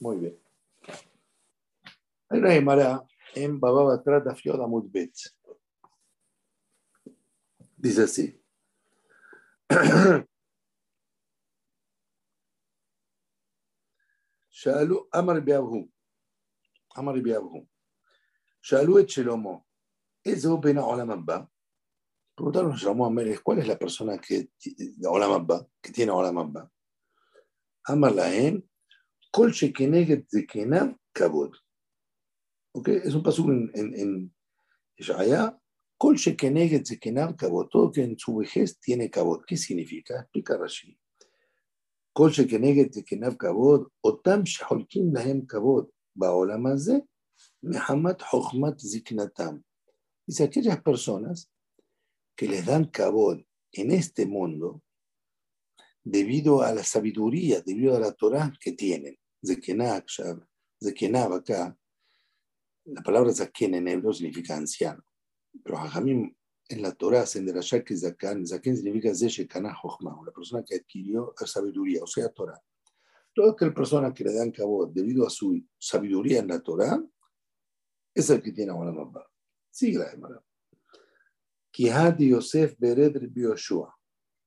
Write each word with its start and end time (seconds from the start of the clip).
Muy 0.00 0.16
bien. 0.18 0.38
Hay 2.28 2.38
una 2.38 2.50
Gemara 2.50 3.04
en 3.34 3.60
Baba 3.60 4.02
Trata 4.02 4.34
Fioda 4.34 4.66
Mutbet. 4.66 5.12
Dice 7.76 8.02
así. 8.02 8.40
שאלו, 14.50 15.06
אמר 15.18 15.40
ביאבהו, 15.40 15.88
אמר 16.98 17.12
ביאבהו, 17.12 17.66
שאלו 18.62 18.98
את 18.98 19.08
שלמה, 19.10 19.50
איזה 20.26 20.48
הוא 20.48 20.62
בין 20.62 20.78
העולם 20.78 21.10
הבא? 21.10 21.38
Preguntaron 22.36 22.72
a 22.72 22.76
Shlomo 22.76 23.06
Amelech, 23.06 23.42
¿cuál 23.42 23.60
es 23.60 23.66
la 23.66 23.78
persona 23.78 24.18
que, 24.18 24.50
de 24.62 25.08
Olam 25.08 25.32
Abba, 25.32 25.66
que 25.80 25.90
tiene 25.90 26.12
Olam 26.12 26.36
Abba? 26.36 26.70
Amar 27.86 28.12
Lahem, 28.12 28.62
Kol 29.36 29.52
Shekeneget 29.52 30.30
Zekenav 30.30 30.96
Kabod. 31.12 31.52
¿Ok? 32.72 32.88
Es 32.88 33.14
un 33.14 33.22
paso 33.22 33.44
en, 33.50 33.70
en, 33.74 33.94
en 33.94 34.34
Ishaya. 34.96 35.54
Kol 35.98 36.16
Shekeneget 36.16 36.86
Zekenav 36.86 37.36
Kabod. 37.36 37.68
Todo 37.68 37.92
que 37.92 38.02
en 38.02 38.18
su 38.18 38.36
vejez 38.36 38.80
tiene 38.80 39.10
Kabod. 39.10 39.44
¿Qué 39.46 39.58
significa? 39.58 40.22
Explica 40.22 40.56
Rashi. 40.56 40.98
Kol 42.14 42.30
Shekeneget 42.30 42.94
Zekenav 42.94 43.36
Kabod. 43.36 43.88
Otam 44.00 44.44
Sheholkim 44.44 45.12
Lahem 45.12 45.46
Kabod. 45.46 45.90
Baolam 46.14 46.64
Hazeh. 46.68 47.04
Mehamat 47.60 48.22
Chochmat 48.30 48.78
Ziknatam. 48.78 49.62
Dice, 50.26 50.44
aquellas 50.44 50.80
personas 50.80 51.52
que 52.34 52.48
les 52.48 52.64
dan 52.64 52.86
cabod 52.86 53.42
en 53.72 53.90
este 53.90 54.24
mundo 54.24 54.82
debido 56.02 56.62
a 56.62 56.72
la 56.72 56.82
sabiduría, 56.82 57.60
debido 57.60 57.94
a 57.94 58.00
la 58.00 58.12
Torah 58.12 58.50
que 58.58 58.72
tienen. 58.72 59.18
Zekenab 59.44 61.32
acá, 61.32 61.76
la 62.84 63.02
palabra 63.02 63.32
Zaken 63.32 63.74
en 63.74 63.88
hebreo 63.88 64.12
significa 64.12 64.56
anciano, 64.56 65.02
pero 65.64 65.78
Hajamim 65.78 66.34
en 66.68 66.82
la 66.82 66.92
Torah 66.92 67.26
se 67.26 67.38
enderashá 67.38 67.82
que 67.82 67.96
Zaken, 67.96 68.46
Zaken 68.46 68.76
significa 68.76 69.14
Zeshekana 69.14 69.74
Jochma, 69.74 70.16
la 70.24 70.32
persona 70.32 70.64
que 70.64 70.76
adquirió 70.76 71.34
la 71.40 71.46
sabiduría, 71.46 72.02
o 72.02 72.06
sea, 72.06 72.28
Torah. 72.28 72.60
Toda 73.32 73.52
aquella 73.52 73.74
persona 73.74 74.14
que 74.14 74.24
le 74.24 74.32
dan 74.32 74.50
cabot 74.50 74.92
debido 74.92 75.26
a 75.26 75.30
su 75.30 75.62
sabiduría 75.78 76.40
en 76.40 76.48
la 76.48 76.60
Torah, 76.60 77.02
es 78.14 78.30
el 78.30 78.40
que 78.40 78.52
tiene 78.52 78.72
a 78.72 78.76
Mamá. 78.76 79.24
Sigue 79.70 79.98
la 79.98 80.10
demanda. 80.10 80.42
Kihad 81.70 82.18
Yosef 82.18 82.74
Bered 82.78 83.30
Bioshua, 83.30 83.94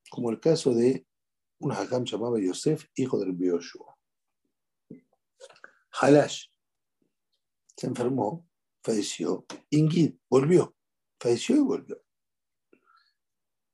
como 0.09 0.31
el 0.31 0.39
caso 0.39 0.73
de 0.73 1.06
un 1.59 1.72
hajam 1.72 2.03
llamado 2.03 2.39
Yosef, 2.39 2.85
hijo 2.95 3.19
del 3.19 3.33
Bioshua. 3.33 3.98
Halash 6.00 6.45
se 7.75 7.88
enfermó, 7.88 8.47
falleció. 8.83 9.45
Ingid 9.69 10.16
volvió, 10.30 10.75
falleció 11.19 11.56
y 11.58 11.59
volvió. 11.59 12.02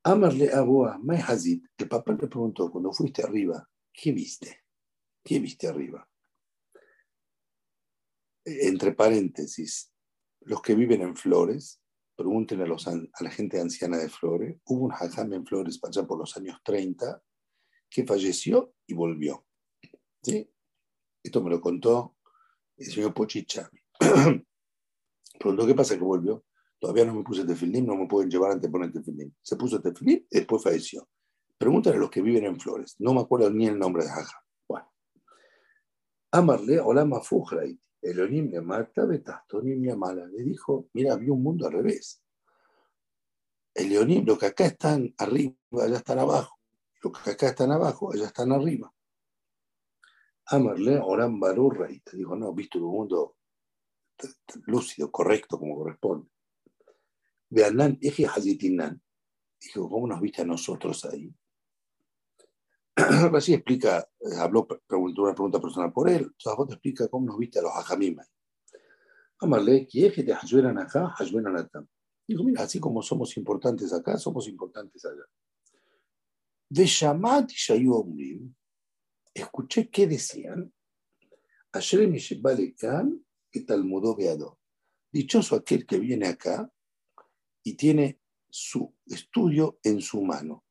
Amarle 0.04 0.52
Aboa, 0.52 0.98
Mai 0.98 1.18
Hazid, 1.18 1.64
el 1.78 1.88
papá 1.88 2.12
le 2.12 2.28
preguntó, 2.28 2.70
cuando 2.70 2.92
fuiste 2.92 3.22
arriba, 3.22 3.68
¿qué 3.92 4.12
viste? 4.12 4.64
¿Qué 5.24 5.40
viste 5.40 5.66
arriba? 5.66 6.08
Entre 8.44 8.92
paréntesis, 8.92 9.92
los 10.42 10.62
que 10.62 10.76
viven 10.76 11.02
en 11.02 11.16
Flores, 11.16 11.82
pregúntenle 12.14 12.64
a, 12.64 12.68
los, 12.68 12.86
a 12.86 12.94
la 13.20 13.30
gente 13.30 13.60
anciana 13.60 13.98
de 13.98 14.08
Flores, 14.08 14.60
hubo 14.64 14.84
un 14.84 14.92
hajam 14.92 15.32
en 15.32 15.44
Flores 15.44 15.80
allá 15.82 16.06
por 16.06 16.18
los 16.18 16.36
años 16.36 16.60
30 16.64 17.20
que 17.90 18.06
falleció 18.06 18.74
y 18.86 18.94
volvió. 18.94 19.44
¿Sí? 20.22 20.48
Esto 21.24 21.42
me 21.42 21.50
lo 21.50 21.60
contó 21.60 22.15
el 22.76 22.86
señor 22.86 23.14
Pochichami. 23.14 23.78
Preguntó, 25.38 25.66
¿qué 25.66 25.74
pasa 25.74 25.96
que 25.96 26.04
volvió? 26.04 26.44
Todavía 26.78 27.04
no 27.04 27.14
me 27.14 27.22
puse 27.22 27.44
tefilín, 27.44 27.86
no 27.86 27.96
me 27.96 28.06
pueden 28.06 28.30
llevar 28.30 28.52
antes 28.52 28.70
de 28.70 29.02
poner. 29.02 29.30
Se 29.42 29.56
puso 29.56 29.80
tefilín 29.80 30.26
y 30.30 30.38
después 30.38 30.62
falleció. 30.62 31.08
Pregúntale 31.58 31.96
a 31.96 32.00
los 32.00 32.10
que 32.10 32.20
viven 32.20 32.44
en 32.44 32.60
Flores. 32.60 32.96
No 32.98 33.14
me 33.14 33.20
acuerdo 33.20 33.50
ni 33.50 33.66
el 33.66 33.78
nombre 33.78 34.04
de 34.04 34.10
Jaja. 34.10 34.44
Bueno. 34.68 34.92
Amarle, 36.30 36.80
hola 36.80 37.04
Mafujrait. 37.04 37.80
Elohim 38.02 38.50
le 38.50 38.60
Marta 38.60 39.04
Betastonim 39.04 39.96
mala 39.96 40.26
Le 40.26 40.44
dijo, 40.44 40.88
mira, 40.92 41.14
había 41.14 41.32
un 41.32 41.42
mundo 41.42 41.66
al 41.66 41.72
revés. 41.72 42.22
El 43.74 43.90
Leonim, 43.90 44.24
lo 44.24 44.38
que 44.38 44.46
acá 44.46 44.66
están 44.66 45.14
arriba, 45.18 45.54
allá 45.82 45.96
están 45.96 46.18
abajo. 46.18 46.58
Lo 47.02 47.12
que 47.12 47.30
acá 47.30 47.48
están 47.48 47.72
abajo, 47.72 48.12
allá 48.12 48.26
están 48.26 48.52
arriba. 48.52 48.92
Amarle, 50.46 50.98
Oram 51.02 51.40
Barurra, 51.40 51.90
y 51.90 52.00
te 52.00 52.16
dijo, 52.16 52.36
no, 52.36 52.52
visto 52.52 52.78
un 52.78 52.92
mundo 52.92 53.36
lúcido, 54.66 55.10
correcto, 55.10 55.58
como 55.58 55.76
corresponde. 55.76 56.28
Veanán, 57.50 57.98
Eje 58.00 58.26
Hazitinan. 58.26 59.00
Dijo, 59.60 59.88
¿cómo 59.88 60.06
nos 60.06 60.20
viste 60.20 60.42
a 60.42 60.44
nosotros 60.44 61.04
ahí? 61.06 61.34
Así 63.34 63.54
explica, 63.54 64.08
eh, 64.20 64.36
habló, 64.38 64.66
preguntó 64.66 65.22
una 65.22 65.34
pregunta 65.34 65.60
personal 65.60 65.92
por 65.92 66.08
él, 66.08 66.32
te 66.42 66.72
explica 66.72 67.08
cómo 67.08 67.26
nos 67.26 67.38
viste 67.38 67.58
a 67.58 67.62
los 67.62 67.72
ajamim. 67.74 68.18
Amarle, 69.40 69.86
¿quieres 69.86 70.14
que 70.14 70.22
te 70.22 70.32
ayudan 70.32 70.78
acá? 70.78 71.14
Ayudan 71.18 71.56
acá. 71.56 71.84
Dijo, 72.26 72.42
mira, 72.42 72.62
así 72.62 72.80
como 72.80 73.02
somos 73.02 73.36
importantes 73.36 73.92
acá, 73.92 74.16
somos 74.16 74.48
importantes 74.48 75.04
allá. 75.04 75.24
De 76.68 76.84
Shamat 76.86 77.52
y 77.52 77.54
escuché 79.40 79.88
qué 79.90 80.06
decían. 80.06 80.72
Ayer 81.72 82.08
y 83.52 83.60
Talmudó 83.64 84.16
Beado. 84.16 84.58
Dichoso 85.10 85.56
aquel 85.56 85.86
que 85.86 85.98
viene 85.98 86.28
acá 86.28 86.70
y 87.62 87.74
tiene 87.74 88.20
su 88.48 88.94
estudio 89.06 89.78
en 89.82 90.00
su 90.00 90.22
mano 90.22 90.66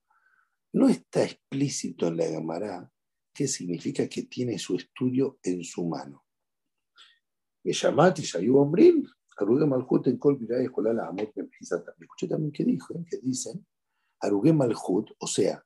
no 0.76 0.90
está 0.90 1.24
explícito 1.24 2.08
en 2.08 2.18
la 2.18 2.26
Gemara 2.26 2.92
qué 3.34 3.48
significa 3.48 4.10
que 4.10 4.24
tiene 4.24 4.60
su 4.60 4.76
estudio 4.76 5.40
en 5.42 5.64
su 5.64 5.86
mano. 5.86 6.26
Escuché 11.98 12.28
también 12.28 12.52
que 12.52 12.66
dijo, 12.66 12.94
¿eh? 12.94 13.06
que 13.10 13.20
dicen, 13.20 13.66
Arugué 14.20 14.52
Malhut, 14.52 15.12
o 15.18 15.28
sea, 15.28 15.66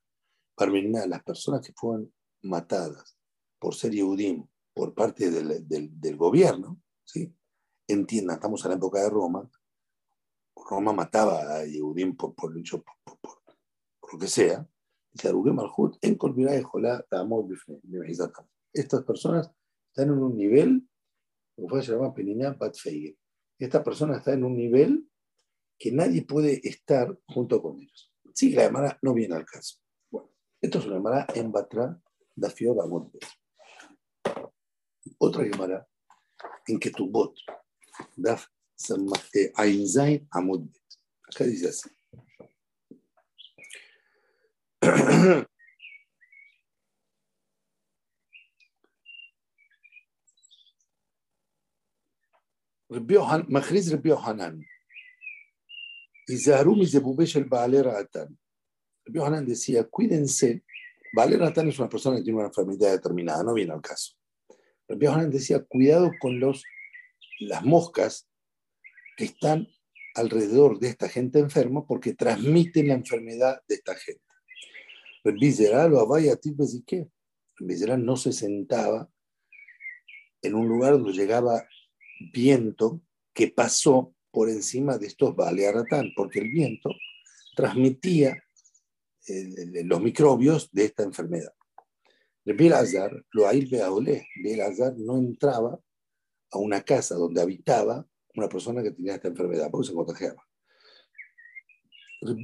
Parmená, 0.53 1.07
las 1.07 1.23
personas 1.23 1.65
que 1.65 1.73
fueron 1.73 2.13
matadas 2.41 3.17
por 3.59 3.75
ser 3.75 3.91
Yehudim 3.91 4.45
por 4.73 4.93
parte 4.93 5.29
del, 5.29 5.67
del, 5.67 6.17
gobierno, 6.17 6.81
¿sí? 7.03 7.33
entiendan, 7.87 8.35
estamos 8.35 8.63
en 8.63 8.71
la 8.71 8.77
época 8.77 9.01
de 9.01 9.09
Roma, 9.09 9.49
Roma 10.55 10.93
mataba 10.93 11.57
a 11.57 11.65
Yehudim 11.65 12.15
por, 12.15 12.35
por, 12.35 12.53
por, 12.53 13.19
por 13.99 14.13
lo 14.13 14.19
que 14.19 14.27
sea, 14.27 14.67
estas 18.73 19.03
personas 19.03 19.51
están 19.89 20.09
en 20.09 20.23
un 20.23 20.37
nivel, 20.37 20.87
como 21.55 21.81
se 21.81 21.91
llama 21.91 22.13
Esta 23.57 23.83
persona 23.83 24.17
está 24.17 24.33
en 24.33 24.43
un 24.43 24.55
nivel 24.55 25.09
que 25.77 25.91
nadie 25.91 26.21
puede 26.23 26.61
estar 26.67 27.17
junto 27.27 27.61
con 27.61 27.79
ellos. 27.79 28.13
Sí, 28.33 28.51
la 28.51 28.63
llamada 28.63 28.97
no 29.01 29.13
viene 29.13 29.35
al 29.35 29.45
caso. 29.45 29.77
Bueno, 30.09 30.29
esto 30.61 30.79
es 30.79 30.85
una 30.85 30.95
llamada 30.95 31.27
en 31.33 31.51
Batra 31.51 32.01
da 32.38 32.50
Fioda 32.50 32.84
Otra 35.18 35.44
llamada 35.44 35.86
en 36.66 36.78
que 36.78 36.90
tu 36.90 37.06
bot, 37.08 37.34
Daf 38.16 38.48
Ainzain 39.56 40.26
Amudbet. 40.30 40.82
Acá 41.28 41.44
dice 41.44 41.68
así. 41.68 41.88
מכריז 53.48 53.94
רבי 53.94 54.08
יוחנן, 54.08 54.58
היזהרו 56.28 56.76
מזבובי 56.80 57.26
של 57.26 57.42
בעלי 57.42 57.80
רעתן. 57.80 58.26
Rabbi 59.06 59.20
Hanan 59.20 59.44
decía, 59.46 59.84
cuídense, 59.84 60.60
Baale 61.13 61.37
Ratan 61.37 61.69
es 61.69 61.79
una 61.79 61.89
persona 61.89 62.17
que 62.17 62.23
tiene 62.23 62.39
una 62.39 62.47
enfermedad 62.47 62.91
determinada, 62.91 63.43
no 63.43 63.53
viene 63.53 63.73
al 63.73 63.81
caso. 63.81 64.13
Rabbi 64.87 65.05
Hanan 65.05 65.29
decía, 65.29 65.63
cuidado 65.63 66.11
con 66.19 66.39
los, 66.39 66.63
las 67.39 67.63
moscas 67.63 68.27
que 69.17 69.25
están 69.25 69.67
alrededor 70.15 70.79
de 70.79 70.89
esta 70.89 71.07
gente 71.07 71.39
enferma 71.39 71.85
porque 71.85 72.13
transmiten 72.13 72.87
la 72.87 72.95
enfermedad 72.95 73.61
de 73.67 73.75
esta 73.75 73.95
gente. 73.95 74.21
El 75.23 75.93
o 75.93 75.99
Abaya 75.99 76.39
qué. 76.85 77.07
No 77.59 78.15
se 78.15 78.31
sentaba 78.31 79.09
en 80.41 80.55
un 80.55 80.67
lugar 80.67 80.93
donde 80.93 81.11
llegaba 81.11 81.67
viento 82.33 83.01
que 83.33 83.49
pasó 83.49 84.15
por 84.31 84.49
encima 84.49 84.97
de 84.97 85.07
estos 85.07 85.35
Balearatán, 85.35 86.11
porque 86.15 86.39
el 86.39 86.49
viento 86.49 86.89
transmitía 87.55 88.43
los 89.85 90.01
microbios 90.01 90.71
de 90.71 90.85
esta 90.85 91.03
enfermedad. 91.03 91.53
Biel 92.45 92.73
Azar, 92.73 93.25
lo 93.31 93.47
Ail 93.47 93.67
Beaolé, 93.67 94.27
Biel 94.41 94.61
Azar 94.61 94.95
no 94.97 95.17
entraba 95.17 95.79
a 96.51 96.57
una 96.57 96.81
casa 96.81 97.15
donde 97.15 97.41
habitaba 97.41 98.07
una 98.35 98.49
persona 98.49 98.81
que 98.81 98.91
tenía 98.91 99.15
esta 99.15 99.27
enfermedad, 99.27 99.69
porque 99.69 99.87
se 99.87 99.93
contagiaba. 99.93 100.43
No 102.21 102.35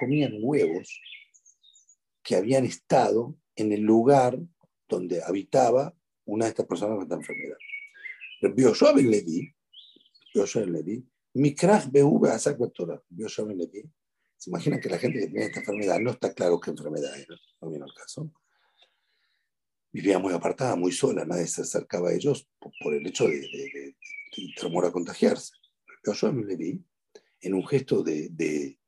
comían 0.00 0.38
huevos 0.40 1.00
que 2.22 2.36
habían 2.36 2.64
estado 2.64 3.36
en 3.56 3.72
el 3.72 3.80
lugar 3.80 4.38
donde 4.88 5.22
habitaba 5.22 5.94
una 6.24 6.46
de 6.46 6.50
estas 6.50 6.66
personas 6.66 6.96
con 6.96 7.02
esta 7.04 7.16
enfermedad. 7.16 7.56
Rabbi 8.42 8.62
Yoshua 8.62 8.92
Ben 8.92 9.10
Levi, 9.10 11.06
Beube 11.32 12.30
Asak 12.30 12.58
Torah, 12.72 13.02
Yoshua 13.08 13.46
Ben 13.46 13.58
Levi, 13.58 13.82
se 14.36 14.50
imaginan 14.50 14.80
que 14.80 14.88
la 14.88 14.98
gente 14.98 15.20
que 15.20 15.26
tiene 15.26 15.46
esta 15.46 15.60
enfermedad 15.60 15.98
no 16.00 16.10
está 16.10 16.32
claro 16.32 16.58
qué 16.60 16.70
enfermedad 16.70 17.16
era, 17.16 17.36
no 17.60 17.70
viene 17.70 17.84
al 17.84 17.94
caso 17.94 18.32
vivía 19.92 20.18
muy 20.18 20.32
apartada, 20.32 20.76
muy 20.76 20.92
sola, 20.92 21.24
nadie 21.24 21.46
se 21.46 21.62
acercaba 21.62 22.10
a 22.10 22.14
ellos 22.14 22.48
por, 22.58 22.94
el 22.94 23.06
hecho 23.06 23.26
de, 23.26 23.40
de, 23.40 23.94
temor 24.60 24.86
a 24.86 24.92
contagiarse. 24.92 25.52
Pero 26.02 26.16
yo 26.16 26.32
me 26.32 26.56
vi 26.56 26.80
en 27.40 27.54
un 27.54 27.66
gesto 27.66 28.02
de, 28.02 28.28
de, 28.30 28.78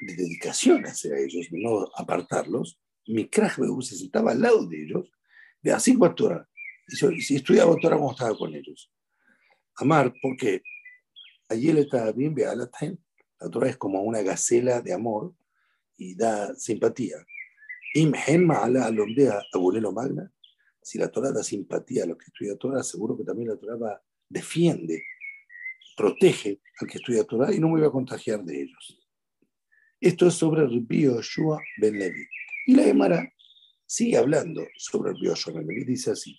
dedicación 0.00 0.84
hacia 0.84 1.16
ellos, 1.18 1.48
de 1.50 1.58
no 1.60 1.88
apartarlos. 1.96 2.78
Mi 3.06 3.28
crack 3.28 3.58
se 3.82 3.96
sentaba 3.96 4.32
al 4.32 4.42
lado 4.42 4.66
de 4.66 4.82
ellos, 4.84 5.10
de 5.62 5.72
así 5.72 5.98
Torah. 6.14 6.48
Y 6.86 7.20
si 7.20 7.36
estudiaba 7.36 7.76
Torah, 7.80 7.96
como 7.96 8.12
estaba 8.12 8.36
con 8.36 8.54
ellos. 8.54 8.90
Amar, 9.76 10.12
porque 10.20 10.62
allí 11.48 11.70
él 11.70 11.78
estaba 11.78 12.12
bien, 12.12 12.34
vea 12.34 12.54
la 12.54 12.70
La 13.40 13.50
Torah 13.50 13.68
es 13.68 13.76
como 13.76 14.02
una 14.02 14.22
gacela 14.22 14.80
de 14.80 14.92
amor 14.92 15.34
y 15.96 16.14
da 16.14 16.54
simpatía. 16.54 17.16
Magna, 19.92 20.32
si 20.82 20.98
la 20.98 21.08
Torah 21.08 21.32
da 21.32 21.42
simpatía 21.42 22.04
a 22.04 22.06
los 22.06 22.18
que 22.18 22.26
estudian 22.26 22.58
Torah, 22.58 22.82
seguro 22.82 23.16
que 23.16 23.24
también 23.24 23.48
la 23.48 23.56
Torah 23.56 24.00
defiende, 24.28 25.02
protege 25.96 26.60
al 26.80 26.88
que 26.88 26.98
estudia 26.98 27.24
Torah 27.24 27.52
y 27.52 27.58
no 27.58 27.68
me 27.68 27.80
voy 27.80 27.88
a 27.88 27.90
contagiar 27.90 28.44
de 28.44 28.62
ellos. 28.62 28.98
Esto 30.00 30.28
es 30.28 30.34
sobre 30.34 30.62
el 30.62 30.86
Yoshua 30.88 31.60
Ben 31.80 31.98
Levi. 31.98 32.24
Y 32.66 32.74
la 32.74 32.86
Emara 32.86 33.32
sigue 33.84 34.16
hablando 34.16 34.64
sobre 34.76 35.10
el 35.10 35.16
Yoshua 35.20 35.54
Ben 35.54 35.66
Levi. 35.66 35.84
Dice 35.84 36.12
así: 36.12 36.38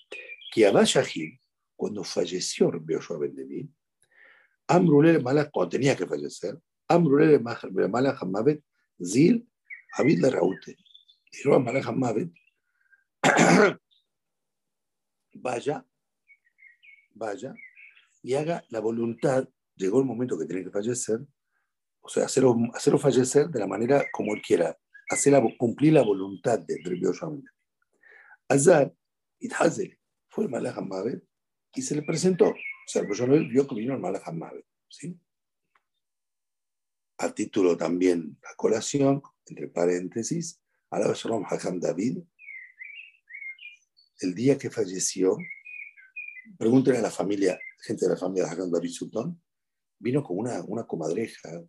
que 0.53 0.65
Abayahid, 0.65 1.39
cuando 1.75 2.03
falleció 2.03 2.71
el 2.73 2.85
Yoshua 2.87 3.17
Ben 3.19 3.35
Levi, 3.35 3.69
Amrulele 4.69 5.19
Malach, 5.19 5.49
cuando 5.51 5.69
tenía 5.69 5.95
que 5.95 6.05
fallecer, 6.05 6.55
Amrulele 6.87 7.39
Malach 7.39 8.21
Hamavet 8.21 8.63
Zil 9.03 9.49
Abid 9.97 10.23
Raute 10.23 10.77
dijo 11.31 11.55
a 11.55 11.59
Malach 11.59 11.91
Mavet, 11.91 12.31
vaya, 15.33 15.85
vaya 17.15 17.53
y 18.21 18.35
haga 18.35 18.63
la 18.69 18.79
voluntad, 18.79 19.49
llegó 19.75 19.99
el 19.99 20.05
momento 20.05 20.37
que 20.37 20.45
tiene 20.45 20.63
que 20.63 20.71
fallecer, 20.71 21.19
o 22.01 22.09
sea, 22.09 22.25
hacerlo, 22.25 22.55
hacerlo 22.73 22.99
fallecer 22.99 23.47
de 23.47 23.59
la 23.59 23.67
manera 23.67 24.05
como 24.11 24.35
él 24.35 24.41
quiera, 24.41 24.77
hacer 25.09 25.33
cumplir 25.57 25.93
la 25.93 26.03
voluntad 26.03 26.59
de 26.59 26.79
Rebbe 26.83 27.09
Azar, 28.47 28.93
Ithazel, 29.39 29.97
fue 30.29 30.43
el 30.43 30.51
Malach 30.51 30.77
y 31.73 31.81
se 31.81 31.95
le 31.95 32.03
presentó. 32.03 32.53
O 32.89 32.91
sea, 32.91 33.03
el 33.03 33.47
vio 33.47 33.67
que 33.67 33.75
vino 33.75 33.93
el 33.93 33.99
Malach 33.99 34.31
Mavet, 34.33 34.65
¿sí? 34.87 35.15
A 37.19 37.31
título 37.31 37.77
también, 37.77 38.39
la 38.41 38.55
colación, 38.55 39.21
entre 39.45 39.67
paréntesis, 39.67 40.59
Alaba 40.89 41.13
Shalom 41.13 41.45
Hakam 41.47 41.79
David, 41.79 42.17
el 44.21 44.33
día 44.33 44.57
que 44.57 44.71
falleció, 44.71 45.37
pregúntenle 46.57 46.97
a 46.97 47.03
la 47.03 47.11
familia, 47.11 47.59
gente 47.79 48.05
de 48.05 48.13
la 48.13 48.17
familia 48.17 48.45
de 48.45 48.51
Hakam 48.53 48.71
David 48.71 48.89
Sultán, 48.89 49.39
vino 49.99 50.23
con 50.23 50.39
una, 50.39 50.63
una 50.63 50.87
comadreja, 50.87 51.63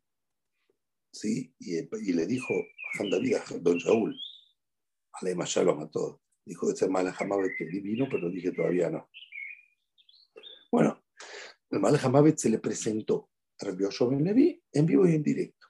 ¿sí? 1.13 1.55
Y, 1.59 1.81
y 1.81 2.13
le 2.15 2.27
dijo 2.27 2.55
Hakam 2.95 3.11
David 3.11 3.35
a 3.35 3.59
Don 3.59 3.77
Shaul, 3.77 4.19
Alema 5.21 5.45
Shalom 5.45 5.81
a 5.83 5.91
todos. 5.91 6.19
Dijo, 6.47 6.71
este 6.71 6.89
Malach 6.89 7.19
que 7.19 7.65
vino, 7.67 8.07
pero 8.11 8.31
dije 8.31 8.53
todavía 8.53 8.89
no. 8.89 9.11
Bueno, 10.73 11.00
el 11.71 11.81
Malach 11.81 12.37
se 12.37 12.51
le 12.51 12.59
presentó 12.59 13.31
a 13.61 13.67
Rabbi 13.67 13.85
Ben 14.11 14.25
Levi 14.25 14.63
en 14.73 14.87
vivo 14.87 15.07
y 15.07 15.15
en 15.15 15.23
directo 15.23 15.61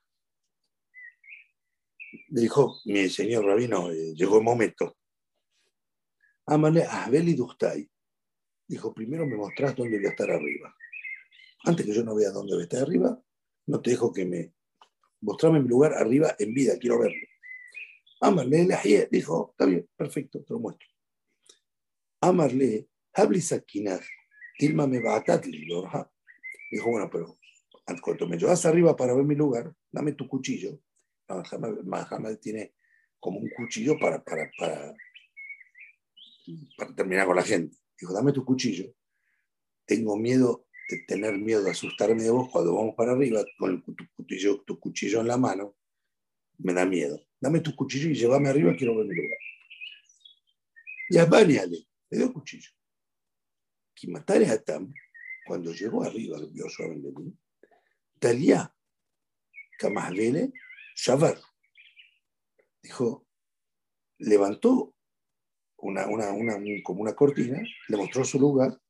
dijo, 2.29 2.81
mi 2.87 3.09
señor 3.09 3.45
rabino, 3.45 3.91
eh, 3.91 4.15
llegó 4.15 4.39
el 4.39 4.45
momento. 4.45 4.97
Amale 6.47 6.85
Ahbeli 6.85 7.35
Dustai. 7.35 7.89
Dijo, 8.67 8.95
primero 8.95 9.27
me 9.27 9.37
mostrás 9.37 9.75
dónde 9.75 9.99
voy 9.99 10.07
a 10.07 10.11
estar 10.11 10.31
arriba. 10.31 10.75
Antes 11.65 11.87
que 11.87 11.95
yo 11.95 12.05
no 12.05 12.15
vea 12.15 12.31
dónde 12.31 12.55
voy 12.55 12.63
a 12.63 12.65
estar 12.65 12.83
arriba, 12.83 13.21
no 13.67 13.81
te 13.81 13.91
dejo 13.91 14.13
que 14.13 14.25
me... 14.25 14.55
Mostrame 15.23 15.61
mi 15.61 15.69
lugar 15.69 15.93
arriba 15.93 16.35
en 16.39 16.55
vida, 16.55 16.79
quiero 16.79 16.99
verlo. 16.99 17.27
Amarle 18.23 18.67
dijo, 19.11 19.51
está 19.51 19.67
bien, 19.67 19.89
perfecto, 19.97 20.43
te 20.43 20.53
lo 20.55 20.61
muestro. 20.61 20.89
Amarle, 22.23 22.89
habli 23.13 23.41
sakinah, 23.41 24.01
tilma 24.61 24.87
me 24.87 25.01
Dijo, 26.71 26.91
bueno, 26.91 27.09
pero 27.11 27.39
cuando 28.03 28.29
me 28.29 28.37
llevas 28.37 28.65
arriba 28.67 28.95
para 28.95 29.15
ver 29.15 29.25
mi 29.25 29.35
lugar, 29.35 29.75
dame 29.91 30.13
tu 30.13 30.29
cuchillo 30.29 30.79
Mahamad 31.85 32.37
tiene 32.39 32.75
como 33.19 33.39
un 33.39 33.49
cuchillo 33.57 33.99
para, 33.99 34.23
para, 34.23 34.51
para, 34.59 34.95
terminar 36.97 37.27
con 37.27 37.37
la 37.37 37.43
gente. 37.43 37.77
Dijo, 37.99 38.13
dame 38.13 38.33
tu 38.33 38.45
cuchillo. 38.45 38.93
Tengo 39.87 40.17
miedo 40.17 40.67
de 40.89 40.99
tener 41.07 41.39
miedo 41.39 41.63
de 41.63 41.71
asustarme 41.71 42.23
de 42.23 42.31
vos 42.31 42.49
cuando 42.51 42.75
vamos 42.75 42.95
para 42.97 43.13
arriba 43.13 43.45
con 43.59 43.83
tu 43.83 43.95
cuchillo, 44.17 44.63
tu 44.63 44.79
cuchillo 44.79 45.21
en 45.21 45.29
la 45.29 45.37
mano. 45.37 45.77
Me 46.59 46.73
da 46.73 46.85
miedo. 46.85 47.21
Dame 47.41 47.61
tu 47.61 47.75
cuchillo 47.75 48.11
y 48.11 48.15
llévame 48.15 48.49
arriba, 48.49 48.75
quiero 48.77 48.97
ver 48.97 49.07
mi 49.07 49.15
lugar. 49.15 49.39
Y 51.11 51.19
a 51.19 51.27
le 52.11 52.19
dio 52.19 52.33
cuchillo. 52.33 52.71
Kimatare 54.01 54.49
Atam, 54.49 54.95
cuando 55.47 55.75
llegó 55.75 56.03
arriba, 56.03 56.39
vio 56.51 56.71
suavemente, 56.71 57.37
Talía, 58.19 58.75
Kamahvele, 59.79 60.55
Shavar. 60.97 61.39
Dijo, 62.83 63.27
levantó 64.21 64.95
una, 65.77 66.07
una, 66.07 66.33
una, 66.33 66.59
como 66.83 67.03
una 67.03 67.15
cortina, 67.15 67.61
le 67.89 67.97
mostró 67.99 68.25
su 68.25 68.41
lugar, 68.41 68.81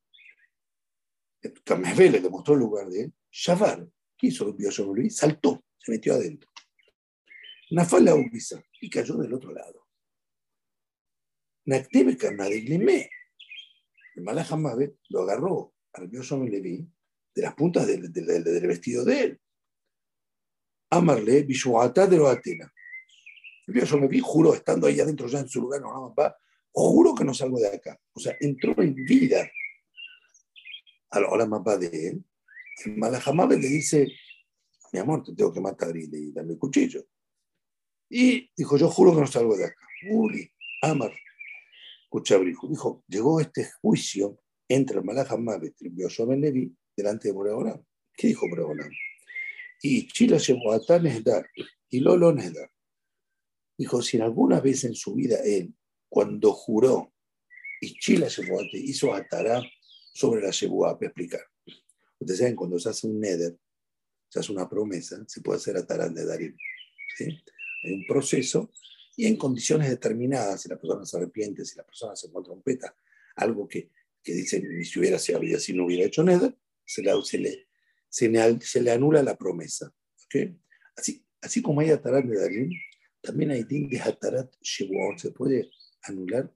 Camesvele 1.65 2.21
le 2.21 2.31
mostró 2.31 2.55
el 2.55 2.61
lugar 2.61 2.89
de 2.89 3.03
él, 3.03 3.15
Shavar, 3.33 3.85
¿qué 4.17 4.29
hizo 4.29 4.45
Luis? 4.95 5.17
Saltó, 5.17 5.65
se 5.77 5.91
metió 5.91 6.15
adentro. 6.15 6.49
Nafala 7.73 8.15
Ubisa 8.15 8.63
y 8.81 8.89
cayó 8.89 9.17
del 9.17 9.35
otro 9.35 9.53
lado. 9.53 9.89
Naktebe 11.65 12.17
Karnadiglimé. 12.17 13.11
El 14.15 14.23
Malach 14.23 14.51
lo 15.09 15.23
agarró 15.23 15.75
al 15.93 16.09
Bioshom 16.09 16.47
Levi 16.47 16.87
de 17.35 17.43
las 17.43 17.55
puntas 17.55 17.87
del, 17.87 18.13
del, 18.13 18.45
del, 18.45 18.67
vestido 18.67 19.05
de 19.05 19.21
él 19.23 19.41
Amarle, 20.91 21.45
Bishuata 21.45 22.07
de 22.07 22.29
Atena. 22.29 22.73
Yo 23.69 23.99
me 23.99 24.09
vi, 24.09 24.19
juro, 24.19 24.55
estando 24.55 24.89
ahí 24.89 24.99
adentro 24.99 25.29
ya 25.29 25.39
en 25.39 25.49
su 25.49 25.61
lugar, 25.61 25.81
no, 25.81 26.13
papá, 26.15 26.37
juro 26.73 27.15
que 27.15 27.25
no 27.25 27.33
salgo 27.33 27.61
de 27.61 27.69
acá. 27.69 27.97
O 28.13 28.19
sea, 28.19 28.37
entró 28.41 28.75
en 28.83 28.95
vida 28.95 29.49
a 31.11 31.21
la 31.21 31.47
mamá 31.47 31.77
de 31.77 32.09
él. 32.09 32.25
El 32.85 32.97
Malajamabe 32.97 33.57
le 33.57 33.69
dice, 33.69 34.09
mi 34.93 34.99
amor, 34.99 35.23
te 35.23 35.35
tengo 35.35 35.53
que 35.53 35.61
matar 35.61 35.97
y 35.97 36.09
le 36.09 36.33
dame 36.33 36.55
el 36.55 36.59
cuchillo. 36.59 37.07
Y 38.09 38.51
dijo, 38.57 38.77
yo 38.77 38.89
juro 38.89 39.15
que 39.15 39.21
no 39.21 39.27
salgo 39.29 39.57
de 39.57 39.67
acá. 39.67 39.87
Uli, 40.11 40.51
Amar, 40.83 41.13
Cuchabrijo. 42.11 42.69
Dijo, 42.69 43.03
llegó 43.09 43.41
este 43.41 43.71
juicio 43.81 44.39
entre 44.69 44.99
el 44.99 45.05
Malajamabe 45.05 45.75
y 45.81 45.99
Yoshua 45.99 46.27
delante 46.95 47.29
de 47.29 47.33
Boreolam. 47.33 47.83
¿Qué 48.15 48.27
dijo 48.27 48.47
Boreolam? 48.47 48.91
y 49.83 50.07
Chila 50.09 50.39
Shemuatá 50.39 50.99
dar 51.25 51.49
y 51.89 52.01
Lolo 52.01 52.33
Nesdar. 52.33 52.71
Dijo, 53.77 54.03
si 54.03 54.19
en 54.19 54.25
alguna 54.25 54.61
vez 54.61 54.85
en 54.85 54.95
su 54.95 55.15
vida 55.15 55.39
él, 55.43 55.75
cuando 56.09 56.53
juró, 56.53 57.13
y 57.81 57.95
Chila 57.99 58.29
Shemuatá 58.29 58.69
hizo 58.75 59.15
Atará 59.15 59.63
sobre 60.13 60.43
la 60.43 60.51
Shemuá, 60.51 60.99
para 60.99 61.07
explicar. 61.07 61.41
Ustedes 62.19 62.41
saben, 62.41 62.57
cuando 62.57 62.79
se 62.79 62.91
hace 62.91 63.07
un 63.07 63.19
Neder, 63.19 63.57
se 64.29 64.41
hace 64.41 64.53
una 64.53 64.69
promesa, 64.69 65.25
se 65.27 65.41
puede 65.41 65.59
hacer 65.59 65.79
Atará 65.79 66.09
de 66.09 66.27
Darim. 66.27 66.57
¿sí? 67.17 67.25
Hay 67.85 67.93
un 67.95 68.07
proceso 68.07 68.71
y 69.21 69.27
en 69.27 69.37
condiciones 69.37 69.91
determinadas, 69.91 70.63
si 70.63 70.71
la 70.71 70.79
persona 70.79 71.05
se 71.05 71.15
arrepiente, 71.19 71.63
si 71.67 71.77
la 71.77 71.85
persona 71.85 72.17
se 72.17 72.27
encuentra 72.27 72.55
trompeta, 72.55 72.97
algo 73.37 73.69
que, 73.69 73.91
que 74.23 74.33
dice, 74.33 74.63
si 74.83 74.99
hubiera, 74.99 75.19
si, 75.19 75.35
había, 75.35 75.59
si 75.59 75.75
no 75.75 75.85
hubiera 75.85 76.07
hecho 76.07 76.25
Neder, 76.25 76.57
se, 76.87 77.03
la, 77.03 77.21
se 77.23 77.37
le 77.37 77.69
se 78.09 78.81
le, 78.81 78.91
anula 78.91 79.23
la 79.23 79.37
promesa. 79.37 79.95
Así, 80.97 81.23
así 81.43 81.61
como 81.61 81.83
hay 81.83 81.91
Atarat 81.91 82.25
Nedarim, 82.25 82.71
también 83.21 83.51
hay 83.51 83.65
Din 83.65 83.91
de 83.91 84.01
Atarat 84.01 84.55
Shevuot. 84.63 85.19
Se 85.19 85.33
puede 85.33 85.71
anular 86.05 86.51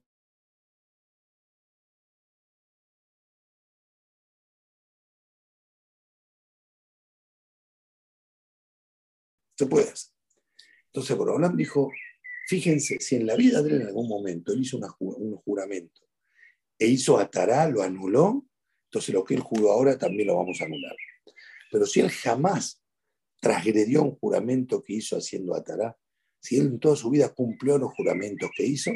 Se 9.55 9.67
puede 9.67 9.87
hacer. 9.91 10.15
Entonces 10.87 11.15
Borolam 11.15 11.55
dijo, 11.55 11.91
fíjense, 12.47 12.97
si 12.99 13.15
en 13.15 13.25
la 13.25 13.35
vida 13.35 13.61
de 13.61 13.69
él 13.69 13.81
en 13.81 13.87
algún 13.87 14.07
momento 14.07 14.53
él 14.53 14.61
hizo 14.61 14.79
un 14.99 15.35
juramento 15.37 16.01
e 16.77 16.87
hizo 16.87 17.17
atará, 17.17 17.69
lo 17.69 17.81
anuló, 17.81 18.45
entonces 18.89 19.13
lo 19.13 19.23
que 19.23 19.35
él 19.35 19.41
juró 19.41 19.71
ahora 19.71 19.97
también 19.97 20.27
lo 20.27 20.37
vamos 20.37 20.61
a 20.61 20.65
anular. 20.65 20.95
Pero 21.71 21.85
si 21.85 21.99
él 21.99 22.09
jamás 22.09 22.81
transgredió 23.41 24.03
un 24.03 24.15
juramento 24.15 24.81
que 24.81 24.93
hizo 24.93 25.17
haciendo 25.17 25.55
atará, 25.55 25.97
si 26.39 26.57
él 26.57 26.67
en 26.67 26.79
toda 26.79 26.95
su 26.95 27.09
vida 27.09 27.33
cumplió 27.33 27.77
los 27.77 27.93
juramentos 27.93 28.49
que 28.55 28.65
hizo, 28.65 28.91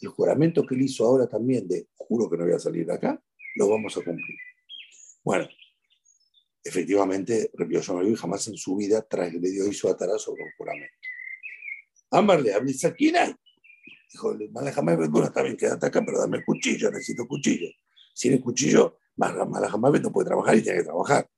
el 0.00 0.08
juramento 0.08 0.66
que 0.66 0.74
él 0.74 0.82
hizo 0.82 1.06
ahora 1.06 1.28
también 1.28 1.66
de 1.68 1.88
juro 1.94 2.28
que 2.28 2.36
no 2.36 2.44
voy 2.44 2.54
a 2.54 2.58
salir 2.58 2.86
de 2.86 2.94
acá, 2.94 3.22
lo 3.56 3.68
vamos 3.68 3.96
a 3.96 4.02
cumplir. 4.02 4.36
Bueno, 5.22 5.48
efectivamente, 6.64 7.50
Rabbi 7.54 7.74
Yoshua 7.74 8.02
jamás 8.16 8.48
en 8.48 8.56
su 8.56 8.76
vida 8.76 9.02
transgredió 9.02 9.66
hizo 9.68 9.88
atará 9.88 10.18
sobre 10.18 10.42
un 10.42 10.50
juramento. 10.56 10.94
Ámbarle, 12.12 12.52
hablé 12.52 12.74
Sakina. 12.74 13.36
Dijo, 14.12 14.36
Malajamay, 14.50 14.96
bueno, 15.08 15.26
está 15.26 15.42
bien, 15.42 15.56
quédate 15.56 15.86
acá, 15.86 16.02
pero 16.04 16.20
dame 16.20 16.38
el 16.38 16.44
cuchillo, 16.44 16.90
necesito 16.90 17.26
cuchillo. 17.26 17.68
Sin 18.14 18.34
el 18.34 18.40
cuchillo, 18.40 18.98
Malajamay 19.16 20.00
no 20.00 20.12
puede 20.12 20.28
trabajar 20.28 20.56
y 20.56 20.62
tiene 20.62 20.78
que 20.78 20.84
trabajar. 20.84 21.28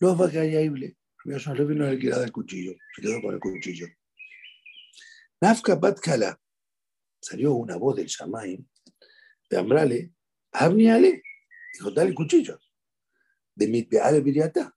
Los 0.00 0.20
va 0.20 0.26
a 0.26 0.30
caer 0.30 0.68
Rabbi 0.68 0.96
Yoshua 1.24 1.54
no 1.54 1.90
le 1.90 2.10
dar 2.10 2.24
el 2.24 2.32
cuchillo, 2.32 2.72
se 2.94 3.02
quedó 3.02 3.22
con 3.22 3.34
el 3.34 3.40
cuchillo. 3.40 3.86
Nafka 5.40 5.76
Batkala, 5.76 6.38
salió 7.20 7.54
una 7.54 7.76
voz 7.76 7.96
del 7.96 8.06
Shamay, 8.06 8.62
de 9.48 9.56
Ambrale, 9.56 10.12
Ale, 10.52 11.22
dijo, 11.72 11.90
dale 11.92 12.10
el 12.10 12.14
cuchillo 12.14 12.58
de 13.54 13.68
Mitbeal 13.68 14.20
Viriata, 14.22 14.76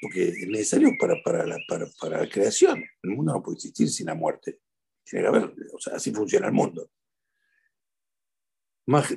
porque 0.00 0.28
es 0.28 0.48
necesario 0.48 0.90
para, 0.98 1.14
para, 1.22 1.46
la, 1.46 1.58
para, 1.68 2.20
la 2.20 2.28
creación. 2.28 2.84
El 3.02 3.10
mundo 3.10 3.32
no 3.32 3.42
puede 3.42 3.56
existir 3.56 3.88
sin 3.88 4.06
la 4.06 4.14
muerte. 4.14 4.60
Tiene 5.04 5.24
que 5.24 5.28
haber, 5.28 5.54
o 5.72 5.78
sea, 5.78 5.96
así 5.96 6.12
funciona 6.12 6.46
el 6.46 6.52
mundo. 6.52 6.90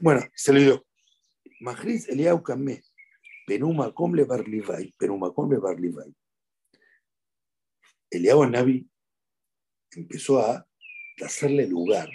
Bueno, 0.01 0.21
se 0.33 0.53
le 0.53 0.62
dio. 0.62 0.86
Majris 1.62 2.07
Eliau 2.09 2.41
Kameh, 2.41 2.81
Penuma 3.45 3.93
Comle 3.93 4.24
Barlivai, 4.24 4.93
Penuma 4.98 5.33
Comle 5.33 5.57
Barlivai. 5.57 6.13
Eliau 8.09 8.45
Navi 8.45 8.89
empezó 9.91 10.39
a 10.39 10.65
hacerle 11.21 11.67
lugar 11.67 12.09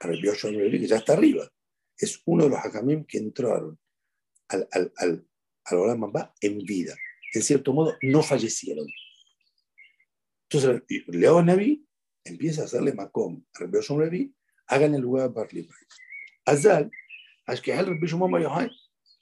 a 0.00 0.06
Rabbi 0.06 0.70
que 0.70 0.86
ya 0.86 0.96
está 0.96 1.12
arriba. 1.12 1.48
Es 1.96 2.20
uno 2.26 2.44
de 2.44 2.50
los 2.50 2.58
hakamim 2.58 3.04
que 3.04 3.18
entraron 3.18 3.78
al, 4.48 4.68
al, 4.72 4.92
al, 4.96 5.26
al 5.64 6.32
en 6.40 6.58
vida. 6.58 6.96
En 7.34 7.42
cierto 7.42 7.72
modo, 7.72 7.96
no 8.02 8.22
fallecieron. 8.22 8.86
Entonces, 10.50 10.82
Leo 11.08 11.42
Naví 11.42 11.86
empieza 12.24 12.62
a 12.62 12.64
hacerle 12.66 12.92
Macom 12.92 13.42
a 13.54 13.58
Rabbi 13.60 13.78
Levi, 13.98 14.34
hagan 14.66 14.94
el 14.94 15.00
lugar 15.00 15.28
de 15.28 15.34
Barley 15.34 15.68
Azal, 16.44 16.90
Ashkehal 17.46 17.86
Rabbi 17.86 18.06
Shomam 18.06 18.40
Yohai. 18.40 18.70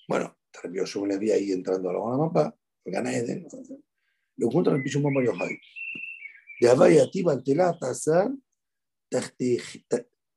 Bueno, 0.09 0.37
Rabbi 0.63 0.79
Levi 1.07 1.31
ahí 1.31 1.53
entrando 1.53 1.89
a 1.89 1.93
la 1.93 1.99
Olam 2.01 2.19
Mamba, 2.19 2.55
gana 2.85 3.17
Eden, 3.17 3.47
lo 4.37 4.47
encuentra 4.49 4.73
Rabbi 4.73 4.89
Shomam 4.89 5.25
Yohai. 5.25 5.57
De 6.61 6.69
Avaya 6.69 7.09
Tiba 7.11 7.33
Antela 7.33 7.79
Tazar, 7.79 8.31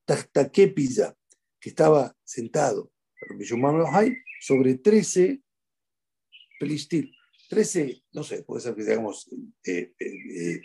Tachtaque 0.06 0.68
Pisa, 0.68 1.18
que 1.60 1.70
estaba 1.70 2.16
sentado, 2.24 2.92
Rabbi 3.30 3.44
Shomam 3.46 3.80
Yohai, 3.80 4.16
sobre 4.40 4.76
13 4.76 5.42
Pelistil. 6.60 7.12
13, 7.54 8.04
no 8.14 8.24
sé, 8.24 8.42
puede 8.44 8.62
ser 8.62 8.74
que 8.74 8.84
digamos 8.84 9.30
eh, 9.64 9.94
eh, 10.00 10.06
eh, 10.06 10.62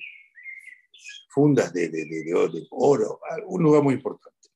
fundas 1.29 1.71
de, 1.71 1.91
de, 1.91 2.07
de, 2.07 2.23
de, 2.25 2.67
oro, 2.71 3.21
un 3.47 3.63
lugar 3.63 3.83
muy 3.83 3.95
importante. 3.95 4.49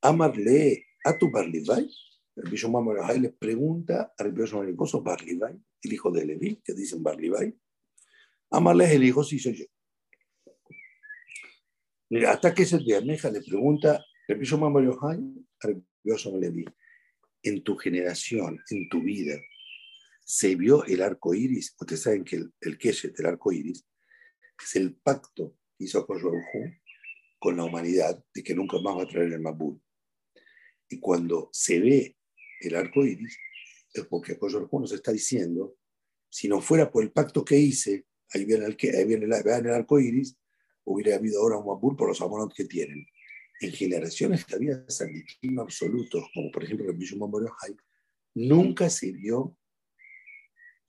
Amar 0.00 0.36
lee 0.36 0.84
a 1.04 1.16
tu 1.16 1.30
Barlivay. 1.30 1.88
El 2.34 2.50
Bishop 2.50 2.72
Mamarajay 2.72 3.20
le 3.20 3.28
pregunta 3.28 4.12
a 4.18 4.24
Rabbi 4.24 4.42
Mariposo 4.52 5.00
Barlivay, 5.00 5.54
el 5.82 5.92
hijo 5.92 6.10
de 6.10 6.26
Levi, 6.26 6.60
que 6.64 6.74
dicen 6.74 7.02
Barlivay. 7.02 7.54
Amar 8.50 8.80
es 8.82 8.90
el 8.90 9.04
hijo, 9.04 9.22
sí 9.22 9.38
soy 9.38 9.54
yo. 9.54 9.66
Mira, 12.10 12.32
hasta 12.32 12.52
que 12.52 12.64
ese 12.64 12.78
de 12.78 12.96
Ameja 12.96 13.30
le 13.30 13.42
pregunta 13.42 14.04
el 14.26 14.38
Bishop 14.38 14.60
Mamarajay 14.60 15.20
a 15.60 15.68
Rabbi 15.68 16.40
Levi, 16.40 16.64
en 17.44 17.62
tu 17.62 17.76
generación, 17.76 18.58
en 18.70 18.88
tu 18.88 19.02
vida, 19.02 19.38
se 20.24 20.54
vio 20.54 20.84
el 20.84 21.02
arco 21.02 21.34
iris. 21.34 21.74
Ustedes 21.78 22.02
saben 22.02 22.24
que 22.24 22.36
el, 22.36 22.52
el 22.60 22.78
Keshet, 22.78 23.18
el 23.18 23.26
arco 23.26 23.52
iris, 23.52 23.86
es 24.62 24.76
el 24.76 24.94
pacto 24.94 25.56
que 25.76 25.84
hizo 25.84 26.06
Hu 26.06 26.32
con 27.38 27.56
la 27.56 27.64
humanidad 27.64 28.22
de 28.32 28.42
que 28.42 28.54
nunca 28.54 28.78
más 28.80 28.96
va 28.96 29.02
a 29.02 29.08
traer 29.08 29.32
el 29.32 29.40
Mabul. 29.40 29.80
Y 30.88 31.00
cuando 31.00 31.48
se 31.52 31.80
ve 31.80 32.16
el 32.60 32.76
arco 32.76 33.04
iris, 33.04 33.36
es 33.92 34.04
porque 34.06 34.38
Hu 34.40 34.80
nos 34.80 34.92
está 34.92 35.12
diciendo: 35.12 35.76
si 36.28 36.48
no 36.48 36.60
fuera 36.60 36.90
por 36.90 37.02
el 37.02 37.12
pacto 37.12 37.44
que 37.44 37.58
hice, 37.58 38.06
ahí 38.32 38.44
viene 38.44 38.66
el, 38.66 38.76
ahí 38.96 39.04
viene 39.04 39.26
el, 39.26 39.32
el 39.32 39.70
arco 39.70 39.98
iris, 39.98 40.36
hubiera 40.84 41.16
habido 41.16 41.40
ahora 41.40 41.58
un 41.58 41.66
Mabul 41.66 41.96
por 41.96 42.08
los 42.08 42.20
amorot 42.20 42.54
que 42.54 42.64
tienen. 42.64 43.06
En 43.60 43.70
generaciones 43.70 44.44
que 44.44 44.56
había 44.56 44.84
sanditismo 44.88 45.62
absolutos, 45.62 46.24
como 46.34 46.50
por 46.50 46.64
ejemplo 46.64 46.90
el 46.90 46.96
Hay, 46.96 47.76
nunca 48.34 48.90
se 48.90 49.12
vio 49.12 49.56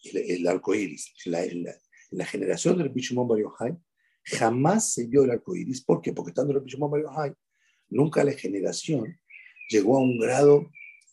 el, 0.04 0.48
arco 0.48 0.76
iris. 0.76 1.14
La, 1.26 1.46
la, 1.46 1.76
la, 2.12 2.26
generación 2.26 2.78
del 2.78 2.90
Bishumon 2.90 3.28
Bar 3.28 3.78
jamás 4.24 4.94
se 4.94 5.08
vio 5.08 5.24
el 5.24 5.32
arco 5.32 5.56
iris. 5.56 5.84
¿Por 5.84 6.02
qué? 6.02 6.14
Porque 6.14 6.32
estando 6.32 6.54
el 6.54 6.62
Bishumon 6.62 6.92
Bar 6.92 7.36
nunca 7.90 8.24
la 8.24 8.34
generación 8.34 9.20
llegó 9.70 9.98
a 9.98 10.02
un 10.02 10.20
grado 10.20 10.70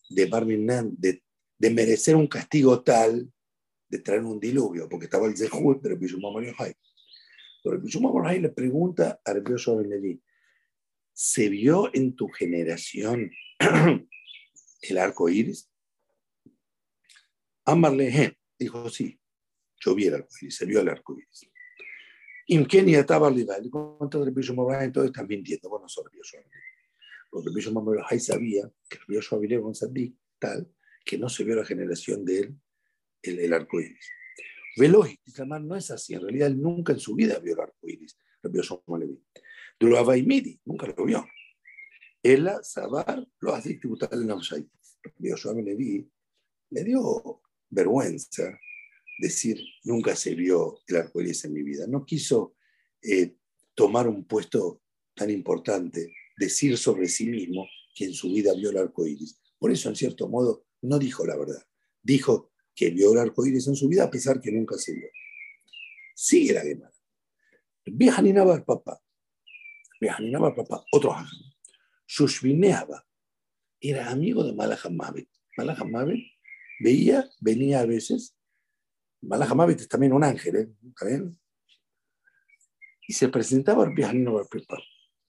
de 0.08 0.26
Barminan, 0.26 0.94
de, 0.98 1.22
de 1.58 1.70
merecer 1.70 2.16
un 2.16 2.26
castigo 2.26 2.82
tal 2.82 3.30
de 3.88 3.98
traer 3.98 4.22
un 4.22 4.38
diluvio, 4.38 4.88
porque 4.88 5.06
estaba 5.06 5.26
el 5.26 5.36
Zehut 5.36 5.82
del 5.82 5.96
Bishumon 5.96 6.34
Bar 6.34 6.76
Pero 7.62 7.74
el 7.74 7.82
Bishumon 7.82 8.14
Bar 8.14 8.38
le 8.38 8.48
pregunta 8.50 9.20
a 9.24 9.32
Rabbi 9.32 9.54
Ben 9.90 10.22
¿se 11.12 11.48
vio 11.48 11.90
en 11.94 12.14
tu 12.16 12.28
generación 12.28 13.30
el 14.82 14.98
arco 14.98 15.28
iris? 15.28 15.70
Amarle, 17.66 18.36
Dijo, 18.60 18.90
sí, 18.90 19.18
yo 19.80 19.94
vi 19.94 20.06
el 20.08 20.14
arco 20.16 20.28
iris, 20.42 20.54
se 20.54 20.66
vio 20.66 20.80
el 20.82 20.88
arco 20.90 21.16
iris. 21.18 21.50
Imkeni 22.48 22.94
estaba 22.94 23.30
rival, 23.30 23.70
contra 23.70 24.20
el 24.20 24.54
Morán, 24.54 24.84
entonces 24.84 25.10
están 25.10 25.26
mintiendo, 25.26 25.70
bueno, 25.70 25.88
sobre 25.88 26.14
Yoshua 26.18 26.42
Porque 27.30 27.48
el 27.48 27.54
Bishop 27.54 27.72
Morán 27.72 28.20
sabía 28.20 28.70
que 28.86 28.98
el 29.08 29.14
Yoshua 29.14 29.38
Abilé 29.38 29.58
sabía 29.72 30.12
tal, 30.38 30.70
que 31.06 31.16
no 31.16 31.30
se 31.30 31.42
vio 31.44 31.56
la 31.56 31.64
generación 31.64 32.22
de 32.22 32.40
él 32.40 32.60
el, 33.22 33.38
el 33.38 33.52
arco 33.54 33.80
iris. 33.80 34.10
Velógico, 34.76 35.46
no 35.46 35.74
es 35.74 35.90
así, 35.90 36.12
en 36.12 36.20
realidad 36.20 36.48
él 36.48 36.60
nunca 36.60 36.92
en 36.92 37.00
su 37.00 37.14
vida 37.14 37.38
vio 37.38 37.54
el 37.54 37.60
arco 37.60 37.88
iris, 37.88 38.18
el 38.42 38.52
Yoshua 38.52 38.98
Levi. 38.98 39.24
Duraba 39.78 40.18
y 40.18 40.22
Midi, 40.22 40.60
nunca 40.66 40.86
lo 40.86 41.06
vio. 41.06 41.26
Ella, 42.22 42.62
Sabar, 42.62 43.26
lo 43.38 43.54
hace 43.54 43.74
tributar 43.78 44.12
en 44.12 44.26
Namshai. 44.26 44.68
Yoshua 45.16 45.54
Levi 45.54 46.06
le 46.68 46.84
dio 46.84 47.40
vergüenza 47.70 48.58
decir, 49.20 49.62
nunca 49.84 50.16
se 50.16 50.34
vio 50.34 50.80
el 50.86 50.96
arco 50.96 51.20
iris 51.20 51.44
en 51.44 51.52
mi 51.52 51.62
vida. 51.62 51.86
No 51.86 52.04
quiso 52.04 52.56
eh, 53.02 53.36
tomar 53.74 54.08
un 54.08 54.24
puesto 54.24 54.82
tan 55.14 55.30
importante, 55.30 56.12
decir 56.36 56.78
sobre 56.78 57.06
sí 57.06 57.26
mismo 57.26 57.66
que 57.94 58.06
en 58.06 58.14
su 58.14 58.32
vida 58.32 58.54
vio 58.54 58.70
el 58.70 58.78
arco 58.78 59.06
iris. 59.06 59.38
Por 59.58 59.70
eso, 59.70 59.90
en 59.90 59.96
cierto 59.96 60.26
modo, 60.28 60.64
no 60.82 60.98
dijo 60.98 61.26
la 61.26 61.36
verdad. 61.36 61.62
Dijo 62.02 62.50
que 62.74 62.90
vio 62.90 63.12
el 63.12 63.18
arco 63.18 63.44
iris 63.44 63.68
en 63.68 63.76
su 63.76 63.88
vida 63.88 64.04
a 64.04 64.10
pesar 64.10 64.40
que 64.40 64.50
nunca 64.50 64.78
se 64.78 64.94
vio. 64.94 65.08
Sigue 66.14 66.54
la 66.54 66.62
Gemara. 66.62 66.92
Viajaninaba 67.84 68.54
al 68.54 68.64
papá. 68.64 69.02
Viajaninaba 70.00 70.48
al 70.48 70.54
papá. 70.54 70.82
Otro 70.92 71.14
Shushvineaba. 72.06 73.06
Era 73.80 74.10
amigo 74.10 74.44
de 74.44 74.54
Malahamavet. 74.54 75.28
Malahamavet 75.56 76.20
veía, 76.80 77.28
venía 77.40 77.80
a 77.80 77.86
veces, 77.86 78.36
Malajamabit 79.22 79.80
es 79.80 79.88
también 79.88 80.12
un 80.12 80.24
ángel, 80.24 80.56
¿eh? 80.56 81.30
Y 83.06 83.12
se 83.12 83.28
presentaba 83.28 83.84
al 83.84 83.94
Bihanino 83.94 84.34
Barpepa, 84.34 84.78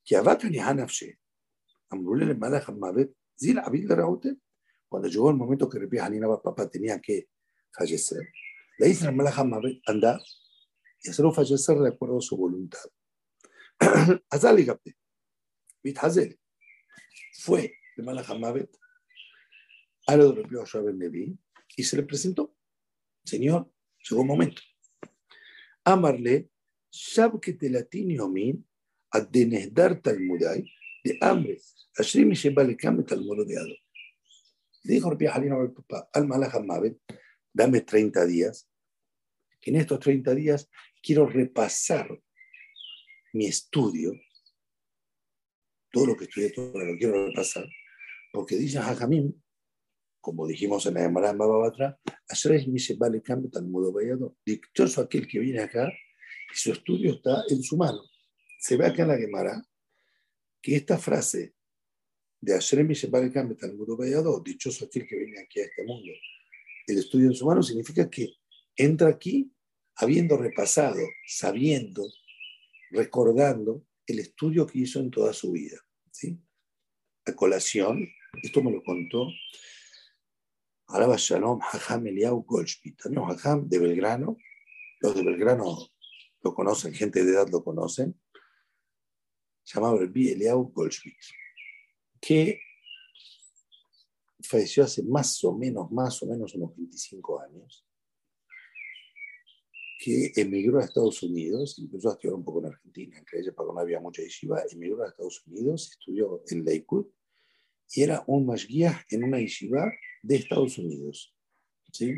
que 0.03 0.15
Abatan 0.15 0.53
y 0.53 0.59
Hanafshe, 0.59 1.19
Amrulele 1.89 2.35
Malajamabit, 2.35 3.11
Zil 3.37 3.59
Abid 3.59 3.91
Raute, 3.91 4.37
cuando 4.87 5.07
llegó 5.07 5.29
el 5.29 5.35
momento 5.35 5.69
que 5.69 5.77
el 5.77 5.87
Bihanino 5.87 6.29
Barpepa 6.29 6.69
tenía 6.69 6.99
que 6.99 7.29
fallecer, 7.71 8.21
le 8.77 8.87
dicen 8.87 9.09
al 9.09 9.15
Malajamabit, 9.15 9.81
anda, 9.87 10.19
y 11.03 11.09
hacerlo 11.09 11.33
fallecer 11.33 11.77
de 11.79 11.89
acuerdo 11.89 12.19
a 12.19 12.21
su 12.21 12.37
voluntad. 12.37 12.79
Azali 14.29 14.63
Gapte, 14.63 14.95
Hazel, 15.99 16.39
fue 17.33 17.73
de 17.97 18.03
Malahamavet 18.03 18.77
a 20.07 20.15
lo 20.15 20.31
de 20.31 20.43
Ben 20.43 20.99
Levi 20.99 21.37
y 21.75 21.83
se 21.83 21.97
le 21.97 22.03
presentó. 22.03 22.55
Señor, 23.23 23.71
llegó 24.09 24.21
un 24.21 24.27
momento. 24.27 24.61
Amarle, 25.83 26.49
Shabket 26.91 27.61
Latini 27.63 28.17
a 29.11 29.19
Denesdar 29.19 30.01
Talmudai, 30.01 30.63
de 31.03 31.17
hambre. 31.21 31.59
Ashrim 31.97 32.31
Sheba 32.31 32.63
le 32.63 32.75
cambia 32.75 33.05
Talmudeado. 33.05 33.75
Dijo 34.83 35.09
Rabbi 35.09 35.27
Halina 35.27 35.55
al 35.55 35.73
papá, 35.73 36.09
al 36.13 36.27
Malahamavet, 36.27 36.97
dame 37.53 37.81
30 37.81 38.25
días, 38.25 38.67
que 39.59 39.69
en 39.69 39.77
estos 39.77 39.99
30 39.99 40.33
días 40.33 40.69
quiero 41.03 41.27
repasar 41.27 42.09
mi 43.33 43.45
estudio, 43.45 44.13
todo 45.91 46.07
lo 46.07 46.17
que 46.17 46.23
estudié, 46.23 46.51
todo 46.51 46.79
lo 46.79 46.93
que 46.93 46.97
quiero 46.97 47.27
repasar, 47.27 47.67
porque 48.31 48.55
dice 48.55 48.79
Jajamim, 48.79 49.40
como 50.21 50.47
dijimos 50.47 50.85
en 50.85 50.93
la 50.93 51.01
Gemara 51.01 51.31
en 51.31 51.37
Bababatra, 51.37 51.99
es 52.29 52.67
mi 52.67 52.79
se 52.79 52.95
vale 52.95 53.21
cambio 53.21 53.49
tan 53.49 53.69
modo 53.69 53.91
vallado. 53.91 54.37
Dichoso 54.45 55.01
aquel 55.01 55.27
que 55.27 55.39
viene 55.39 55.61
acá 55.61 55.91
y 55.91 56.55
su 56.55 56.71
estudio 56.71 57.13
está 57.15 57.43
en 57.49 57.61
su 57.61 57.75
mano. 57.75 58.01
Se 58.59 58.77
ve 58.77 58.85
acá 58.85 59.01
en 59.01 59.07
la 59.09 59.17
Gemara 59.17 59.61
que 60.61 60.75
esta 60.75 60.97
frase 60.97 61.55
de 62.39 62.55
Ashrem 62.55 62.87
mi 62.87 62.95
se 62.95 63.07
vale 63.07 63.31
cambio 63.31 63.57
tan 63.57 63.75
modo 63.77 63.97
vallado, 63.97 64.39
dichoso 64.39 64.85
aquel 64.85 65.07
que 65.07 65.17
viene 65.17 65.39
aquí 65.39 65.59
a 65.59 65.65
este 65.65 65.83
mundo, 65.83 66.11
el 66.87 66.97
estudio 66.97 67.27
en 67.27 67.35
su 67.35 67.45
mano 67.45 67.61
significa 67.61 68.09
que 68.09 68.33
entra 68.75 69.09
aquí 69.09 69.51
habiendo 69.95 70.37
repasado, 70.37 70.99
sabiendo, 71.27 72.03
recordando 72.89 73.85
el 74.07 74.19
estudio 74.19 74.65
que 74.65 74.79
hizo 74.79 74.99
en 74.99 75.11
toda 75.11 75.33
su 75.33 75.51
vida. 75.51 75.77
¿sí? 76.11 76.39
A 77.25 77.33
colación, 77.33 78.07
esto 78.41 78.63
me 78.63 78.71
lo 78.71 78.83
contó 78.83 79.27
Alaba 80.93 81.15
Shalom 81.15 81.61
Hajam 81.61 82.07
Eliau 82.07 82.43
Goldschmidt, 82.43 82.97
también 83.01 83.23
Hajam 83.23 83.69
de 83.69 83.79
Belgrano, 83.79 84.37
los 84.99 85.15
de 85.15 85.23
Belgrano 85.23 85.77
lo 86.43 86.53
conocen, 86.53 86.93
gente 86.93 87.23
de 87.23 87.31
edad 87.31 87.47
lo 87.49 87.63
conocen, 87.63 88.19
llamado 89.63 89.99
Rabbi 89.99 90.31
Eliau 90.31 90.69
Goldschmidt, 90.69 91.15
que 92.19 92.59
falleció 94.43 94.83
hace 94.83 95.01
más 95.03 95.41
o 95.45 95.57
menos, 95.57 95.89
más 95.91 96.21
o 96.23 96.25
menos 96.25 96.53
unos 96.55 96.75
25 96.75 97.39
años 97.39 97.87
que 99.97 100.33
emigró 100.35 100.79
a 100.79 100.83
Estados 100.83 101.23
Unidos, 101.23 101.79
incluso 101.79 102.09
a 102.09 102.13
estudiar 102.13 102.33
un 102.33 102.43
poco 102.43 102.59
en 102.59 102.65
Argentina, 102.65 103.17
en 103.17 103.39
ella 103.39 103.53
porque 103.55 103.73
no 103.73 103.79
había 103.79 104.01
mucha 104.01 104.23
yeshiva, 104.23 104.61
emigró 104.69 105.03
a 105.03 105.07
Estados 105.07 105.41
Unidos, 105.47 105.91
estudió 105.91 106.43
en 106.49 106.65
Lakewood 106.65 107.05
y 107.93 108.01
era 108.01 108.23
un 108.27 108.45
mashgiach 108.45 109.05
en 109.13 109.23
una 109.23 109.39
yeshiva 109.39 109.89
de 110.21 110.35
Estados 110.35 110.77
Unidos. 110.77 111.33
¿sí? 111.91 112.13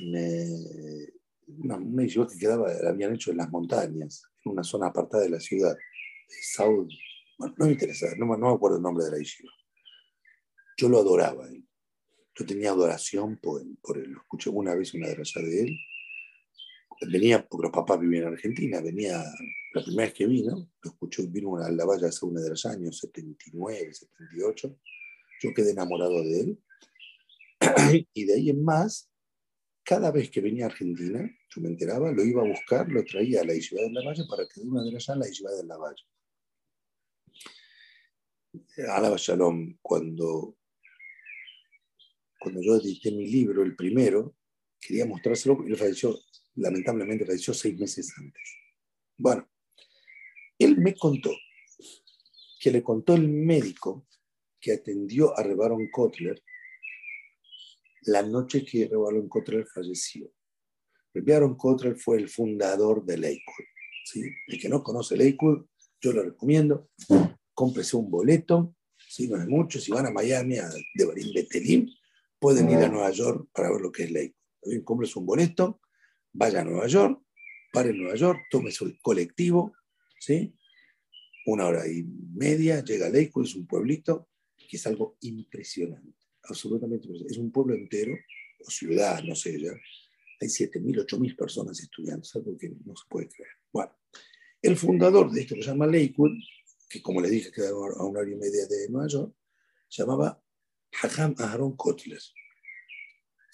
Eh, 0.00 1.12
una, 1.46 1.76
una, 1.76 2.06
que 2.06 2.38
quedaba, 2.38 2.72
la 2.82 2.90
habían 2.90 3.14
hecho 3.14 3.30
en 3.30 3.38
las 3.38 3.50
montañas, 3.50 4.24
en 4.44 4.52
una 4.52 4.64
zona 4.64 4.88
apartada 4.88 5.24
de 5.24 5.30
la 5.30 5.40
ciudad, 5.40 5.74
de 5.74 6.36
South, 6.42 6.90
bueno, 7.38 7.54
no 7.58 7.66
me 7.66 7.72
interesa, 7.72 8.06
no, 8.16 8.26
no, 8.26 8.48
me 8.48 8.54
acuerdo 8.54 8.76
el 8.76 8.82
nombre 8.82 9.04
de 9.04 9.10
la 9.10 9.18
yeshiva. 9.18 9.50
Yo 10.76 10.88
lo 10.88 10.98
adoraba. 10.98 11.48
¿eh? 11.48 11.62
Yo 12.34 12.46
tenía 12.46 12.70
adoración 12.70 13.38
por 13.38 13.60
él, 13.60 13.76
por 13.82 13.98
él. 13.98 14.14
Escuché 14.16 14.50
una 14.50 14.74
vez 14.74 14.94
una 14.94 15.08
de 15.08 15.16
de 15.16 15.62
él 15.62 15.78
venía, 17.08 17.46
porque 17.46 17.66
los 17.66 17.72
papás 17.72 18.00
vivían 18.00 18.24
en 18.24 18.32
Argentina, 18.34 18.80
venía 18.80 19.22
la 19.72 19.82
primera 19.82 20.06
vez 20.06 20.14
que 20.14 20.26
vino, 20.26 20.70
lo 20.82 20.90
escuchó, 20.90 21.22
vino 21.28 21.56
a 21.56 21.70
la 21.70 21.84
valla 21.84 22.08
hace 22.08 22.24
uno 22.24 22.40
de 22.40 22.50
los 22.50 22.64
años, 22.66 22.98
79, 22.98 23.92
78, 23.92 24.78
yo 25.44 25.54
quedé 25.54 25.72
enamorado 25.72 26.22
de 26.22 26.40
él, 26.40 26.58
y 28.14 28.24
de 28.24 28.34
ahí 28.34 28.50
en 28.50 28.64
más, 28.64 29.10
cada 29.82 30.10
vez 30.10 30.30
que 30.30 30.40
venía 30.40 30.64
a 30.64 30.68
Argentina, 30.68 31.20
yo 31.50 31.60
me 31.60 31.68
enteraba, 31.68 32.10
lo 32.10 32.24
iba 32.24 32.42
a 32.42 32.48
buscar, 32.48 32.90
lo 32.90 33.04
traía 33.04 33.42
a 33.42 33.44
la 33.44 33.54
Isla 33.54 33.82
de 33.82 33.92
la 33.92 34.04
Valle 34.04 34.24
para 34.28 34.46
que 34.48 34.62
de 34.62 34.66
una 34.66 34.82
de 34.82 34.92
las 34.92 35.08
en 35.10 35.18
la 35.18 35.28
Isla 35.28 35.50
de 35.52 35.64
la 35.64 35.76
Valle. 35.76 36.04
Alaba 38.88 39.16
Shalom, 39.18 39.76
cuando, 39.82 40.56
cuando 42.40 42.62
yo 42.62 42.76
edité 42.76 43.10
mi 43.10 43.26
libro, 43.26 43.62
el 43.62 43.76
primero, 43.76 44.36
quería 44.80 45.04
mostrárselo, 45.04 45.62
y 45.66 45.72
él 45.72 45.76
falleció 45.76 46.18
lamentablemente 46.56 47.26
falleció 47.26 47.52
seis 47.52 47.78
meses 47.78 48.12
antes. 48.16 48.42
Bueno, 49.16 49.48
él 50.58 50.78
me 50.78 50.94
contó 50.94 51.30
que 52.60 52.70
le 52.70 52.82
contó 52.82 53.14
el 53.14 53.28
médico 53.28 54.06
que 54.64 54.72
atendió 54.72 55.38
a 55.38 55.42
Rebaron 55.42 55.90
Kotler 55.90 56.42
la 58.06 58.22
noche 58.22 58.64
que 58.64 58.88
Rebaron 58.88 59.28
Kotler 59.28 59.66
falleció. 59.66 60.32
Rebaron 61.12 61.54
Kotler 61.54 61.96
fue 61.96 62.16
el 62.16 62.28
fundador 62.28 63.04
de 63.04 63.18
Lakewood. 63.18 63.66
¿sí? 64.06 64.22
El 64.46 64.58
que 64.58 64.68
no 64.70 64.82
conoce 64.82 65.16
Lakewood, 65.16 65.66
yo 66.00 66.12
lo 66.12 66.22
recomiendo. 66.22 66.88
Cómprese 67.52 67.96
un 67.96 68.10
boleto, 68.10 68.74
si 68.96 69.28
no 69.28 69.36
es 69.36 69.46
mucho, 69.46 69.78
si 69.78 69.92
van 69.92 70.06
a 70.06 70.10
Miami, 70.10 70.58
a 70.58 70.70
Devarim 70.94 71.32
Betelim, 71.34 71.88
pueden 72.38 72.70
ir 72.70 72.78
a 72.78 72.88
Nueva 72.88 73.10
York 73.10 73.48
para 73.52 73.70
ver 73.70 73.80
lo 73.80 73.92
que 73.92 74.04
es 74.04 74.10
Lakewood. 74.10 74.34
También 74.60 74.82
cómprese 74.82 75.18
un 75.18 75.26
boleto, 75.26 75.80
vaya 76.32 76.62
a 76.62 76.64
Nueva 76.64 76.86
York, 76.86 77.22
pare 77.70 77.90
en 77.90 77.98
Nueva 77.98 78.16
York, 78.16 78.40
tome 78.50 78.70
su 78.70 78.96
colectivo, 79.02 79.74
¿sí? 80.18 80.54
Una 81.46 81.66
hora 81.66 81.86
y 81.86 82.02
media, 82.34 82.82
llega 82.82 83.06
a 83.06 83.10
Lakewood, 83.10 83.44
es 83.44 83.54
un 83.54 83.66
pueblito, 83.66 84.28
que 84.68 84.76
es 84.76 84.86
algo 84.86 85.16
impresionante, 85.20 86.26
absolutamente 86.42 87.06
impresionante. 87.06 87.34
Es 87.34 87.38
un 87.38 87.50
pueblo 87.50 87.74
entero, 87.74 88.14
o 88.60 88.70
ciudad, 88.70 89.22
no 89.22 89.34
sé 89.34 89.60
ya, 89.60 89.72
hay 90.40 90.48
7.000, 90.48 91.06
8.000 91.06 91.36
personas 91.36 91.80
estudiando, 91.80 92.22
es 92.22 92.34
algo 92.36 92.56
que 92.56 92.70
no 92.84 92.96
se 92.96 93.04
puede 93.08 93.28
creer. 93.28 93.52
Bueno, 93.72 93.92
el 94.62 94.76
fundador 94.76 95.30
de 95.30 95.42
esto 95.42 95.54
que 95.54 95.62
se 95.62 95.68
llama 95.68 95.86
Lakewood, 95.86 96.32
que 96.88 97.02
como 97.02 97.20
le 97.20 97.30
dije 97.30 97.50
queda 97.50 97.70
a 97.70 98.04
una 98.04 98.20
hora 98.20 98.30
y 98.30 98.36
media 98.36 98.66
de 98.66 98.88
Nueva 98.88 99.08
York, 99.08 99.34
se 99.88 100.02
llamaba 100.02 100.42
Hajam 101.02 101.34
Aaron 101.38 101.76
Kotler. 101.76 102.20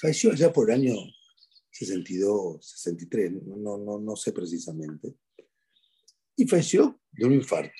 Falleció 0.00 0.32
allá 0.32 0.52
por 0.52 0.70
el 0.70 0.80
año 0.80 0.94
62, 1.70 2.64
63, 2.64 3.32
no, 3.44 3.78
no, 3.78 3.98
no 3.98 4.16
sé 4.16 4.32
precisamente, 4.32 5.14
y 6.36 6.46
falleció 6.46 7.00
de 7.12 7.26
un 7.26 7.34
infarto. 7.34 7.72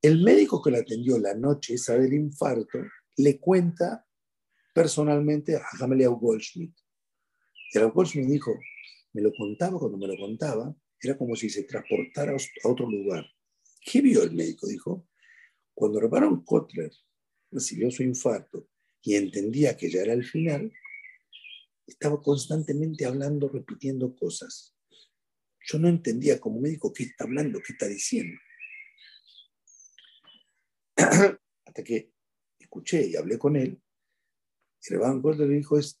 El 0.00 0.22
médico 0.22 0.62
que 0.62 0.70
la 0.70 0.78
atendió 0.78 1.18
la 1.18 1.34
noche 1.34 1.74
esa 1.74 1.98
del 1.98 2.12
infarto 2.12 2.78
le 3.16 3.40
cuenta 3.40 4.06
personalmente 4.72 5.56
a 5.56 5.62
Gamaliel 5.78 6.10
Goldschmidt. 6.10 6.72
Y 7.74 7.78
Goldschmidt 7.80 8.28
dijo, 8.28 8.56
me 9.12 9.22
lo 9.22 9.32
contaba 9.32 9.76
cuando 9.78 9.98
me 9.98 10.06
lo 10.06 10.16
contaba, 10.16 10.72
era 11.00 11.18
como 11.18 11.34
si 11.34 11.50
se 11.50 11.64
transportara 11.64 12.32
a 12.32 12.68
otro 12.68 12.88
lugar. 12.88 13.26
¿Qué 13.80 14.00
vio 14.00 14.22
el 14.22 14.32
médico? 14.32 14.68
Dijo, 14.68 15.08
cuando 15.74 15.98
Rebaron 15.98 16.44
Kotler 16.44 16.92
recibió 17.50 17.90
su 17.90 18.04
infarto 18.04 18.68
y 19.02 19.16
entendía 19.16 19.76
que 19.76 19.90
ya 19.90 20.02
era 20.02 20.12
el 20.12 20.24
final, 20.24 20.72
estaba 21.86 22.22
constantemente 22.22 23.04
hablando, 23.04 23.48
repitiendo 23.48 24.14
cosas. 24.14 24.76
Yo 25.66 25.78
no 25.80 25.88
entendía 25.88 26.38
como 26.38 26.60
médico 26.60 26.92
qué 26.92 27.02
está 27.04 27.24
hablando, 27.24 27.60
qué 27.66 27.72
está 27.72 27.88
diciendo. 27.88 28.38
Hasta 31.66 31.84
que 31.84 32.12
escuché 32.58 33.06
y 33.06 33.16
hablé 33.16 33.38
con 33.38 33.56
él, 33.56 33.80
y 34.80 34.94
Reban 34.94 35.22
le 35.22 35.48
dijo 35.48 35.78
es, 35.78 35.98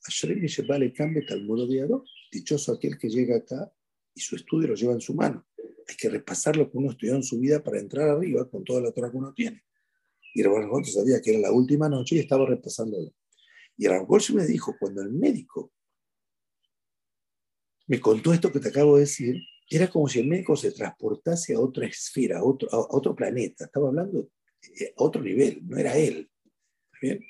dichoso 2.32 2.72
aquel 2.72 2.98
que 2.98 3.08
llega 3.08 3.36
acá 3.36 3.72
y 4.14 4.20
su 4.20 4.36
estudio 4.36 4.68
lo 4.68 4.74
lleva 4.74 4.92
en 4.92 5.00
su 5.00 5.14
mano. 5.14 5.46
Hay 5.86 5.96
que 5.96 6.08
repasar 6.08 6.56
lo 6.56 6.70
que 6.70 6.78
uno 6.78 6.90
estudió 6.90 7.14
en 7.14 7.22
su 7.22 7.38
vida 7.38 7.62
para 7.62 7.78
entrar 7.78 8.08
arriba 8.08 8.48
con 8.48 8.64
toda 8.64 8.80
la 8.80 8.92
Torah 8.92 9.10
que 9.10 9.16
uno 9.16 9.32
tiene. 9.34 9.64
Y 10.34 10.42
Reban 10.42 10.84
sabía 10.84 11.20
que 11.20 11.30
era 11.30 11.40
la 11.40 11.52
última 11.52 11.88
noche 11.88 12.16
y 12.16 12.18
estaba 12.20 12.46
repasándolo. 12.46 13.12
Y 13.76 13.86
Reban 13.88 14.06
me 14.34 14.46
dijo, 14.46 14.76
cuando 14.78 15.02
el 15.02 15.12
médico 15.12 15.72
me 17.86 18.00
contó 18.00 18.32
esto 18.32 18.52
que 18.52 18.60
te 18.60 18.68
acabo 18.68 18.96
de 18.96 19.02
decir, 19.02 19.36
era 19.70 19.88
como 19.88 20.08
si 20.08 20.20
el 20.20 20.28
médico 20.28 20.56
se 20.56 20.72
transportase 20.72 21.54
a 21.54 21.60
otra 21.60 21.86
esfera, 21.86 22.38
a 22.38 22.44
otro, 22.44 22.68
a 22.70 22.96
otro 22.96 23.14
planeta. 23.14 23.64
Estaba 23.64 23.88
hablando 23.88 24.30
otro 24.96 25.22
nivel, 25.22 25.60
no 25.66 25.76
era 25.76 25.96
él. 25.96 26.30
¿Bien? 27.00 27.20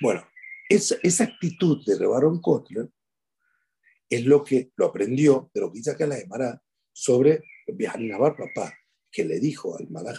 Bueno, 0.00 0.26
esa, 0.68 0.96
esa 1.02 1.24
actitud 1.24 1.84
de 1.84 1.98
Rebaron 1.98 2.40
Kotler 2.40 2.88
es 4.08 4.24
lo 4.24 4.44
que 4.44 4.72
lo 4.76 4.86
aprendió, 4.86 5.50
pero 5.52 5.70
que 5.72 5.78
dice 5.78 5.90
acá 5.92 6.06
la 6.06 6.16
Gemara 6.16 6.62
sobre 6.92 7.42
Navar 7.98 8.36
papá, 8.36 8.74
que 9.10 9.24
le 9.24 9.40
dijo 9.40 9.76
al 9.76 9.88
Malach 9.90 10.18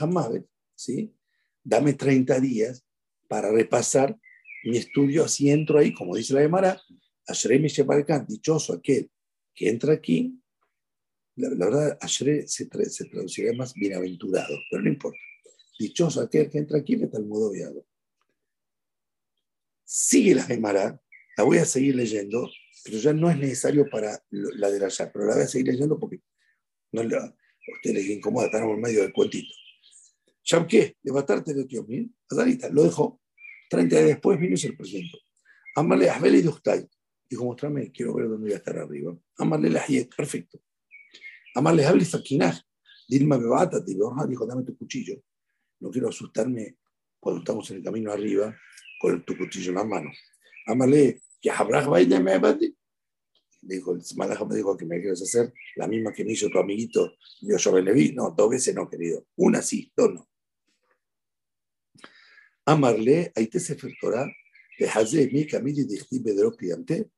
¿sí? 0.75 1.13
dame 1.63 1.93
30 1.93 2.39
días 2.39 2.85
para 3.27 3.51
repasar 3.51 4.17
mi 4.65 4.77
estudio, 4.77 5.23
así 5.23 5.49
entro 5.49 5.79
ahí, 5.79 5.93
como 5.93 6.15
dice 6.15 6.33
la 6.33 6.41
Gemara, 6.41 6.81
Ashremi 7.27 7.67
Sheparkan, 7.67 8.25
dichoso 8.27 8.73
aquel 8.73 9.09
que 9.53 9.69
entra 9.69 9.93
aquí 9.93 10.39
La, 11.35 11.49
verdad, 11.49 11.97
Ashre 12.01 12.47
se, 12.47 12.67
se 12.89 13.05
traduciría 13.05 13.53
más 13.53 13.73
bienaventurado, 13.73 14.55
pero 14.69 14.83
no 14.83 14.89
importa. 14.89 15.19
Dichoso 15.79 16.21
aquel 16.21 16.49
que 16.49 16.57
entra 16.57 16.79
aquí, 16.79 16.97
meta 16.97 17.17
el 17.17 17.25
modo 17.25 17.51
viado. 17.51 17.85
Sigue 19.83 20.35
la 20.35 20.43
Gemara, 20.43 21.01
la 21.37 21.43
voy 21.43 21.59
a 21.59 21.65
seguir 21.65 21.95
leyendo, 21.95 22.49
pero 22.83 22.97
ya 22.97 23.13
no 23.13 23.29
es 23.29 23.37
necesario 23.37 23.89
para 23.89 24.21
la 24.29 24.69
de 24.69 24.83
allá, 24.83 25.11
pero 25.11 25.25
la 25.25 25.35
voy 25.35 25.43
a 25.43 25.47
seguir 25.47 25.67
leyendo 25.67 25.99
porque 25.99 26.21
no 26.91 27.03
le, 27.03 27.15
a 27.15 27.33
usted 27.75 27.93
les 27.93 28.09
incomoda, 28.09 28.47
estamos 28.47 28.75
en 28.75 28.81
medio 28.81 29.01
del 29.01 29.13
cuentito. 29.13 29.53
qué? 30.67 30.97
de 31.01 31.11
Batarte 31.11 31.53
de 31.53 31.65
Tiomil, 31.65 32.13
Azarita, 32.29 32.69
lo 32.69 32.83
dejó. 32.83 33.21
30 33.69 33.95
días 33.95 34.07
después 34.07 34.39
vino 34.39 34.53
y 34.53 34.57
se 34.57 34.69
lo 34.69 34.77
presentó. 34.77 35.17
Amarle 35.75 36.09
a 36.09 36.27
y 36.27 36.41
Dostay. 36.41 36.87
Dijo, 37.29 37.43
mostrame, 37.43 37.91
quiero 37.91 38.13
ver 38.13 38.29
dónde 38.29 38.45
voy 38.45 38.53
a 38.53 38.57
estar 38.57 38.77
arriba. 38.77 39.15
Amarle 39.37 39.69
la 39.69 39.85
perfecto. 40.15 40.59
Amarle 41.53 41.85
a 41.85 41.93
Fakinaj. 41.93 42.61
Dilma 43.07 43.37
Bebata, 43.37 43.79
dijo, 43.81 44.45
dame 44.45 44.63
tu 44.63 44.77
cuchillo. 44.77 45.21
No 45.79 45.89
quiero 45.91 46.09
asustarme 46.09 46.77
cuando 47.19 47.39
estamos 47.39 47.69
en 47.71 47.77
el 47.77 47.83
camino 47.83 48.11
arriba 48.11 48.55
con 48.99 49.23
tu 49.23 49.37
cuchillo 49.37 49.69
en 49.69 49.75
la 49.75 49.83
mano. 49.83 50.11
Amarle, 50.65 51.21
que 51.41 51.51
Abraham 51.51 51.91
vaya 51.91 52.19
me 52.19 52.39
Dijo, 53.61 53.93
el 53.93 54.01
Malaja 54.15 54.45
me 54.45 54.55
dijo 54.55 54.77
que 54.77 54.85
me 54.85 54.99
quieres 54.99 55.21
hacer 55.21 55.51
la 55.75 55.87
misma 55.87 56.13
que 56.13 56.23
me 56.23 56.31
hizo 56.31 56.47
tu 56.49 56.59
amiguito 56.59 57.17
yo 57.41 57.71
Beneví. 57.71 58.13
No, 58.13 58.31
dos 58.31 58.49
veces 58.49 58.73
no, 58.75 58.89
querido. 58.89 59.25
Una 59.35 59.61
sí, 59.61 59.91
dos 59.95 60.13
no. 60.13 60.29
Amarle, 62.65 63.31
ahí 63.35 63.47
te 63.47 63.59
se 63.59 63.75
de 63.75 64.89
Hazé, 64.89 65.29
mi 65.31 65.47
camino 65.47 65.79
y 65.81 66.19
de 66.19 67.09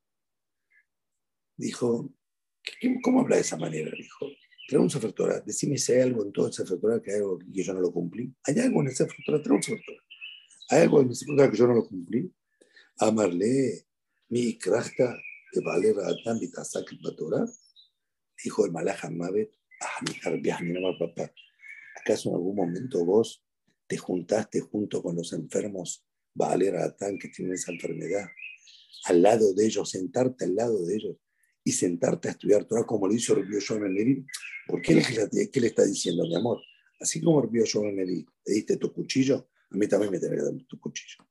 Dijo, 1.56 2.10
¿cómo 3.02 3.20
habla 3.20 3.36
de 3.36 3.42
esa 3.42 3.56
manera? 3.56 3.90
Dijo, 3.96 4.26
trae 4.70 4.80
un 4.80 4.88
Sefer 4.88 5.12
Torah, 5.12 5.40
decime 5.44 5.76
si 5.76 5.92
hay 5.92 6.02
algo 6.02 6.24
en 6.24 6.30
todo 6.30 6.46
el 6.46 6.52
Sefer 6.52 6.78
Torah 6.78 7.02
que 7.02 7.10
hay 7.10 7.16
algo 7.16 7.40
que 7.40 7.64
yo 7.64 7.74
no 7.74 7.80
lo 7.80 7.92
cumplí. 7.92 8.32
¿Hay 8.44 8.56
algo 8.60 8.82
en 8.82 8.86
el 8.86 8.94
Sefer 8.94 9.16
Torah? 9.26 9.42
Trae 9.42 9.56
un 9.56 9.62
Sefer 9.64 9.82
Torah. 9.84 10.02
¿Hay 10.68 10.82
algo 10.82 11.00
en 11.00 11.08
el 11.08 11.14
Sefer 11.16 11.36
Torah 11.36 11.50
que 11.50 11.56
yo 11.56 11.66
no 11.66 11.74
lo 11.74 11.88
cumplí? 11.88 12.32
Amarle, 12.98 13.84
mi 14.28 14.56
krachta 14.56 15.20
de 15.52 15.60
Valer 15.60 15.96
Adán 15.98 16.38
Bitasak 16.38 16.88
Torah. 17.18 17.44
Dijo 18.44 18.64
el 18.64 18.70
Malach 18.70 19.10
Mavet, 19.10 19.50
ah, 19.80 20.04
mi 20.04 20.98
papá. 21.00 21.32
¿Acaso 22.00 22.28
en 22.28 22.36
algún 22.36 22.54
momento 22.54 23.04
vos 23.04 23.44
te 23.88 23.96
juntaste 23.96 24.60
junto 24.60 25.02
con 25.02 25.16
los 25.16 25.32
enfermos 25.32 26.06
Valer 26.32 26.76
Adán 26.76 27.18
que 27.18 27.26
tienen 27.26 27.54
esa 27.54 27.72
enfermedad? 27.72 28.28
Al 29.06 29.20
lado 29.20 29.52
de 29.52 29.66
ellos, 29.66 29.90
sentarte 29.90 30.44
al 30.44 30.54
lado 30.54 30.86
de 30.86 30.94
ellos 30.94 31.16
y 31.64 31.72
sentarte 31.72 32.28
a 32.28 32.30
estudiar 32.32 32.64
Torah 32.64 32.84
como 32.84 33.06
lo 33.06 33.14
hizo 33.14 33.34
Rubio 33.34 33.60
Shon 33.60 33.80
¿Por 34.66 34.80
qué 34.80 34.94
le, 34.94 35.50
qué 35.50 35.60
le 35.60 35.66
está 35.66 35.84
diciendo, 35.84 36.24
mi 36.24 36.34
amor? 36.34 36.60
Así 37.00 37.20
como 37.20 37.42
Rubio 37.42 37.64
Shon 37.64 37.94
le 37.94 38.24
diste 38.44 38.76
tu 38.76 38.92
cuchillo, 38.92 39.50
a 39.70 39.76
mí 39.76 39.86
también 39.86 40.12
me 40.12 40.18
tenés 40.18 40.38
que 40.38 40.44
dar 40.44 40.66
tu 40.66 40.78
cuchillo. 40.78 41.26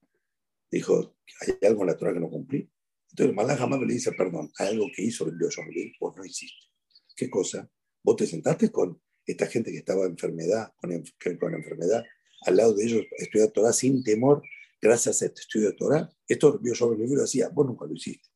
Dijo, 0.71 1.15
¿hay 1.41 1.67
algo 1.67 1.81
en 1.81 1.87
la 1.87 1.97
Torah 1.97 2.13
que 2.13 2.19
no 2.19 2.29
cumplí? 2.29 2.69
Entonces 3.11 3.35
Malach 3.35 3.57
jamás 3.57 3.79
le 3.81 3.93
dice, 3.93 4.11
perdón, 4.11 4.51
hay 4.57 4.69
algo 4.69 4.87
que 4.95 5.03
hizo 5.03 5.25
Rubio 5.25 5.49
Shon 5.49 5.65
vos 5.99 6.15
no 6.15 6.25
hiciste. 6.25 6.67
¿Qué 7.15 7.29
cosa? 7.29 7.69
Vos 8.03 8.15
te 8.15 8.27
sentaste 8.27 8.71
con 8.71 9.01
esta 9.25 9.47
gente 9.47 9.71
que 9.71 9.79
estaba 9.79 10.05
enfermedad, 10.05 10.73
con, 10.77 10.91
con 11.37 11.53
enfermedad, 11.53 12.03
al 12.45 12.55
lado 12.55 12.73
de 12.73 12.85
ellos, 12.85 13.05
estudiar 13.17 13.49
Torah 13.49 13.73
sin 13.73 14.03
temor, 14.03 14.41
gracias 14.81 15.21
a 15.21 15.25
este 15.25 15.41
estudio 15.41 15.71
de 15.71 15.75
Torah. 15.75 16.09
Esto 16.27 16.51
Rubio 16.51 16.73
Shon 16.73 16.97
lo 16.97 17.23
hacía, 17.23 17.49
vos 17.49 17.65
nunca 17.65 17.85
lo 17.85 17.93
hiciste 17.93 18.28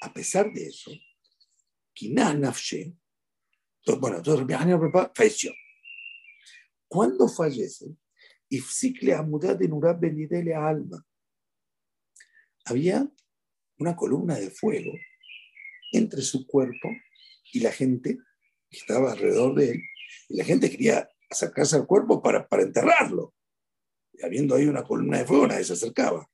a 0.00 0.12
pesar 0.12 0.52
de 0.52 0.66
eso, 0.66 0.90
bueno, 4.00 4.18
entonces 4.18 4.46
falleció. 5.14 5.52
Cuando 6.88 7.28
fallece, 7.28 7.96
de 9.54 9.68
Benidele 9.98 10.54
Alma, 10.54 11.04
había 12.64 13.10
una 13.78 13.96
columna 13.96 14.36
de 14.36 14.50
fuego 14.50 14.92
entre 15.92 16.22
su 16.22 16.46
cuerpo 16.46 16.88
y 17.52 17.60
la 17.60 17.72
gente 17.72 18.18
que 18.68 18.78
estaba 18.78 19.12
alrededor 19.12 19.54
de 19.54 19.70
él. 19.70 19.82
Y 20.28 20.36
la 20.36 20.44
gente 20.44 20.70
quería 20.70 21.08
acercarse 21.30 21.76
al 21.76 21.86
cuerpo 21.86 22.22
para, 22.22 22.46
para 22.46 22.62
enterrarlo. 22.62 23.34
Y 24.12 24.24
habiendo 24.24 24.54
ahí 24.54 24.66
una 24.66 24.82
columna 24.82 25.18
de 25.18 25.24
fuego, 25.24 25.46
nadie 25.46 25.64
se 25.64 25.74
acercaba. 25.74 26.28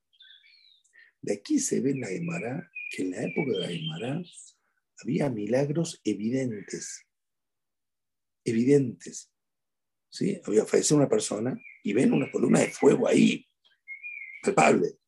De 1.24 1.32
aquí 1.32 1.58
se 1.58 1.80
ve 1.80 1.92
en 1.92 2.00
la 2.00 2.08
Gemara 2.08 2.70
que 2.90 3.02
en 3.02 3.12
la 3.12 3.22
época 3.22 3.52
de 3.52 3.58
la 3.60 3.68
Gemara 3.68 4.22
había 5.02 5.30
milagros 5.30 5.98
evidentes. 6.04 7.06
Evidentes. 8.44 9.32
¿Sí? 10.10 10.38
Había 10.44 10.66
fallecido 10.66 10.98
una 10.98 11.08
persona 11.08 11.58
y 11.82 11.94
ven 11.94 12.12
una 12.12 12.30
columna 12.30 12.60
de 12.60 12.68
fuego 12.68 13.08
ahí, 13.08 13.48
palpable. 14.42 14.98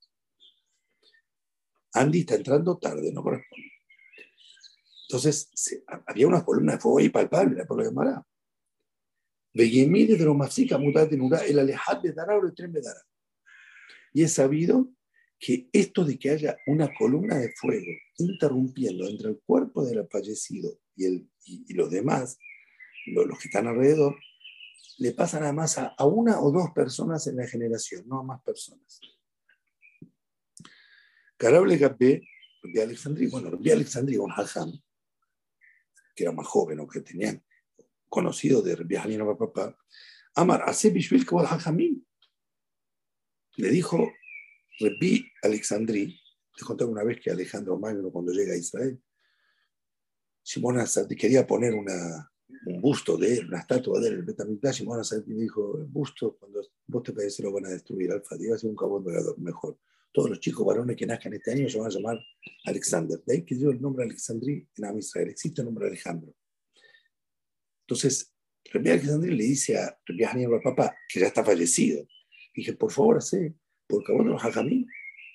Andy 1.92 2.20
está 2.20 2.36
entrando 2.36 2.78
tarde, 2.78 3.12
no 3.12 3.22
corresponde. 3.22 3.72
Entonces, 5.08 5.50
había 6.06 6.26
una 6.26 6.42
columna 6.42 6.72
de 6.72 6.78
fuego 6.78 6.98
ahí 6.98 7.10
palpable, 7.10 7.56
la 7.56 7.84
Gemara. 7.84 8.26
Y 14.14 14.22
es 14.22 14.32
sabido 14.32 14.95
que 15.38 15.68
esto 15.72 16.04
de 16.04 16.18
que 16.18 16.30
haya 16.30 16.56
una 16.66 16.92
columna 16.94 17.36
de 17.36 17.52
fuego 17.52 17.92
interrumpiendo 18.18 19.06
entre 19.06 19.30
el 19.30 19.40
cuerpo 19.44 19.84
del 19.84 20.06
fallecido 20.08 20.78
y, 20.94 21.04
el, 21.04 21.30
y, 21.44 21.74
los 21.74 21.90
demás, 21.90 22.38
los, 23.06 23.38
que 23.38 23.48
están 23.48 23.66
alrededor, 23.66 24.18
le 24.98 25.12
pasa 25.12 25.38
nada 25.38 25.52
más 25.52 25.76
a, 25.78 25.94
una 26.04 26.40
o 26.40 26.50
dos 26.50 26.70
personas 26.74 27.26
en 27.26 27.36
la 27.36 27.46
generación, 27.46 28.04
no 28.06 28.20
a 28.20 28.22
más 28.22 28.42
personas. 28.42 29.00
Carable 31.36 31.76
Gapé, 31.76 32.22
de 32.62 32.82
Alexandría, 32.82 33.28
bueno, 33.30 33.50
de 33.50 33.72
Alexandría, 33.72 34.20
un 34.20 34.32
hajam, 34.32 34.72
que 36.14 36.24
era 36.24 36.32
más 36.32 36.46
joven 36.46 36.80
o 36.80 36.88
que 36.88 37.00
tenían 37.00 37.44
conocido 38.08 38.62
de 38.62 38.74
Rabbi 38.74 38.96
papá, 39.38 39.76
Amar, 40.34 40.62
hace 40.66 40.90
Bishvil 40.90 41.26
Le 43.56 43.70
dijo 43.70 44.12
Repi 44.78 45.26
Alexandrí, 45.42 46.18
te 46.56 46.64
conté 46.64 46.84
una 46.84 47.04
vez 47.04 47.20
que 47.20 47.30
Alejandro 47.30 47.78
Magno, 47.78 48.10
cuando 48.10 48.32
llega 48.32 48.52
a 48.52 48.56
Israel, 48.56 49.00
Simón 50.42 50.78
quería 51.18 51.46
poner 51.46 51.74
una, 51.74 52.30
un 52.66 52.80
busto 52.80 53.16
de 53.16 53.38
él, 53.38 53.48
una 53.48 53.60
estatua 53.60 54.00
de 54.00 54.08
él, 54.08 54.14
el 54.14 54.22
Betamigdash, 54.22 54.78
Simón 54.78 55.00
Asadi 55.00 55.34
dijo, 55.34 55.78
el 55.78 55.84
busto, 55.84 56.36
cuando 56.38 56.62
vos 56.86 57.02
te 57.02 57.12
parece 57.12 57.42
lo 57.42 57.52
van 57.52 57.66
a 57.66 57.70
destruir, 57.70 58.12
Alfa, 58.12 58.36
iba 58.38 58.54
a 58.54 58.58
ser 58.58 58.70
un 58.70 58.76
cabón 58.76 59.04
mejor. 59.38 59.78
Todos 60.12 60.30
los 60.30 60.40
chicos 60.40 60.64
varones 60.64 60.96
que 60.96 61.04
nazcan 61.04 61.34
este 61.34 61.52
año 61.52 61.68
se 61.68 61.78
van 61.78 61.88
a 61.88 61.90
llamar 61.90 62.18
Alexander. 62.64 63.22
De 63.26 63.34
ahí 63.34 63.44
que 63.44 63.54
dio 63.54 63.70
el 63.70 63.82
nombre 63.82 64.04
Alexandrí 64.04 64.66
en 64.76 64.84
Am 64.84 64.98
Israel. 64.98 65.28
Existe 65.28 65.60
el 65.60 65.66
nombre 65.66 65.88
Alejandro. 65.88 66.34
Entonces, 67.82 68.32
Repi 68.72 68.90
Alexandrí 68.90 69.36
le 69.36 69.44
dice 69.44 69.78
a 69.78 69.98
Repi 70.06 70.24
Haniel 70.24 70.60
papá, 70.62 70.96
que 71.08 71.20
ya 71.20 71.26
está 71.26 71.44
fallecido, 71.44 72.06
dije, 72.54 72.72
por 72.72 72.90
favor, 72.90 73.18
hace 73.18 73.54
porque 73.86 74.12
bueno, 74.12 74.32
los 74.32 74.42
hajamim, 74.42 74.86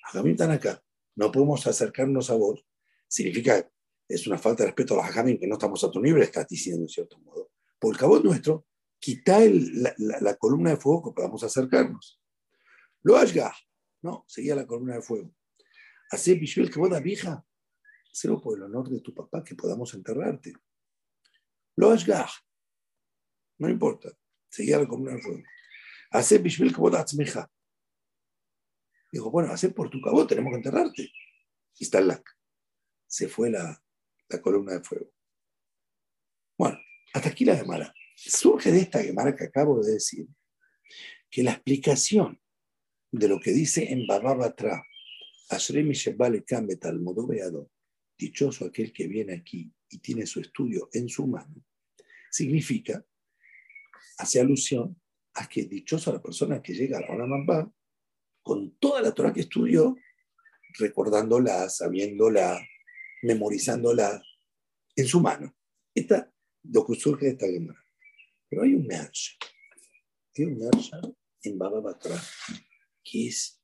hajamim 0.04 0.32
están 0.32 0.50
acá, 0.50 0.82
no 1.16 1.30
podemos 1.30 1.66
acercarnos 1.66 2.30
a 2.30 2.34
vos, 2.34 2.64
significa, 3.08 3.68
es 4.08 4.26
una 4.26 4.38
falta 4.38 4.62
de 4.62 4.68
respeto 4.68 4.94
a 4.94 4.96
los 4.98 5.06
hajamim 5.06 5.38
que 5.38 5.46
no 5.46 5.54
estamos 5.54 5.82
a 5.84 5.90
tu 5.90 6.00
nivel, 6.00 6.22
estás 6.22 6.46
diciendo 6.48 6.82
en 6.82 6.88
cierto 6.88 7.18
modo. 7.20 7.50
Por 7.78 7.96
el 7.96 8.22
nuestro, 8.22 8.66
quita 8.98 9.40
la, 9.40 10.36
columna 10.36 10.70
de 10.70 10.76
fuego 10.76 11.02
que 11.02 11.16
podamos 11.16 11.42
acercarnos. 11.42 12.20
Lo 13.02 13.16
ashgah, 13.16 13.52
no, 14.02 14.24
seguía 14.28 14.54
la 14.54 14.66
columna 14.66 14.94
de 14.94 15.02
fuego. 15.02 15.34
Hace 16.10 16.34
bishvil 16.34 16.70
que 16.70 16.78
boda 16.78 17.00
vieja, 17.00 17.44
hacelo 18.12 18.40
por 18.40 18.56
el 18.56 18.64
honor 18.64 18.88
de 18.88 19.00
tu 19.00 19.12
papá 19.12 19.42
que 19.42 19.56
podamos 19.56 19.92
enterrarte. 19.94 20.52
Lo 21.74 21.90
ashgah, 21.90 22.30
no 23.58 23.68
importa, 23.68 24.10
seguía 24.48 24.78
la 24.78 24.86
columna 24.86 25.14
de 25.14 25.22
fuego. 25.22 25.42
Hace 26.12 26.38
bishvil 26.38 26.72
que 26.72 26.80
boda 26.80 27.04
Dijo, 29.12 29.30
bueno, 29.30 29.52
hacer 29.52 29.74
por 29.74 29.90
tu 29.90 30.00
cabo, 30.00 30.26
tenemos 30.26 30.52
que 30.52 30.56
enterrarte. 30.56 31.12
Y 31.78 31.84
está 31.84 31.98
el 31.98 32.10
Se 33.06 33.28
fue 33.28 33.50
la, 33.50 33.78
columna 34.40 34.72
de 34.72 34.82
fuego. 34.82 35.12
Bueno, 36.56 36.78
hasta 37.12 37.28
aquí 37.28 37.44
la 37.44 37.56
Gemara. 37.56 37.94
Surge 38.16 38.72
de 38.72 38.80
esta 38.80 39.02
Gemara 39.02 39.36
que 39.36 39.44
acabo 39.44 39.82
de 39.82 39.92
decir 39.92 40.26
que 41.30 41.42
la 41.42 41.52
explicación 41.52 42.40
de 43.10 43.28
lo 43.28 43.38
que 43.38 43.52
dice 43.52 43.92
en 43.92 44.06
al 46.88 47.00
veado, 47.26 47.70
dichoso 48.16 48.64
aquel 48.64 48.92
que 48.94 49.06
viene 49.06 49.34
aquí 49.34 49.70
y 49.90 49.98
tiene 49.98 50.24
su 50.24 50.40
estudio 50.40 50.88
en 50.94 51.10
su 51.10 51.26
mano, 51.26 51.62
significa, 52.30 53.04
hace 54.16 54.40
alusión 54.40 54.98
a 55.34 55.46
que 55.46 55.64
dichoso 55.64 56.10
la 56.12 56.22
persona 56.22 56.62
que 56.62 56.72
llega 56.72 56.96
a 56.96 57.02
la 57.02 57.10
Olamamba 57.10 57.70
con 58.42 58.76
toda 58.78 59.00
la 59.02 59.12
Torah 59.12 59.32
que 59.32 59.40
estudió, 59.40 59.96
recordándola, 60.78 61.68
sabiéndola, 61.68 62.60
memorizándola. 63.22 64.22
en 64.94 65.06
su 65.06 65.20
mano. 65.20 65.54
Esta 65.94 66.30
lo 66.64 66.86
que 66.86 66.94
surge 66.94 67.26
de 67.26 67.32
esta 67.32 67.46
guerra. 67.46 67.82
Pero 68.48 68.62
hay 68.62 68.74
un 68.74 68.86
Mersha. 68.86 69.36
Hay 70.36 70.44
un 70.44 70.58
Mersha 70.58 71.00
en 71.42 71.58
Baba 71.58 71.80
Batra 71.80 72.20
que 73.02 73.28
es 73.28 73.60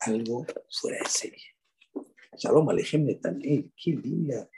algo 0.00 0.46
fuera 0.70 0.98
de 0.98 1.08
serie. 1.08 1.44
Shalom 2.36 2.68
Alejem 2.68 3.04
Netanel, 3.04 3.72
qué 3.76 3.92
linda 3.92 4.48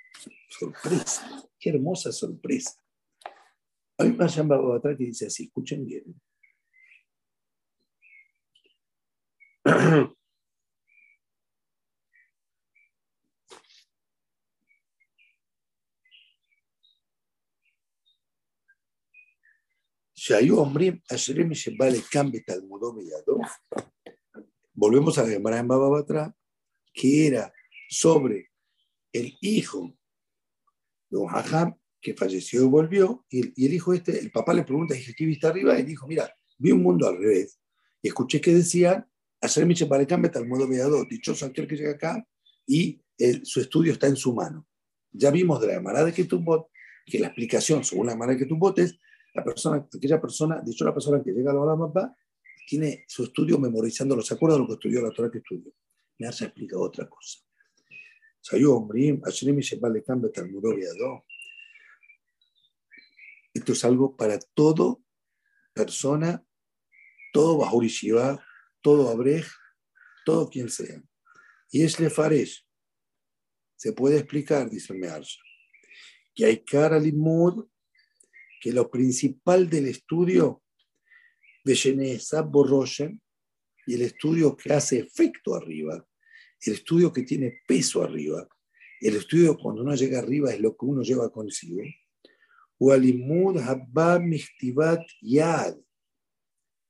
sorpresa, 0.48 1.48
qué 1.58 1.70
hermosa 1.70 2.10
sorpresa. 2.10 2.82
Hay 3.98 4.08
un 4.08 4.16
Mersha 4.16 4.40
en 4.40 4.48
Baba 4.48 4.68
Batra 4.68 4.96
que 4.96 5.04
dice 5.04 5.26
así, 5.26 5.44
escuchen 5.44 5.86
bien. 5.86 6.20
Volvemos 24.72 25.18
a 25.18 25.24
la 25.24 25.28
Gemara 25.28 25.58
en 25.58 25.68
Bababatra, 25.68 26.34
que 26.94 27.26
era 27.26 27.52
sobre 27.90 28.50
el 29.12 29.36
hijo 29.40 29.94
de 31.10 31.18
un 31.18 31.28
hajam 31.28 31.74
que 32.00 32.14
falleció 32.14 32.62
y 32.62 32.66
volvió, 32.66 33.26
y, 33.28 33.66
el 33.66 33.74
hijo 33.74 33.92
este, 33.92 34.18
el 34.18 34.30
papá 34.30 34.54
le 34.54 34.64
pregunta, 34.64 34.94
dije, 34.94 35.14
¿qué 35.16 35.26
viste 35.26 35.46
arriba? 35.46 35.78
Y 35.78 35.82
dijo, 35.82 36.06
mira, 36.06 36.32
vi 36.56 36.72
un 36.72 36.82
mundo 36.82 37.06
al 37.06 37.18
revés, 37.18 37.60
y 38.00 38.08
escuché 38.08 38.40
que 38.40 38.54
decían, 38.54 39.06
Dichoso 41.08 41.46
aquel 41.46 41.66
que 41.66 41.76
llega 41.76 41.92
acá, 41.92 42.26
y 42.66 43.00
su 43.44 43.60
estudio 43.60 43.92
está 43.92 44.06
en 44.06 44.16
su 44.16 44.34
mano. 44.34 44.66
Ya 45.10 45.30
vimos 45.30 45.60
de 45.60 45.68
la 45.68 45.74
Gemara 45.74 46.04
de 46.04 46.12
Ketubot, 46.12 46.68
que 47.06 47.18
la 47.18 47.28
explicación 47.28 47.84
según 47.84 48.06
la 48.06 48.12
Gemara 48.12 48.32
de 48.32 48.38
Ketubot 48.38 48.78
es 48.78 48.98
la 49.34 49.44
persona, 49.44 49.88
aquella 49.94 50.20
persona, 50.20 50.60
dicho 50.64 50.84
la 50.84 50.92
persona 50.92 51.22
que 51.22 51.32
llega 51.32 51.52
a 51.52 51.54
la 51.54 51.76
mapa, 51.76 52.16
tiene 52.66 53.04
su 53.08 53.24
estudio 53.24 53.58
memorizándolo, 53.58 54.20
se 54.22 54.34
acuerda 54.34 54.56
de 54.56 54.62
lo 54.62 54.66
que 54.66 54.74
estudió 54.74 55.00
la 55.00 55.10
Torah 55.10 55.30
que 55.30 55.38
estudió. 55.38 55.72
Me 56.18 56.26
ha 56.26 56.30
explicado 56.30 56.82
otra 56.82 57.08
cosa. 57.08 57.38
Esto 63.54 63.72
es 63.72 63.84
algo 63.84 64.16
para 64.16 64.38
todo 64.54 65.02
persona, 65.72 66.44
todo 67.32 67.58
Bahur 67.58 67.84
Shiva, 67.86 68.44
todo 68.82 69.10
Abrej, 69.10 69.46
todo 70.24 70.48
quien 70.48 70.68
sea. 70.68 71.02
Y 71.70 71.82
es 71.82 71.98
Lefaresh. 72.00 72.64
Se 73.76 73.92
puede 73.92 74.18
explicar, 74.18 74.68
dice 74.68 74.98
que 76.34 76.44
hay 76.44 76.64
cara 76.64 76.98
limud 76.98 77.66
que 78.60 78.72
lo 78.72 78.90
principal 78.90 79.68
del 79.68 79.86
estudio 79.86 80.62
de 81.64 82.20
Borroshen 82.46 83.20
y 83.86 83.94
el 83.94 84.02
estudio 84.02 84.56
que 84.56 84.72
hace 84.72 85.00
efecto 85.00 85.54
arriba, 85.54 86.06
el 86.60 86.72
estudio 86.72 87.12
que 87.12 87.22
tiene 87.22 87.62
peso 87.66 88.02
arriba, 88.02 88.48
el 89.00 89.16
estudio 89.16 89.56
cuando 89.56 89.82
uno 89.82 89.94
llega 89.94 90.18
arriba 90.18 90.52
es 90.52 90.60
lo 90.60 90.76
que 90.76 90.86
uno 90.86 91.02
lleva 91.02 91.30
consigo. 91.30 91.82
Walimud 92.80 93.58
Habba 93.58 94.18
Mihtibat 94.18 95.02
Yad 95.20 95.76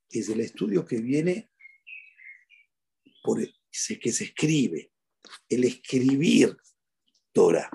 es 0.09 0.29
el 0.29 0.39
estudio 0.39 0.85
que 0.85 1.01
viene 1.01 1.48
por 3.23 3.39
el, 3.39 3.53
que 4.01 4.11
se 4.11 4.23
escribe, 4.23 4.91
el 5.47 5.63
escribir 5.63 6.57
Torah. 7.31 7.69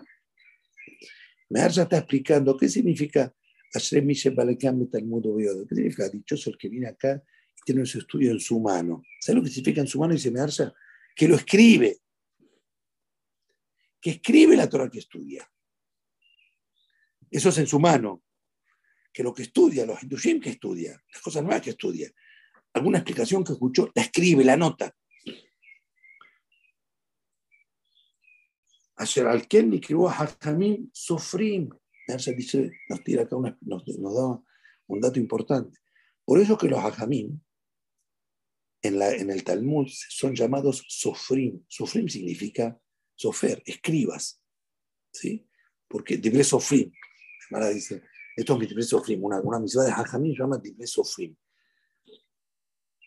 Meharja 1.50 1.82
está 1.82 1.98
explicando 1.98 2.56
qué 2.56 2.68
significa 2.68 3.32
¿Qué 3.74 3.80
significa? 3.80 4.44
Dichoso 6.08 6.50
el 6.50 6.56
que 6.56 6.68
viene 6.68 6.86
acá 6.86 7.20
y 7.56 7.62
tiene 7.64 7.84
su 7.84 7.98
estudio 7.98 8.30
en 8.30 8.38
su 8.38 8.60
mano. 8.60 9.02
¿Sabe 9.20 9.38
lo 9.38 9.42
que 9.42 9.50
significa 9.50 9.80
en 9.80 9.88
su 9.88 9.98
mano? 9.98 10.14
Dice 10.14 10.30
Meharsa, 10.30 10.72
que 11.14 11.26
lo 11.26 11.34
escribe. 11.34 11.98
Que 14.00 14.10
escribe 14.10 14.56
la 14.56 14.68
Torah 14.68 14.88
que 14.88 15.00
estudia. 15.00 15.50
Eso 17.28 17.48
es 17.48 17.58
en 17.58 17.66
su 17.66 17.80
mano. 17.80 18.22
Que 19.12 19.24
lo 19.24 19.34
que 19.34 19.42
estudia, 19.42 19.84
los 19.84 20.00
hindushim 20.00 20.40
que 20.40 20.50
estudia, 20.50 21.02
las 21.12 21.20
cosas 21.20 21.42
nuevas 21.42 21.62
que 21.62 21.70
estudia, 21.70 22.08
alguna 22.74 22.98
explicación 22.98 23.42
que 23.42 23.54
escuchó, 23.54 23.90
la 23.92 24.02
escribe, 24.02 24.44
la 24.44 24.56
nota. 24.56 24.94
Ayer 28.96 29.26
al 29.26 29.48
Ken 29.48 29.72
y 29.72 29.80
Hakamim 30.08 30.90
Sofrim 30.92 31.70
dice, 32.36 32.72
nos 32.88 33.02
tira 33.02 33.22
acá 33.22 33.36
nos, 33.62 33.84
da 33.84 34.42
un 34.86 35.00
dato 35.00 35.18
importante. 35.18 35.78
Por 36.24 36.38
eso 36.38 36.56
que 36.56 36.68
los 36.68 36.78
hajamim 36.78 37.40
en, 38.82 38.98
la, 38.98 39.14
en 39.14 39.30
el 39.30 39.42
Talmud 39.42 39.88
son 39.88 40.34
llamados 40.34 40.84
sofrim. 40.88 41.64
Sofrim 41.68 42.08
significa 42.08 42.78
sofer, 43.14 43.62
escribas. 43.66 44.42
¿sí? 45.12 45.46
Porque 45.88 46.16
dibre 46.18 46.44
sofrim. 46.44 46.92
Mara 47.50 47.68
dice, 47.70 48.02
esto 48.36 48.60
es 48.60 48.74
mi 48.74 48.82
sofrim. 48.82 49.24
Una, 49.24 49.40
una 49.40 49.58
misión 49.58 49.86
de 49.86 49.92
hajamim 49.92 50.32
se 50.32 50.38
llama 50.38 50.58
dibre 50.58 50.86
sofrim. 50.86 51.34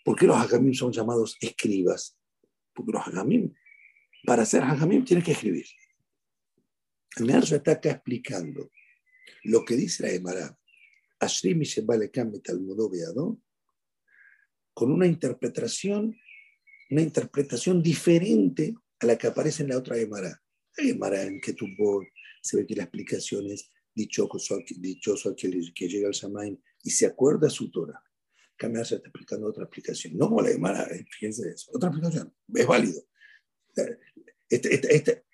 ¿Por 0.03 0.17
qué 0.17 0.25
los 0.25 0.37
hajamim 0.37 0.73
son 0.73 0.91
llamados 0.91 1.37
escribas? 1.41 2.17
Porque 2.73 2.91
los 2.91 3.01
hajamim, 3.01 3.53
para 4.27 4.45
ser 4.45 4.61
hajamim, 4.61 5.05
tienen 5.05 5.23
que 5.23 5.31
escribir. 5.31 5.65
El 7.15 7.27
Nerso 7.27 7.55
está 7.55 7.71
acá 7.71 7.91
explicando 7.91 8.69
lo 9.45 9.63
que 9.63 9.77
dice 9.77 10.03
la 10.03 10.11
Emara, 10.11 10.59
Ashri 11.17 11.57
con 14.73 14.91
una 14.91 15.07
interpretación, 15.07 16.13
una 16.89 17.01
interpretación 17.01 17.81
diferente 17.81 18.75
a 18.99 19.05
la 19.05 19.17
que 19.17 19.27
aparece 19.27 19.63
en 19.63 19.69
la 19.69 19.77
otra 19.77 19.97
Emara. 19.97 20.43
La 20.75 20.89
Emara 20.89 21.23
en 21.23 21.39
que 21.39 21.53
tuvo, 21.53 22.05
se 22.41 22.57
ve 22.57 22.67
que 22.67 22.75
la 22.75 22.83
explicación 22.83 23.49
es 23.49 23.71
dichoso, 23.95 24.59
dichoso 24.75 25.29
aquel 25.29 25.71
que 25.73 25.87
llega 25.87 26.09
al 26.09 26.13
Shamaim 26.13 26.59
y 26.83 26.89
se 26.89 27.05
acuerda 27.05 27.49
su 27.49 27.71
Torah. 27.71 28.03
Acá 28.55 28.67
está 28.81 28.95
explicando 28.95 29.47
otra 29.47 29.63
explicación. 29.63 30.17
No 30.17 30.27
como 30.27 30.41
la 30.41 30.51
Emara, 30.51 30.83
eh, 30.93 31.05
fíjense 31.09 31.49
eso. 31.49 31.71
Otra 31.73 31.87
explicación. 31.87 32.35
Es 32.53 32.67
válido. 32.67 33.01
Este, 34.49 34.73
este, 34.73 35.25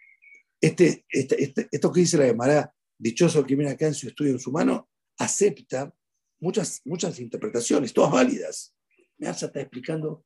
este, 0.59 1.05
este 1.09 1.67
esto 1.71 1.91
que 1.91 1.99
dice 1.99 2.17
la 2.17 2.27
Emara 2.27 2.73
dichoso 2.97 3.39
el 3.39 3.45
que 3.45 3.55
viene 3.55 3.71
acá 3.71 3.87
en 3.87 3.93
su 3.93 4.07
estudio 4.07 4.31
en 4.31 4.39
su 4.39 4.51
mano, 4.51 4.89
acepta 5.17 5.93
muchas, 6.39 6.81
muchas 6.85 7.19
interpretaciones, 7.19 7.93
todas 7.93 8.11
válidas. 8.11 8.75
Me 9.17 9.29
está 9.29 9.47
explicando 9.59 10.25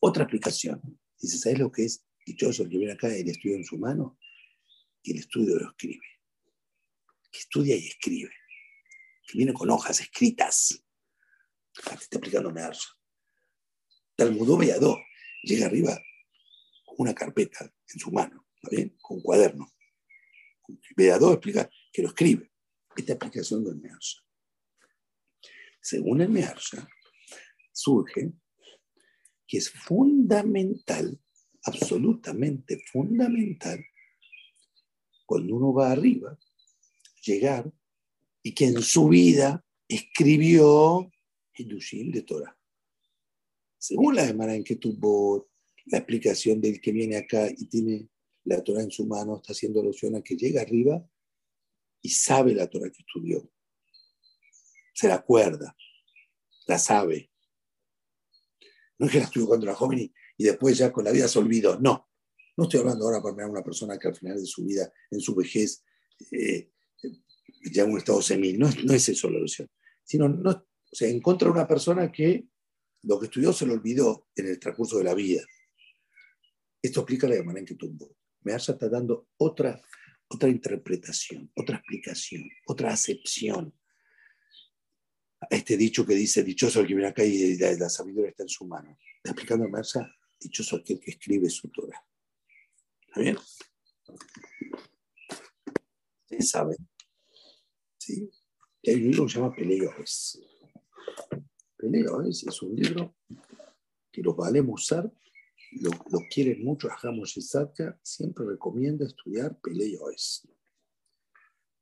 otra 0.00 0.24
explicación. 0.24 0.80
Dice, 1.18 1.38
¿sabes 1.38 1.58
lo 1.58 1.70
que 1.70 1.84
es 1.84 2.04
dichoso 2.24 2.62
el 2.62 2.70
que 2.70 2.78
viene 2.78 2.94
acá 2.94 3.14
y 3.14 3.20
el 3.20 3.28
estudio 3.28 3.56
en 3.56 3.64
su 3.64 3.78
mano? 3.78 4.18
Que 5.02 5.12
el 5.12 5.18
estudio 5.18 5.56
lo 5.56 5.68
escribe. 5.68 6.06
Que 7.30 7.38
estudia 7.38 7.76
y 7.76 7.86
escribe. 7.86 8.32
Que 9.26 9.38
viene 9.38 9.52
con 9.52 9.70
hojas 9.70 10.00
escritas. 10.00 10.82
Te 11.74 11.80
está 11.80 12.16
explicando 12.16 12.50
Mearza. 12.50 12.88
Talmudó 14.16 14.56
Belladó 14.56 14.98
llega 15.42 15.66
arriba 15.66 16.00
una 17.00 17.14
carpeta 17.14 17.64
en 17.64 17.98
su 17.98 18.10
mano, 18.10 18.46
¿está 18.54 18.76
bien? 18.76 18.96
Con 19.00 19.18
un 19.18 19.22
cuaderno. 19.22 19.72
Belladó 20.96 21.32
explica 21.32 21.68
que 21.92 22.02
lo 22.02 22.08
escribe. 22.08 22.50
Esta 22.94 23.12
explicación 23.12 23.64
del 23.64 23.76
Meharsa. 23.76 24.18
Según 25.80 26.20
el 26.20 26.28
Meharsa, 26.28 26.86
surge 27.72 28.32
que 29.46 29.58
es 29.58 29.70
fundamental, 29.70 31.18
absolutamente 31.64 32.82
fundamental, 32.92 33.84
cuando 35.24 35.56
uno 35.56 35.72
va 35.72 35.92
arriba, 35.92 36.38
llegar 37.22 37.72
y 38.42 38.52
que 38.52 38.66
en 38.66 38.82
su 38.82 39.08
vida 39.08 39.64
escribió 39.88 41.10
Hidushim 41.54 42.10
de 42.12 42.22
Torah. 42.22 42.56
Según 43.78 44.16
la 44.16 44.26
Gemara 44.26 44.54
en 44.54 44.64
que 44.64 44.76
tuvo 44.76 45.49
la 45.90 45.98
explicación 45.98 46.60
del 46.60 46.80
que 46.80 46.92
viene 46.92 47.16
acá 47.16 47.48
y 47.50 47.66
tiene 47.66 48.08
la 48.44 48.62
Torah 48.62 48.82
en 48.82 48.90
su 48.90 49.06
mano, 49.06 49.36
está 49.36 49.52
haciendo 49.52 49.80
alusión 49.80 50.16
a 50.16 50.22
que 50.22 50.36
llega 50.36 50.62
arriba 50.62 51.04
y 52.00 52.08
sabe 52.08 52.54
la 52.54 52.68
Torah 52.68 52.90
que 52.90 53.02
estudió. 53.02 53.50
Se 54.94 55.08
la 55.08 55.16
acuerda, 55.16 55.76
la 56.66 56.78
sabe. 56.78 57.30
No 58.98 59.06
es 59.06 59.12
que 59.12 59.18
la 59.18 59.24
estudió 59.24 59.46
cuando 59.46 59.66
era 59.66 59.74
joven 59.74 60.12
y, 60.36 60.44
después 60.44 60.78
ya 60.78 60.92
con 60.92 61.04
la 61.04 61.10
vida 61.10 61.28
se 61.28 61.38
olvidó. 61.38 61.78
No, 61.78 62.08
no 62.56 62.64
estoy 62.64 62.80
hablando 62.80 63.04
ahora 63.04 63.22
para 63.22 63.46
una 63.46 63.62
persona 63.62 63.98
que 63.98 64.08
al 64.08 64.16
final 64.16 64.38
de 64.38 64.46
su 64.46 64.64
vida, 64.64 64.90
en 65.10 65.20
su 65.20 65.34
vejez, 65.34 65.84
eh, 66.30 66.70
ya 67.72 67.84
en 67.84 67.92
un 67.92 67.98
estado 67.98 68.22
semil. 68.22 68.58
No, 68.58 68.68
es 68.68 69.08
eso 69.08 69.28
la 69.28 69.38
ilusión. 69.38 69.70
Sino, 70.04 70.28
no, 70.28 70.50
o 70.50 71.04
encuentra 71.04 71.50
una 71.50 71.66
persona 71.66 72.10
que 72.10 72.48
lo 73.02 73.18
que 73.18 73.26
estudió 73.26 73.52
se 73.52 73.66
lo 73.66 73.74
olvidó 73.74 74.28
en 74.34 74.48
el 74.48 74.58
transcurso 74.58 74.98
de 74.98 75.04
la 75.04 75.14
vida. 75.14 75.42
Esto 76.82 77.00
explica 77.00 77.28
la 77.28 77.42
manera 77.42 77.60
en 77.60 77.66
que 77.66 77.74
tuvo. 77.74 78.16
Me 78.42 78.54
está 78.54 78.88
dando 78.88 79.28
otra 79.36 79.80
otra 80.32 80.48
interpretación, 80.48 81.50
otra 81.56 81.76
explicación, 81.78 82.48
otra 82.66 82.92
acepción 82.92 83.74
a 85.40 85.46
este 85.50 85.76
dicho 85.76 86.06
que 86.06 86.14
dice, 86.14 86.44
dichoso 86.44 86.80
el 86.80 86.86
que 86.86 86.94
viene 86.94 87.08
acá 87.08 87.24
y 87.24 87.56
la, 87.56 87.88
sabiduría 87.88 88.30
está 88.30 88.44
en 88.44 88.48
su 88.48 88.64
mano. 88.66 88.96
Está 89.16 89.30
explicando 89.30 89.68
Mersa, 89.68 90.08
dichoso 90.38 90.76
aquel 90.76 91.00
que 91.00 91.12
escribe 91.12 91.50
su 91.50 91.68
Torah. 91.70 92.06
¿Está 93.08 93.20
bien? 93.20 93.38
Ustedes 96.22 96.48
saben, 96.48 96.76
¿sí? 97.98 98.30
Hay 98.86 98.94
un 98.94 99.10
libro 99.10 99.26
que 99.26 99.32
se 99.32 99.38
llama 99.38 99.54
Peleoes. 99.54 100.40
Peleoes 101.76 102.44
es 102.46 102.62
un 102.62 102.76
libro 102.76 103.16
que 104.12 104.22
los 104.22 104.36
valemos 104.36 104.82
usar, 104.82 105.10
lo, 105.72 105.90
lo 106.10 106.20
mucho, 106.62 106.88
Hagamos 106.90 107.36
y 107.36 107.42
siempre 108.02 108.44
recomienda 108.46 109.06
estudiar 109.06 109.58
Peleoes. 109.60 110.48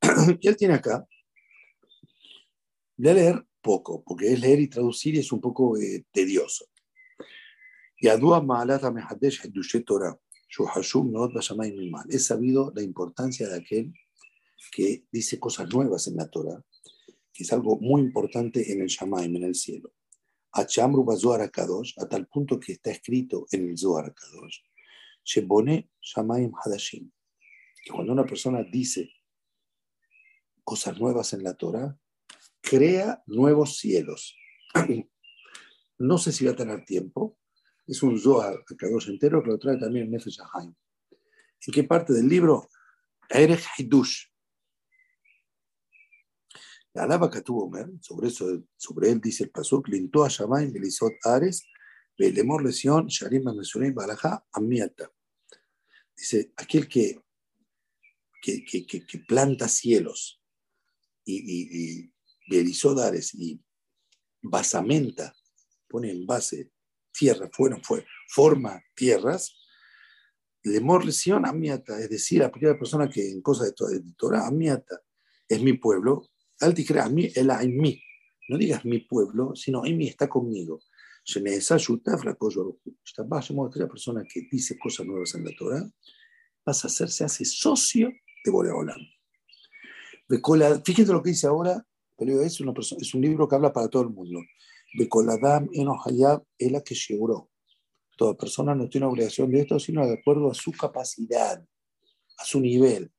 y 0.40 0.48
él 0.48 0.56
tiene 0.56 0.74
acá, 0.74 1.06
de 2.96 3.14
leer 3.14 3.46
poco, 3.62 4.02
porque 4.04 4.32
es 4.32 4.40
leer 4.40 4.60
y 4.60 4.68
traducir 4.68 5.14
y 5.14 5.18
es 5.18 5.32
un 5.32 5.40
poco 5.40 5.76
eh, 5.78 6.04
tedioso. 6.12 6.66
Y 8.00 8.08
Torah. 9.80 10.18
He 12.08 12.18
sabido 12.18 12.72
la 12.74 12.82
importancia 12.82 13.48
de 13.48 13.56
aquel 13.56 13.92
que 14.72 15.04
dice 15.10 15.38
cosas 15.38 15.68
nuevas 15.72 16.06
en 16.06 16.16
la 16.16 16.28
Torah, 16.28 16.62
que 17.32 17.44
es 17.44 17.52
algo 17.52 17.78
muy 17.80 18.02
importante 18.02 18.72
en 18.72 18.82
el 18.82 18.88
Shamaim, 18.88 19.34
en 19.36 19.44
el 19.44 19.54
cielo. 19.54 19.92
A 20.58 20.66
Kadosh, 21.52 21.94
a 21.98 22.08
tal 22.08 22.26
punto 22.26 22.58
que 22.58 22.72
está 22.72 22.90
escrito 22.90 23.46
en 23.52 23.68
el 23.68 23.78
Zohar 23.78 24.12
Kadosh, 24.12 24.58
Shebone 25.24 25.90
Shamaim 26.00 26.50
Hadashim, 26.52 27.12
que 27.84 27.92
cuando 27.92 28.12
una 28.12 28.26
persona 28.26 28.64
dice 28.64 29.08
cosas 30.64 30.98
nuevas 30.98 31.32
en 31.32 31.44
la 31.44 31.54
Torah, 31.54 31.96
crea 32.60 33.22
nuevos 33.26 33.76
cielos. 33.78 34.36
No 36.00 36.16
sé 36.16 36.30
si 36.30 36.44
va 36.44 36.52
a 36.52 36.56
tener 36.56 36.84
tiempo, 36.84 37.38
es 37.84 38.04
un 38.04 38.16
Zohar 38.20 38.64
Kadosh 38.64 39.08
entero 39.08 39.42
que 39.42 39.50
lo 39.50 39.58
trae 39.58 39.78
también 39.78 40.08
Nefesh. 40.08 40.38
¿En 40.62 41.72
qué 41.72 41.82
parte 41.82 42.12
del 42.12 42.28
libro? 42.28 42.68
Erech 43.28 43.64
Hidush. 43.76 44.26
La 46.98 47.04
alaba 47.04 47.30
que 47.30 47.42
tuvo 47.42 47.70
sobre 48.00 48.26
eso, 48.26 48.64
sobre 48.76 49.12
él 49.12 49.20
dice 49.20 49.44
el 49.44 49.50
pasuk, 49.50 49.86
lintó 49.86 50.24
a 50.24 50.28
Shamayim, 50.28 50.72
Belisot 50.72 51.12
Ares, 51.22 51.64
Belemor 52.18 52.64
Lesión, 52.64 53.06
Sharim 53.06 53.44
Mesurim 53.54 53.94
Balaja, 53.94 54.44
Amiata. 54.50 55.08
Dice, 56.16 56.52
aquel 56.56 56.88
que, 56.88 57.22
que, 58.42 58.64
que, 58.64 58.84
que, 58.84 59.18
planta 59.20 59.68
cielos 59.68 60.42
y, 61.24 61.36
y, 61.36 62.10
y 62.48 63.00
Ares 63.00 63.32
y 63.32 63.62
basamenta, 64.42 65.36
pone 65.88 66.10
en 66.10 66.26
base 66.26 66.72
tierra, 67.12 67.48
fueron, 67.52 67.80
fue, 67.84 68.04
forma 68.28 68.82
tierras, 68.96 69.56
le 70.64 70.80
lesión 71.04 71.46
amiata, 71.46 72.00
es 72.00 72.10
decir, 72.10 72.42
a 72.42 72.46
aquella 72.46 72.76
persona 72.76 73.08
que 73.08 73.30
en 73.30 73.40
cosas 73.40 73.72
de, 73.72 74.00
de 74.00 74.12
Torah, 74.14 74.48
amiata, 74.48 75.00
es 75.46 75.62
mi 75.62 75.74
pueblo, 75.74 76.28
al 76.60 76.74
a 76.98 77.08
mí, 77.08 77.30
el 77.34 77.50
mí, 77.68 78.02
no 78.48 78.58
digas 78.58 78.84
mi 78.84 79.00
pueblo, 79.00 79.54
sino 79.54 79.82
mí 79.82 80.08
está 80.08 80.28
conmigo. 80.28 80.80
Aquella 83.66 83.88
persona 83.88 84.24
que 84.24 84.48
dice 84.50 84.78
cosas 84.78 85.06
nuevas 85.06 85.34
en 85.34 85.44
la 85.44 85.50
Torah, 85.56 85.90
pasa 86.64 86.88
a 86.88 86.90
ser, 86.90 87.10
se 87.10 87.24
hace 87.24 87.44
socio 87.44 88.10
de 88.44 88.50
Boreolam. 88.50 89.00
Fíjense 90.84 91.12
lo 91.12 91.22
que 91.22 91.30
dice 91.30 91.46
ahora, 91.46 91.84
pero 92.16 92.42
es, 92.42 92.60
una 92.60 92.72
persona, 92.72 93.00
es 93.00 93.14
un 93.14 93.22
libro 93.22 93.48
que 93.48 93.54
habla 93.54 93.72
para 93.72 93.88
todo 93.88 94.02
el 94.02 94.10
mundo. 94.10 94.40
Bekoladam 94.98 95.68
Enohayab 95.72 96.42
es 96.58 96.72
la 96.72 96.82
que 96.82 96.94
llegó. 96.94 97.50
Toda 98.16 98.36
persona 98.36 98.74
no 98.74 98.88
tiene 98.88 99.06
obligación 99.06 99.50
de 99.50 99.60
esto, 99.60 99.78
sino 99.78 100.06
de 100.06 100.14
acuerdo 100.14 100.50
a 100.50 100.54
su 100.54 100.72
capacidad, 100.72 101.64
a 102.38 102.44
su 102.44 102.60
nivel. 102.60 103.12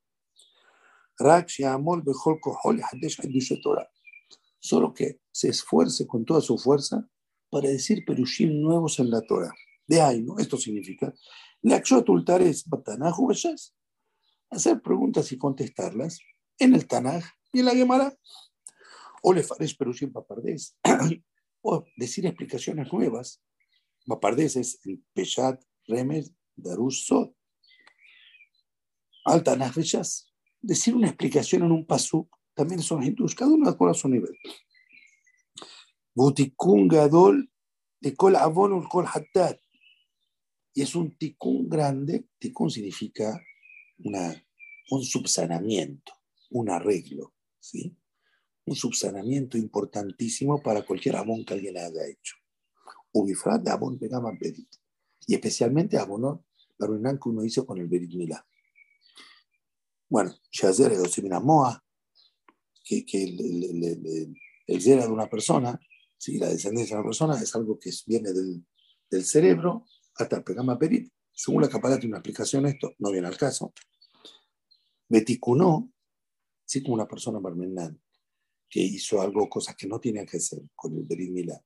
Solo 4.62 4.94
que 4.94 5.20
se 5.32 5.50
esfuerce 5.50 6.08
con 6.08 6.24
toda 6.24 6.40
su 6.40 6.58
fuerza 6.58 7.10
para 7.50 7.68
decir 7.68 8.06
perushim 8.06 8.62
nuevos 8.62 9.00
en 9.00 9.10
la 9.10 9.22
Torah. 9.22 9.54
De 9.86 10.00
ahí, 10.02 10.22
¿no? 10.22 10.38
Esto 10.38 10.56
significa 10.56 11.14
hacer 14.50 14.82
preguntas 14.82 15.32
y 15.32 15.38
contestarlas 15.38 16.20
en 16.58 16.74
el 16.74 16.88
Tanaj 16.88 17.26
y 17.52 17.60
en 17.60 17.66
la 17.66 17.76
Gemara. 17.76 18.18
O 19.22 19.34
le 19.34 19.44
fares 19.44 19.76
perushim 19.76 20.14
papardes 20.14 20.78
o 21.62 21.84
decir 21.98 22.26
explicaciones 22.26 22.94
nuevas. 22.94 23.42
Mapardes 24.06 24.56
es 24.56 24.80
el 24.86 25.04
Peshat 25.14 25.62
Remes 25.86 26.34
Darus 26.56 27.06
Sod. 27.06 27.32
Alta 29.26 29.72
fechas 29.74 30.29
Decir 30.62 30.96
una 30.96 31.08
explicación 31.08 31.64
en 31.64 31.72
un 31.72 31.86
pasuk 31.86 32.36
también 32.54 32.82
son 32.82 33.04
hindús, 33.04 33.36
cada 33.36 33.52
uno 33.52 33.70
acuerdo 33.70 33.92
a 33.92 33.98
su 33.98 34.10
nivel. 34.10 34.38
Butikun 36.14 36.88
Gadol 36.88 37.50
de 38.02 38.16
Kol 38.16 38.36
Avon 38.36 38.84
Kol 38.84 39.06
Hattat. 39.08 39.60
Y 40.74 40.82
es 40.82 40.96
un 40.96 41.18
tikun 41.18 41.68
grande. 41.68 42.28
Tikun 42.38 42.70
significa 42.70 43.42
una, 44.00 44.34
un 44.92 45.04
subsanamiento, 45.04 46.14
un 46.52 46.70
arreglo. 46.70 47.34
¿sí? 47.60 47.96
un 48.70 48.76
subsanamiento 48.76 49.58
importantísimo 49.58 50.62
para 50.62 50.86
cualquier 50.86 51.16
abón 51.16 51.44
que 51.44 51.56
alguien 51.56 51.76
haya 51.78 52.06
hecho. 52.08 52.36
Ubifrat 53.12 53.64
de 53.64 53.72
abón 53.72 53.98
pegama 53.98 54.32
berit. 54.40 54.70
Y 55.26 55.34
especialmente 55.34 55.98
abonó 55.98 56.46
la 56.78 56.86
reunión 56.86 57.20
que 57.20 57.30
uno 57.30 57.44
hizo 57.44 57.66
con 57.66 57.80
el 57.80 57.88
berit 57.88 58.14
milá. 58.14 58.46
Bueno, 60.10 60.34
Shazer 60.52 60.92
es 60.92 61.24
Moa, 61.44 61.84
que, 62.84 63.06
que 63.06 63.24
el, 63.24 63.40
el, 63.40 63.84
el, 63.84 64.36
el, 64.66 64.84
de 64.84 65.08
una 65.08 65.30
persona, 65.30 65.80
¿sí? 66.18 66.40
la 66.40 66.50
descendencia 66.50 66.96
de 66.96 67.02
una 67.02 67.10
persona, 67.10 67.40
es 67.40 67.56
algo 67.56 67.78
que 67.78 67.92
viene 68.08 68.34
del, 68.34 68.66
del 69.10 69.24
cerebro 69.24 69.86
hasta 70.16 70.38
el 70.38 70.44
pegama 70.44 70.76
berit. 70.76 71.12
Según 71.32 71.62
la 71.62 71.70
capacidad 71.70 72.02
de 72.02 72.08
una 72.08 72.18
explicación, 72.18 72.66
esto 72.66 72.96
no 72.98 73.12
viene 73.12 73.28
al 73.28 73.38
caso. 73.38 73.74
Beticunó, 75.08 75.94
sí, 76.66 76.82
como 76.82 76.96
una 76.96 77.08
persona 77.08 77.40
barmenal 77.40 78.00
que 78.70 78.82
hizo 78.82 79.22
algo, 79.22 79.50
cosas 79.50 79.76
que 79.76 79.88
no 79.88 80.00
tenía 80.00 80.26
que 80.26 80.38
hacer 80.38 80.60
con 80.76 80.96
el 80.96 81.04
Berit 81.04 81.32
Milá. 81.32 81.64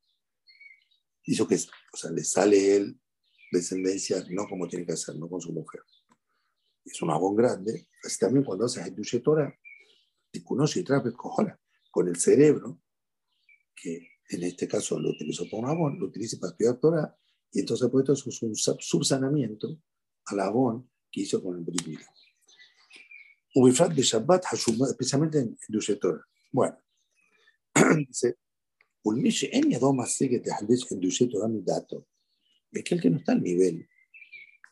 Hizo 1.26 1.48
que, 1.48 1.56
o 1.56 1.98
sea, 1.98 2.12
le 2.12 2.24
sale 2.24 2.76
él 2.76 3.00
descendencia 3.52 4.24
no 4.30 4.48
como 4.48 4.68
tiene 4.68 4.86
que 4.86 4.94
hacer, 4.94 5.16
no 5.16 5.30
con 5.30 5.42
su 5.42 5.52
mujer. 5.52 5.82
Es 6.86 7.02
un 7.02 7.12
abón 7.12 7.36
grande. 7.36 7.88
Así 8.04 8.20
también 8.20 8.44
cuando 8.44 8.66
haces 8.66 8.86
el 8.86 9.24
Torah, 9.24 9.54
conoce 10.44 10.80
y 10.80 10.84
trae 10.84 11.02
con 11.92 12.08
el 12.08 12.16
cerebro, 12.16 12.82
que 13.76 14.08
en 14.30 14.44
este 14.44 14.68
caso 14.68 15.00
lo 15.00 15.10
utilizó 15.10 15.46
para 15.50 15.64
un 15.64 15.70
abón, 15.70 16.00
lo 16.00 16.08
utiliza 16.08 16.40
para 16.40 16.52
estudiar 16.52 16.80
Torah, 16.80 17.18
y 17.52 17.60
entonces 17.60 17.88
pues 17.92 18.10
esto 18.10 18.30
es 18.30 18.42
un 18.42 18.56
subsanamiento 18.56 19.80
al 20.26 20.40
abón 20.40 20.90
que 21.12 21.22
hizo 21.22 21.42
con 21.44 21.58
el 21.58 21.66
Milá. 21.86 22.08
Ubifrat 23.56 23.94
de 23.94 24.02
Shabbat, 24.02 24.46
especialmente 24.90 25.40
en 25.40 25.56
el 25.70 26.00
Torah. 26.00 26.26
Bueno, 26.52 26.78
dice, 28.08 28.38
aquel 32.80 33.02
que 33.02 33.10
no 33.10 33.18
está 33.18 33.34
al 33.34 33.44
nivel 33.44 33.88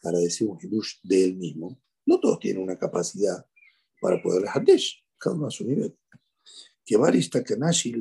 para 0.02 0.18
decir 0.18 0.48
un 0.48 0.58
hidush 0.60 0.96
de 1.04 1.26
él 1.26 1.36
mismo, 1.36 1.80
no 2.12 2.20
todos 2.20 2.40
tienen 2.40 2.64
una 2.64 2.78
capacidad 2.78 3.46
para 4.02 4.22
poder 4.22 4.46
hadesh, 4.54 5.02
cada 5.18 5.36
uno 5.36 5.48
a 5.48 5.52
su 5.52 5.66
nivel. 5.66 5.98
Que 6.86 6.98
varista 6.98 7.42
kanashi 7.42 7.94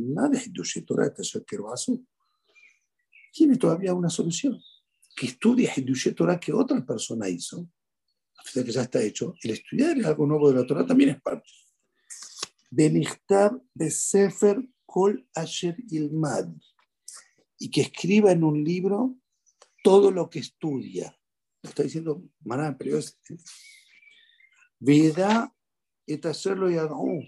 tiene 3.33 3.57
todavía 3.57 3.95
una 3.95 4.11
solución. 4.11 4.61
Que 5.15 5.27
estudie 5.27 5.71
hidush 5.77 6.13
Torah 6.15 6.41
que 6.41 6.53
otra 6.53 6.85
persona 6.85 7.29
hizo, 7.29 7.69
a 8.37 8.43
pesar 8.43 8.65
que 8.65 8.73
ya 8.73 8.83
está 8.83 9.01
hecho, 9.03 9.35
el 9.43 9.51
estudiar 9.53 9.97
algo 10.05 10.27
nuevo 10.27 10.51
de 10.51 10.61
la 10.61 10.67
Torah 10.67 10.87
también 10.87 11.11
es 11.11 11.23
parte. 11.23 11.51
Benichtab 12.71 13.63
de 13.75 13.91
Sefer 13.91 14.67
Kol 14.87 15.29
Asher 15.35 15.77
Ilmad, 15.89 16.49
y 17.59 17.71
que 17.71 17.83
escriba 17.83 18.33
en 18.33 18.43
un 18.43 18.65
libro 18.65 19.17
todo 19.85 20.11
lo 20.11 20.31
que 20.31 20.41
estudia. 20.41 21.17
Lo 21.63 21.69
está 21.69 21.83
diciendo 21.83 22.25
Maná, 22.41 22.77
pero 22.77 22.99
es. 22.99 23.19
Veda 24.81 25.55
et 26.07 26.25
hacerlo 26.27 26.71
yadau. 26.71 27.23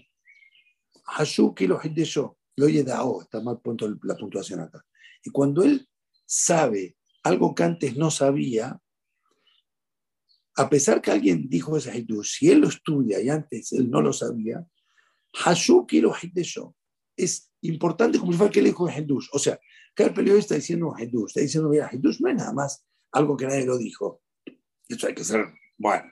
Hashuki 1.05 1.67
lo 1.67 1.81
yo. 1.81 2.37
Lo 2.55 2.67
yedao, 2.67 3.21
está 3.21 3.41
mal 3.41 3.61
punto 3.61 3.87
la 4.03 4.15
puntuación 4.15 4.59
acá. 4.59 4.85
Y 5.23 5.31
cuando 5.31 5.63
él 5.63 5.87
sabe 6.25 6.97
algo 7.23 7.55
que 7.55 7.63
antes 7.63 7.95
no 7.95 8.11
sabía, 8.11 8.79
a 10.55 10.69
pesar 10.69 11.01
que 11.01 11.11
alguien 11.11 11.49
dijo 11.49 11.75
ese 11.77 11.97
Hidush, 11.97 12.37
si 12.37 12.51
él 12.51 12.59
lo 12.59 12.67
estudia 12.67 13.21
y 13.21 13.29
antes 13.29 13.71
él 13.71 13.89
no 13.89 14.01
lo 14.01 14.13
sabía, 14.13 14.65
Hashu 15.33 15.87
quiero 15.87 16.13
yo. 16.35 16.75
Es 17.15 17.51
importante 17.61 18.19
como 18.19 18.31
si 18.31 18.37
fuera 18.37 18.51
que 18.51 18.59
él 18.59 18.65
dijo 18.65 18.87
Hidush. 18.87 19.29
O 19.31 19.39
sea, 19.39 19.59
que 19.95 20.03
el 20.03 20.13
periodista 20.13 20.53
está 20.53 20.55
diciendo 20.55 20.93
Hidush, 20.97 21.29
está 21.29 21.41
diciendo, 21.41 21.69
mira, 21.69 21.89
Hidush 21.91 22.19
no 22.19 22.29
es 22.29 22.35
nada 22.35 22.53
más 22.53 22.85
algo 23.11 23.35
que 23.35 23.47
nadie 23.47 23.65
lo 23.65 23.77
dijo. 23.77 24.21
Eso 24.87 25.07
hay 25.07 25.15
que 25.15 25.23
ser, 25.23 25.45
bueno 25.77 26.11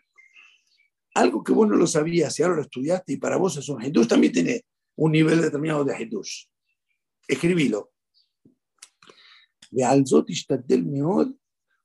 Algo 1.14 1.42
que 1.42 1.52
vos 1.52 1.68
no 1.68 1.76
lo 1.76 1.86
sabías 1.86 2.38
y 2.38 2.42
ahora 2.42 2.56
lo 2.56 2.62
estudiaste 2.62 3.14
y 3.14 3.16
para 3.16 3.36
vos 3.36 3.56
es 3.56 3.68
un 3.68 3.82
Hidush, 3.82 4.06
también 4.06 4.32
tiene 4.32 4.64
un 4.96 5.12
nivel 5.12 5.40
determinado 5.40 5.84
de 5.84 5.94
Hidush. 5.98 6.46
Escribilo. 7.28 7.90
ועל 9.72 10.02
זאת 10.06 10.30
השתדל 10.30 10.80
מאוד 10.92 11.32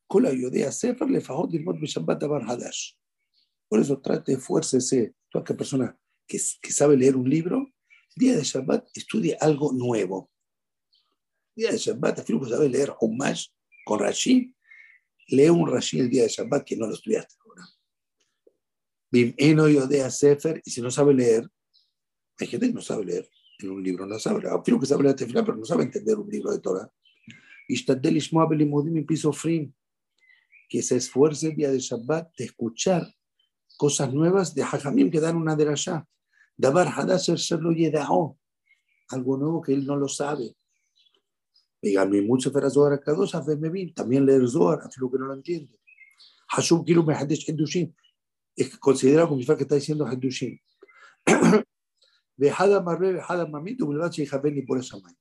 כל 0.08 0.26
היודעי 0.26 0.66
הספר 0.66 1.06
לפחות 1.06 1.54
ללמוד 1.54 1.76
בשבת 1.82 2.20
דבר 2.20 2.42
חדש. 2.48 2.98
Por 3.74 3.80
eso 3.80 4.02
trate, 4.02 4.34
esfuércese, 4.34 5.14
toda 5.32 5.44
aquella 5.44 5.58
persona 5.58 5.98
que, 6.28 6.38
que 6.62 6.74
sabe 6.74 6.98
leer 6.98 7.16
un 7.16 7.30
libro, 7.30 7.58
el 8.16 8.20
día 8.24 8.36
de 8.36 8.44
Shabbat 8.44 8.84
estudie 8.94 9.38
algo 9.40 9.72
nuevo. 9.72 10.30
El 11.56 11.62
día 11.62 11.72
de 11.72 11.78
Shabbat, 11.78 12.20
afirmo 12.20 12.44
que 12.44 12.50
sabe 12.50 12.68
leer 12.68 12.92
Humash 13.00 13.48
con 13.86 14.00
Rashi, 14.00 14.54
lee 15.30 15.50
un 15.50 15.72
Rashi 15.72 16.02
el 16.02 16.10
día 16.10 16.24
de 16.24 16.30
Shabbat 16.30 16.66
que 16.66 16.76
no 16.76 16.86
lo 16.88 16.96
estudiaste 16.96 17.36
y 19.13 20.71
si 20.71 20.83
no 20.83 20.91
sabe 20.91 21.15
leer, 21.15 21.49
hay 22.39 22.47
gente 22.47 22.67
que 22.67 22.73
no 22.73 22.83
sabe 22.83 23.05
leer 23.05 23.29
en 23.59 23.71
un 23.71 23.83
libro, 23.83 24.07
no 24.07 24.19
sabe, 24.19 24.49
afirmo 24.49 24.81
que 24.81 24.87
sabe 24.87 25.05
leer 25.05 25.17
tefilá, 25.17 25.45
pero 25.45 25.57
no 25.57 25.65
sabe 25.65 25.85
entender 25.85 26.19
un 26.19 26.29
libro 26.29 26.53
de 26.53 26.59
Torah. 26.59 26.91
Que 30.69 30.83
se 30.83 30.97
esfuerce 30.97 31.49
el 31.49 31.57
día 31.57 31.71
de 31.71 31.79
Shabbat 31.79 32.37
de 32.37 32.45
escuchar 32.45 33.07
cosas 33.77 34.13
nuevas 34.13 34.55
de 34.55 34.63
Hajamim 34.63 35.11
que 35.11 35.21
dan 35.21 35.37
una 35.37 35.57
de 35.57 35.69
allá. 35.69 36.07
Dabar 36.57 36.89
Hadasher 36.89 37.37
Sherlo 37.37 37.73
Yedao, 37.73 38.39
algo 39.11 39.37
nuevo 39.37 39.63
que 39.63 39.73
él 39.73 39.87
no 39.87 39.97
lo 39.97 40.09
sabe. 40.09 40.57
Dígame, 41.81 42.23
mucho 42.23 42.51
Fera 42.51 42.71
Zohar 42.71 42.95
Akadosh, 42.95 43.35
me 43.59 43.69
bien, 43.69 43.95
también 43.95 44.25
leer 44.27 44.49
Zohar, 44.49 44.81
lo 44.97 45.11
que 45.11 45.19
no 45.19 45.27
lo 45.27 45.35
entiende. 45.35 45.79
Hashub 46.49 46.85
Kilu 46.85 47.05
Mehadesh 47.05 47.49
Hidushim, 47.49 47.93
es 48.57 48.77
considerado 48.79 49.29
como 49.29 49.41
que 49.45 49.63
está 49.63 49.75
diciendo 49.75 50.11
Hidushim. 50.11 50.59
Vejada 52.37 52.81
Marre, 52.83 53.13
Vejada 53.13 53.47
Mamitu, 53.47 53.87
Bilbache 53.87 54.23
y 54.23 54.27
Javeni 54.27 54.63
por 54.63 54.79
esa 54.79 54.99
mano. 54.99 55.17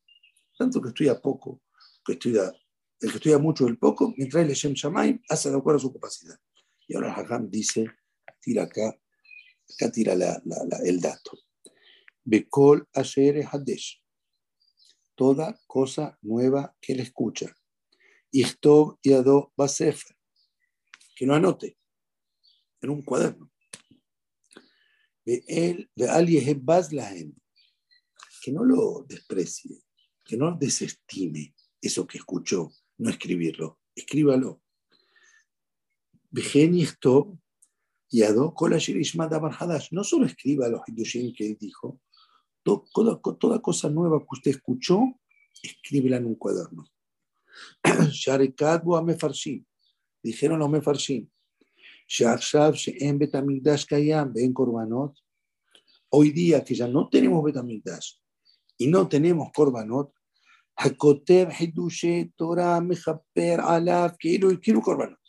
Tanto 0.57 0.81
que 0.81 0.87
estudia 0.87 1.21
poco, 1.21 1.61
que 2.05 2.13
estudia, 2.13 2.53
el 3.01 3.09
que 3.09 3.17
estudia 3.17 3.37
mucho 3.37 3.67
el 3.67 3.77
poco, 3.77 4.13
mientras 4.17 4.47
el 4.47 4.53
Shem 4.53 4.73
Shamaim 4.73 5.21
hace 5.27 5.49
de 5.49 5.57
acuerdo 5.57 5.77
a 5.77 5.81
su 5.81 5.93
capacidad. 5.93 6.39
Y 6.87 6.95
ahora 6.95 7.13
Hajam 7.13 7.49
dice, 7.49 7.87
tira 8.39 8.63
acá, 8.63 8.97
acá 9.73 9.91
tira 9.91 10.15
la, 10.15 10.41
la, 10.45 10.57
la, 10.69 10.77
el 10.85 11.01
dato. 11.01 11.37
Bekol 12.23 12.87
Asher 12.93 13.45
Hadesh. 13.51 14.01
Toda 15.13 15.59
cosa 15.67 16.17
nueva 16.21 16.75
que 16.79 16.93
él 16.93 17.01
escucha. 17.01 17.53
Ichtov 18.31 18.97
Yado 19.03 19.51
Basefer. 19.57 20.15
Que 21.15 21.25
no 21.25 21.33
anote 21.33 21.77
en 22.85 22.91
un 22.91 23.01
cuaderno. 23.01 23.51
De 25.25 25.43
él, 25.47 25.89
de 25.95 26.09
Ali 26.09 26.37
Que 28.41 28.51
no 28.51 28.63
lo 28.63 29.05
desprecie, 29.07 29.81
que 30.23 30.37
no 30.37 30.55
desestime 30.55 31.53
eso 31.81 32.07
que 32.07 32.17
escuchó, 32.19 32.71
no 32.97 33.09
escribirlo, 33.09 33.79
escríbalo. 33.95 34.61
y 38.09 38.21
no 39.91 40.03
solo 40.03 40.25
escriba 40.25 40.69
los 40.69 40.81
Hidushim 40.87 41.33
que 41.33 41.55
dijo, 41.55 42.01
toda, 42.63 43.61
cosa 43.61 43.89
nueva 43.89 44.19
que 44.19 44.27
usted 44.31 44.51
escuchó, 44.51 44.99
escríbela 45.61 46.17
en 46.17 46.25
un 46.25 46.35
cuaderno. 46.35 46.85
Dijeron 50.23 50.59
los 50.59 50.69
Mefarshim, 50.69 51.29
en 52.18 53.18
Betamigdash 53.18 53.86
Kayam, 53.86 54.32
ven 54.32 54.52
Korbanot, 54.52 55.16
hoy 56.10 56.30
día 56.30 56.64
que 56.64 56.74
ya 56.74 56.88
no 56.88 57.08
tenemos 57.08 57.44
Betamigdash 57.44 58.14
y 58.78 58.86
no 58.88 59.08
tenemos 59.08 59.50
Korbanot, 59.52 60.12
הכותב 60.80 61.46
חידושי 61.52 62.24
תורה 62.36 62.80
מכפר 62.80 63.56
עליו 63.68 64.08
כאילו 64.18 64.48
כאילו 64.62 64.82
קורבנות. 64.82 65.20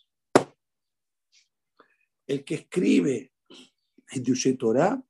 El 2.27 2.45
que 2.45 2.55
escribe 2.55 3.33
Hidushé 4.13 4.53
Torah 4.53 5.03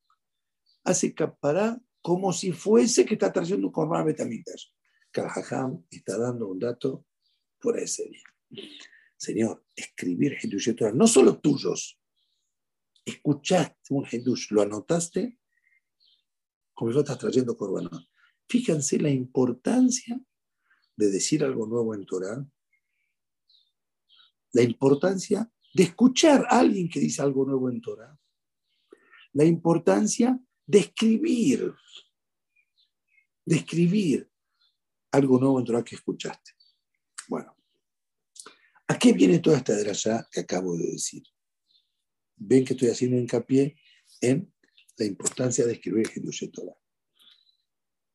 hace 0.83 1.13
capará 1.13 1.79
como 2.01 2.33
si 2.33 2.51
fuese 2.51 3.05
que 3.05 3.13
está 3.13 3.31
trayendo 3.31 3.67
un 3.67 3.73
korban 3.73 4.05
betamitas. 4.05 4.73
Karajam 5.11 5.83
está 5.91 6.17
dando 6.17 6.47
un 6.47 6.57
dato 6.57 7.05
por 7.61 7.77
ese 7.77 8.09
día. 8.09 8.27
Señor, 9.16 9.64
escribir 9.74 10.36
Hidushé 10.42 10.74
Torah, 10.74 10.92
no 10.92 11.06
solo 11.06 11.38
tuyos, 11.38 11.98
escuchaste 13.04 13.94
un 13.94 14.04
Hidush, 14.10 14.50
lo 14.50 14.62
anotaste, 14.62 15.38
como 16.74 16.90
lo 16.90 17.00
estás 17.00 17.18
trayendo 17.18 17.56
korbanot. 17.56 18.08
Fíjense 18.48 18.98
la 18.98 19.10
importancia 19.10 20.20
de 20.96 21.10
decir 21.10 21.42
algo 21.44 21.66
nuevo 21.66 21.94
en 21.94 22.04
Torah, 22.04 22.46
la 24.52 24.62
importancia 24.62 25.50
de 25.72 25.82
escuchar 25.84 26.46
a 26.48 26.60
alguien 26.60 26.88
que 26.88 27.00
dice 27.00 27.22
algo 27.22 27.44
nuevo 27.44 27.70
en 27.70 27.80
Torah, 27.80 28.18
la 29.32 29.44
importancia 29.44 30.38
de 30.66 30.78
escribir, 30.78 31.74
de 33.44 33.56
escribir 33.56 34.30
algo 35.12 35.38
nuevo 35.38 35.58
en 35.58 35.64
Torah 35.64 35.84
que 35.84 35.96
escuchaste. 35.96 36.55
¿A 38.88 38.98
qué 38.98 39.12
viene 39.12 39.38
toda 39.38 39.58
esta 39.58 39.78
draya 39.78 40.26
que 40.30 40.40
acabo 40.40 40.76
de 40.76 40.92
decir? 40.92 41.22
Ven 42.36 42.64
que 42.64 42.74
estoy 42.74 42.88
haciendo 42.88 43.16
hincapié 43.16 43.76
en 44.20 44.52
la 44.96 45.06
importancia 45.06 45.66
de 45.66 45.72
escribir 45.74 46.06
el 46.14 46.52
Torah. 46.52 46.76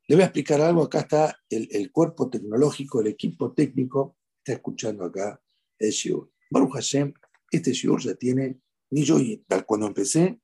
Le 0.08 0.16
voy 0.16 0.24
a 0.24 0.26
explicar 0.26 0.62
algo. 0.62 0.84
Acá 0.84 1.00
está 1.02 1.38
el, 1.50 1.92
cuerpo 1.92 2.30
tecnológico, 2.30 3.02
el 3.02 3.08
equipo 3.08 3.54
técnico. 3.54 4.18
Está 4.40 4.54
escuchando 4.54 5.06
acá 5.06 5.42
el 5.80 5.92
Shiur. 5.92 6.32
Baruch 6.50 6.74
Hashem, 6.74 7.14
este 7.52 7.72
Shiur 7.72 8.02
ya 8.02 8.16
tiene, 8.16 8.60
ni 8.90 9.04
yo 9.04 9.18
cuando 9.66 9.88
empecé, 9.88 10.42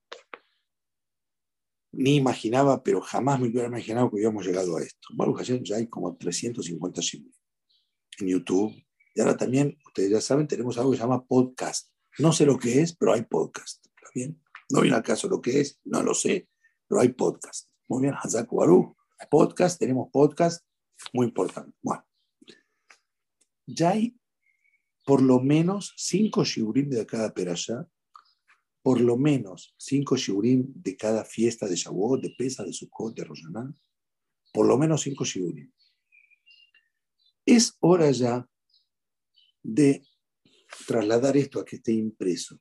ni 1.91 2.15
imaginaba, 2.15 2.81
pero 2.81 3.01
jamás 3.01 3.39
me 3.39 3.47
hubiera 3.47 3.67
imaginado 3.67 4.09
que 4.09 4.15
hubiéramos 4.15 4.45
llegado 4.45 4.77
a 4.77 4.83
esto. 4.83 5.07
Baruch 5.13 5.37
Hashem 5.37 5.63
ya 5.63 5.77
hay 5.77 5.87
como 5.87 6.15
350 6.15 7.01
Shiur 7.01 7.31
en 8.19 8.27
YouTube. 8.27 8.86
Y 9.17 9.19
ahora 9.19 9.35
también, 9.35 9.79
ustedes 9.83 10.11
ya 10.11 10.21
saben, 10.21 10.47
tenemos 10.47 10.77
algo 10.77 10.91
que 10.91 10.97
se 10.97 11.01
llama 11.01 11.25
podcast. 11.25 11.89
No 12.19 12.31
sé 12.31 12.45
lo 12.45 12.59
que 12.59 12.81
es, 12.81 12.95
pero 12.95 13.13
hay 13.13 13.23
podcast. 13.23 13.83
¿Está 13.83 14.11
bien? 14.13 14.39
No 14.69 14.81
viene 14.81 14.95
al 14.95 15.01
caso 15.01 15.27
lo 15.27 15.41
que 15.41 15.59
es, 15.59 15.81
no 15.85 16.03
lo 16.03 16.13
sé, 16.13 16.47
pero 16.87 17.01
hay 17.01 17.09
podcast. 17.13 17.67
Muy 17.87 18.03
bien, 18.03 18.13
Hazak 18.13 18.51
Baruch 18.51 18.95
podcast, 19.31 19.79
tenemos 19.79 20.11
podcast, 20.11 20.63
muy 21.13 21.25
importante. 21.25 21.75
Bueno, 21.81 22.05
ya 23.65 23.89
hay 23.89 24.15
por 25.03 25.23
lo 25.23 25.39
menos 25.39 25.95
cinco 25.97 26.43
shiurim 26.43 26.87
de 26.87 27.03
cada 27.07 27.33
perashá, 27.33 27.89
por 28.83 29.01
lo 29.01 29.17
menos 29.17 29.73
cinco 29.79 30.15
shiurim 30.15 30.71
de 30.75 30.95
cada 30.95 31.25
fiesta 31.25 31.67
de 31.67 31.75
Shavuot, 31.75 32.21
de 32.21 32.35
Pesa, 32.37 32.63
de 32.63 32.71
Sukkot, 32.71 33.15
de 33.15 33.23
Roshaná, 33.23 33.73
por 34.53 34.67
lo 34.67 34.77
menos 34.77 35.01
cinco 35.01 35.25
shiurim. 35.25 35.71
Es 37.47 37.75
hora 37.79 38.11
ya 38.11 38.47
de 39.67 40.01
trasladar 40.87 41.35
esto 41.35 41.59
a 41.59 41.65
que 41.65 41.75
esté 41.75 41.91
impreso. 41.91 42.59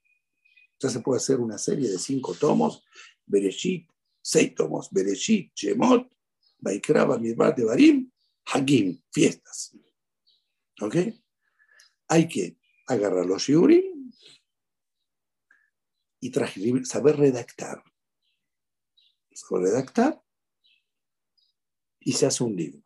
Ya 0.81 0.91
se 0.91 1.01
puede 1.01 1.19
hacer 1.19 1.39
una 1.39 1.57
serie 1.57 1.89
de 1.89 1.99
cinco 1.99 2.35
tomos, 2.35 2.85
Bereshit, 3.25 3.89
seis 4.21 4.55
tomos, 4.55 4.91
Bereshit, 4.91 5.55
Shemot, 5.55 6.13
Baikraba, 6.59 7.19
Midbar, 7.19 7.55
Barim, 7.65 8.11
Hagim, 8.47 9.01
fiestas. 9.13 9.77
¿Ok? 10.81 10.97
Hay 12.09 12.29
que 12.29 12.59
agarrar 12.89 13.25
los 13.25 13.43
shiurim 13.43 14.13
y 16.21 16.33
saber 16.85 17.17
redactar. 17.17 17.83
Saber 19.33 19.65
redactar 19.69 20.23
y 22.01 22.13
se 22.13 22.27
hace 22.27 22.43
un 22.43 22.57
libro. 22.57 22.83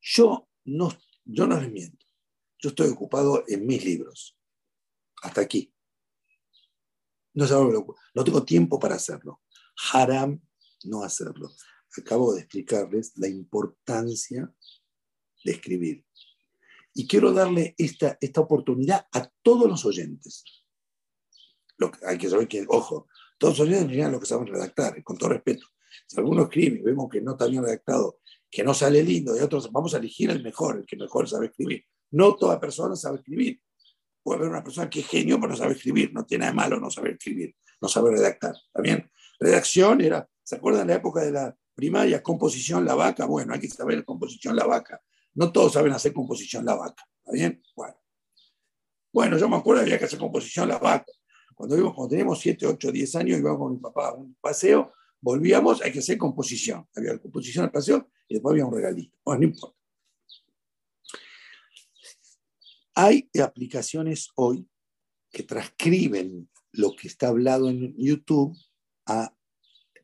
Yo 0.00 0.48
no, 0.64 0.88
yo 1.24 1.46
no 1.46 1.60
les 1.60 1.70
miento. 1.70 2.05
Yo 2.58 2.70
estoy 2.70 2.88
ocupado 2.88 3.44
en 3.46 3.66
mis 3.66 3.84
libros. 3.84 4.38
Hasta 5.22 5.40
aquí. 5.40 5.72
No, 7.34 7.46
no 8.14 8.24
tengo 8.24 8.44
tiempo 8.44 8.78
para 8.78 8.94
hacerlo. 8.94 9.42
Haram 9.92 10.40
no 10.84 11.02
hacerlo 11.02 11.50
acabo 12.00 12.34
de 12.34 12.40
explicarles 12.40 13.12
la 13.16 13.28
importancia 13.28 14.52
de 15.44 15.52
escribir. 15.52 16.04
Y 16.94 17.06
quiero 17.06 17.32
darle 17.32 17.74
esta, 17.78 18.16
esta 18.20 18.40
oportunidad 18.40 19.06
a 19.12 19.30
todos 19.42 19.68
los 19.68 19.84
oyentes. 19.84 20.44
Lo 21.76 21.90
que, 21.90 21.98
hay 22.06 22.16
que 22.18 22.30
saber 22.30 22.48
que, 22.48 22.64
ojo, 22.68 23.08
todos 23.38 23.58
los 23.58 23.68
oyentes 23.68 24.10
lo 24.10 24.20
que 24.20 24.26
saben 24.26 24.46
redactar, 24.46 25.02
con 25.04 25.18
todo 25.18 25.30
respeto. 25.30 25.66
Si 26.06 26.18
alguno 26.18 26.44
escribe 26.44 26.78
y 26.78 26.82
vemos 26.82 27.08
que 27.10 27.20
no 27.20 27.32
está 27.32 27.46
bien 27.46 27.62
redactado, 27.62 28.20
que 28.50 28.64
no 28.64 28.72
sale 28.72 29.02
lindo, 29.02 29.36
y 29.36 29.40
otros, 29.40 29.70
vamos 29.70 29.94
a 29.94 29.98
elegir 29.98 30.30
el 30.30 30.42
mejor, 30.42 30.78
el 30.78 30.86
que 30.86 30.96
mejor 30.96 31.28
sabe 31.28 31.46
escribir. 31.46 31.84
No 32.10 32.36
toda 32.36 32.60
persona 32.60 32.96
sabe 32.96 33.18
escribir. 33.18 33.60
Puede 34.22 34.38
haber 34.38 34.50
una 34.50 34.64
persona 34.64 34.90
que 34.90 35.00
es 35.00 35.06
genio, 35.06 35.36
pero 35.36 35.52
no 35.52 35.56
sabe 35.56 35.74
escribir. 35.74 36.12
No 36.12 36.24
tiene 36.24 36.42
nada 36.42 36.52
de 36.52 36.56
malo 36.56 36.80
no 36.80 36.90
saber 36.90 37.12
escribir, 37.12 37.54
no 37.80 37.88
sabe 37.88 38.10
redactar. 38.10 38.54
¿Está 38.54 38.82
bien? 38.82 39.10
Redacción 39.38 40.00
era, 40.00 40.28
¿se 40.42 40.56
acuerdan 40.56 40.88
la 40.88 40.94
época 40.94 41.20
de 41.22 41.32
la 41.32 41.56
primaria? 41.74 42.22
Composición 42.22 42.84
la 42.84 42.94
vaca. 42.94 43.26
Bueno, 43.26 43.54
hay 43.54 43.60
que 43.60 43.68
saber 43.68 44.04
composición 44.04 44.56
la 44.56 44.66
vaca. 44.66 45.00
No 45.34 45.52
todos 45.52 45.74
saben 45.74 45.92
hacer 45.92 46.12
composición 46.12 46.64
la 46.64 46.74
vaca. 46.74 47.04
¿Está 47.18 47.32
bien? 47.32 47.62
Bueno. 47.74 47.94
Bueno, 49.12 49.38
yo 49.38 49.48
me 49.48 49.56
acuerdo 49.56 49.80
que 49.80 49.86
había 49.86 49.98
que 49.98 50.04
hacer 50.06 50.18
composición 50.18 50.68
la 50.68 50.78
vaca. 50.78 51.12
Cuando, 51.54 51.76
íbamos, 51.76 51.94
cuando 51.94 52.10
teníamos 52.10 52.38
7, 52.38 52.66
8, 52.66 52.92
10 52.92 53.16
años, 53.16 53.38
íbamos 53.38 53.58
con 53.58 53.72
mi 53.72 53.78
papá 53.78 54.08
a 54.08 54.14
un 54.14 54.36
paseo, 54.40 54.92
volvíamos, 55.20 55.80
hay 55.82 55.90
que 55.90 56.00
hacer 56.00 56.18
composición. 56.18 56.86
Había 56.94 57.18
composición 57.18 57.64
al 57.64 57.70
paseo 57.70 58.10
y 58.28 58.34
después 58.34 58.52
había 58.52 58.66
un 58.66 58.74
regalito. 58.74 59.16
Bueno, 59.24 59.40
no 59.40 59.46
importa. 59.46 59.75
Hay 62.96 63.30
aplicaciones 63.42 64.30
hoy 64.34 64.68
que 65.30 65.44
transcriben 65.44 66.48
lo 66.72 66.96
que 66.96 67.06
está 67.06 67.28
hablado 67.28 67.68
en 67.68 67.94
YouTube 67.96 68.56
a 69.06 69.32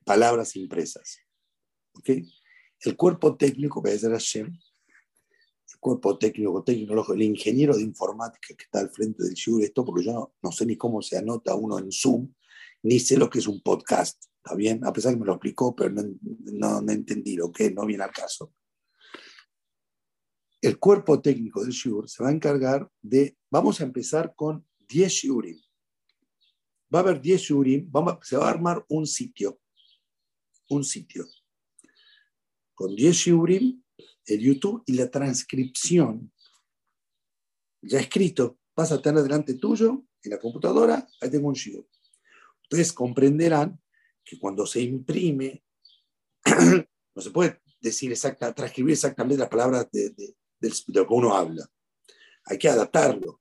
palabras 0.04 0.54
impresas. 0.54 1.18
¿Okay? 1.94 2.30
El 2.80 2.96
cuerpo 2.96 3.36
técnico, 3.36 3.82
que 3.82 3.92
es 3.92 4.02
Hashem, 4.02 4.56
cuerpo 5.82 6.16
técnico, 6.16 6.62
tecnológico, 6.62 7.14
el 7.14 7.22
ingeniero 7.22 7.76
de 7.76 7.82
informática 7.82 8.54
que 8.56 8.64
está 8.64 8.78
al 8.78 8.90
frente 8.90 9.24
del 9.24 9.34
Shiur, 9.34 9.62
esto 9.62 9.84
porque 9.84 10.04
yo 10.04 10.32
no, 10.40 10.52
sé 10.52 10.64
ni 10.64 10.76
cómo 10.76 11.02
se 11.02 11.18
anota 11.18 11.56
uno 11.56 11.76
en 11.80 11.90
Zoom, 11.90 12.32
ni 12.84 13.00
sé 13.00 13.16
lo 13.16 13.28
que 13.28 13.40
es 13.40 13.48
un 13.48 13.60
podcast, 13.62 14.22
¿está 14.36 14.54
bien? 14.54 14.84
A 14.84 14.92
pesar 14.92 15.12
que 15.12 15.18
me 15.18 15.26
lo 15.26 15.32
explicó, 15.32 15.74
pero 15.74 15.90
no, 15.90 16.80
no, 16.80 16.92
entendí 16.92 17.34
lo 17.34 17.50
que 17.50 17.72
no 17.72 17.84
viene 17.84 18.04
al 18.04 18.12
caso. 18.12 18.52
El 20.62 20.78
cuerpo 20.78 21.20
técnico 21.20 21.62
del 21.62 21.72
Shiur 21.72 22.08
se 22.08 22.22
va 22.22 22.28
a 22.28 22.32
encargar 22.32 22.88
de, 23.00 23.36
vamos 23.50 23.80
a 23.80 23.84
empezar 23.84 24.32
con 24.36 24.64
10 24.88 25.12
Shiurim. 25.12 25.60
Va 26.94 27.00
a 27.00 27.02
haber 27.02 27.20
10 27.20 27.40
Shiurim, 27.40 27.90
se 28.22 28.36
va 28.36 28.46
a 28.46 28.50
armar 28.50 28.84
un 28.88 29.04
sitio, 29.04 29.60
un 30.68 30.84
sitio, 30.84 31.26
con 32.74 32.94
10 32.94 33.16
Shiurim 33.16 33.82
el 34.24 34.40
YouTube 34.40 34.84
y 34.86 34.92
la 34.92 35.10
transcripción 35.10 36.32
ya 37.82 37.98
escrito, 37.98 38.58
vas 38.76 38.92
a 38.92 39.02
tener 39.02 39.22
delante 39.22 39.54
tuyo 39.54 40.04
en 40.22 40.30
la 40.30 40.38
computadora, 40.38 41.04
ahí 41.20 41.28
tengo 41.28 41.48
un 41.48 41.54
shiur. 41.54 41.84
Ustedes 42.62 42.92
comprenderán 42.92 43.80
que 44.24 44.38
cuando 44.38 44.64
se 44.66 44.80
imprime, 44.80 45.64
no 47.14 47.22
se 47.22 47.30
puede 47.32 47.60
decir 47.80 48.12
exacta, 48.12 48.54
transcribir 48.54 48.92
exactamente 48.92 49.40
las 49.40 49.48
palabras 49.48 49.88
de, 49.90 50.10
de, 50.10 50.36
lo 50.88 51.06
que 51.06 51.14
uno 51.14 51.34
habla. 51.34 51.66
Hay 52.46 52.58
que 52.58 52.68
adaptarlo, 52.68 53.40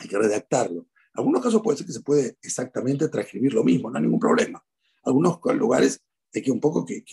hay 0.00 0.08
que 0.08 0.18
redactarlo. 0.18 0.88
En 1.14 1.20
algunos 1.20 1.42
casos 1.42 1.62
puede 1.62 1.78
ser 1.78 1.86
que 1.86 1.92
se 1.92 2.00
puede 2.00 2.38
exactamente 2.42 3.08
transcribir 3.08 3.52
lo 3.52 3.64
mismo, 3.64 3.90
no 3.90 3.96
hay 3.96 4.02
ningún 4.02 4.20
problema. 4.20 4.64
En 5.04 5.10
algunos 5.10 5.38
lugares 5.56 6.02
hay 6.34 6.42
que 6.42 6.50
un 6.50 6.60
poco 6.60 6.84
que, 6.84 7.04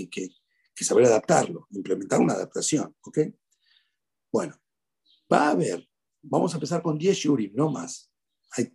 saber 0.75 1.05
adaptarlo, 1.05 1.67
implementar 1.71 2.19
una 2.19 2.33
adaptación. 2.33 2.95
Bueno, 4.31 4.55
va 5.31 5.47
a 5.47 5.49
haber, 5.51 5.87
vamos 6.21 6.53
a 6.53 6.57
empezar 6.57 6.81
con 6.81 6.97
10 6.97 7.17
shurim, 7.17 7.51
no 7.55 7.69
más. 7.69 8.11
Hay, 8.51 8.73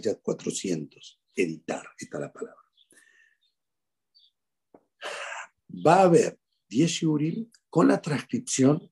ya 0.00 0.14
400. 0.16 1.20
Editar, 1.34 1.86
esta 1.98 2.16
es 2.16 2.20
la 2.20 2.32
palabra. 2.32 2.60
Va 5.86 5.96
a 5.96 6.02
haber 6.04 6.40
10 6.68 6.90
shurim 6.90 7.50
con 7.68 7.88
la 7.88 8.00
transcripción 8.00 8.90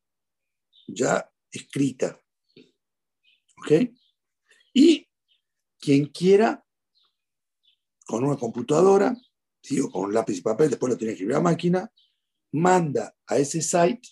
ya 0.87 1.30
escrita. 1.51 2.20
¿Ok? 3.59 3.91
Y 4.72 5.09
quien 5.78 6.07
quiera, 6.07 6.64
con 8.07 8.24
una 8.24 8.37
computadora, 8.37 9.16
o 9.82 9.91
con 9.91 10.12
lápiz 10.12 10.39
y 10.39 10.43
papel, 10.43 10.70
después 10.70 10.91
lo 10.91 10.99
tiene 10.99 11.12
que 11.12 11.14
escribir 11.14 11.37
a 11.37 11.41
máquina, 11.41 11.91
manda 12.53 13.16
a 13.26 13.39
ese 13.39 13.62
site 13.62 14.09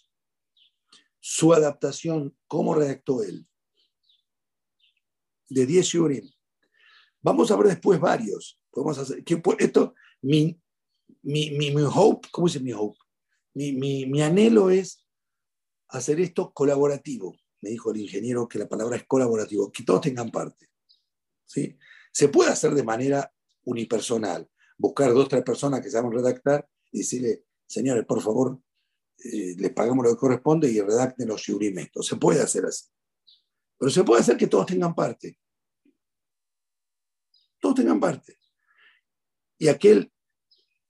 su 1.20 1.53
adaptación, 1.53 2.37
cómo 2.49 2.75
redactó 2.75 3.23
él, 3.23 3.47
de 5.49 5.66
10 5.66 5.87
shurim. 5.87 6.31
Vamos 7.20 7.51
a 7.51 7.57
ver 7.57 7.68
después 7.68 8.01
varios. 8.01 8.59
Podemos 8.70 8.99
hacer, 8.99 9.23
que, 9.23 9.41
esto, 9.59 9.95
mi, 10.23 10.61
mi, 11.23 11.51
mi, 11.51 11.70
mi, 11.70 11.83
hope, 11.83 12.29
¿cómo 12.33 12.49
dice 12.49 12.59
mi 12.59 12.73
hope? 12.73 12.99
Mi, 13.55 13.73
mi, 13.73 14.07
mi 14.07 14.23
anhelo 14.23 14.70
es 14.70 15.07
hacer 15.93 16.20
esto 16.20 16.53
colaborativo. 16.53 17.36
Me 17.61 17.70
dijo 17.70 17.90
el 17.90 17.99
ingeniero 17.99 18.49
que 18.49 18.59
la 18.59 18.68
palabra 18.68 18.97
es 18.97 19.05
colaborativo, 19.07 19.70
que 19.70 19.84
todos 19.84 20.01
tengan 20.01 20.30
parte. 20.30 20.68
¿sí? 21.47 21.78
Se 22.11 22.28
puede 22.28 22.51
hacer 22.51 22.74
de 22.74 22.82
manera 22.82 23.32
unipersonal, 23.64 24.51
buscar 24.76 25.12
dos 25.12 25.26
o 25.26 25.28
tres 25.28 25.43
personas 25.45 25.80
que 25.80 25.90
saben 25.90 26.11
redactar 26.11 26.68
y 26.90 26.99
decirle, 26.99 27.45
señores, 27.66 28.05
por 28.05 28.20
favor, 28.20 28.61
eh, 29.18 29.55
les 29.57 29.72
pagamos 29.72 30.05
lo 30.05 30.11
que 30.11 30.18
corresponde 30.18 30.70
y 30.70 30.80
redacten 30.80 31.28
los 31.28 31.40
shiurimentos. 31.40 32.07
Se 32.07 32.16
puede 32.16 32.40
hacer 32.40 32.64
así. 32.66 32.86
Pero 33.78 33.90
se 33.90 34.05
puede 34.05 34.22
hacer 34.22 34.36
que 34.36 34.49
todos 34.49 34.66
tengan 34.66 34.95
parte. 34.95 35.38
Todos 37.61 37.76
tengan 37.76 38.01
parte. 38.01 38.38
Y 39.59 39.68
aquel, 39.68 40.12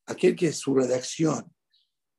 aquel 0.06 0.34
que 0.34 0.52
su 0.52 0.74
redacción 0.74 1.51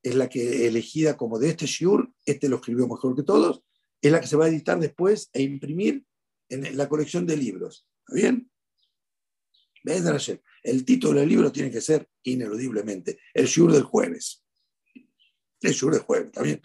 es 0.04 0.16
la 0.16 0.30
que 0.30 0.68
elegida 0.68 1.18
como 1.18 1.40
de 1.40 1.50
este 1.50 1.66
shiur, 1.66 2.14
este 2.26 2.50
lo 2.50 2.58
escribió 2.58 2.88
mejor 2.88 3.16
que 3.16 3.24
todos, 3.24 3.64
es 4.02 4.12
la 4.12 4.22
que 4.22 4.28
se 4.28 4.36
va 4.36 4.46
a 4.46 4.50
editar 4.50 4.80
después 4.80 5.30
e 5.34 5.42
imprimir 5.42 6.06
en 6.50 6.78
la 6.78 6.88
colección 6.88 7.26
de 7.26 7.38
libros. 7.38 7.88
¿Está 8.06 8.16
bien? 8.16 8.52
El 10.64 10.86
título 10.86 11.20
del 11.20 11.30
libro 11.30 11.52
tiene 11.52 11.72
que 11.72 11.82
ser 11.82 12.08
ineludiblemente 12.24 13.20
el 13.34 13.48
shiur 13.48 13.72
del 13.72 13.84
jueves 13.84 14.44
es 15.70 15.82
de 15.82 16.00
jueves, 16.00 16.28
¿está 16.28 16.42
bien? 16.42 16.62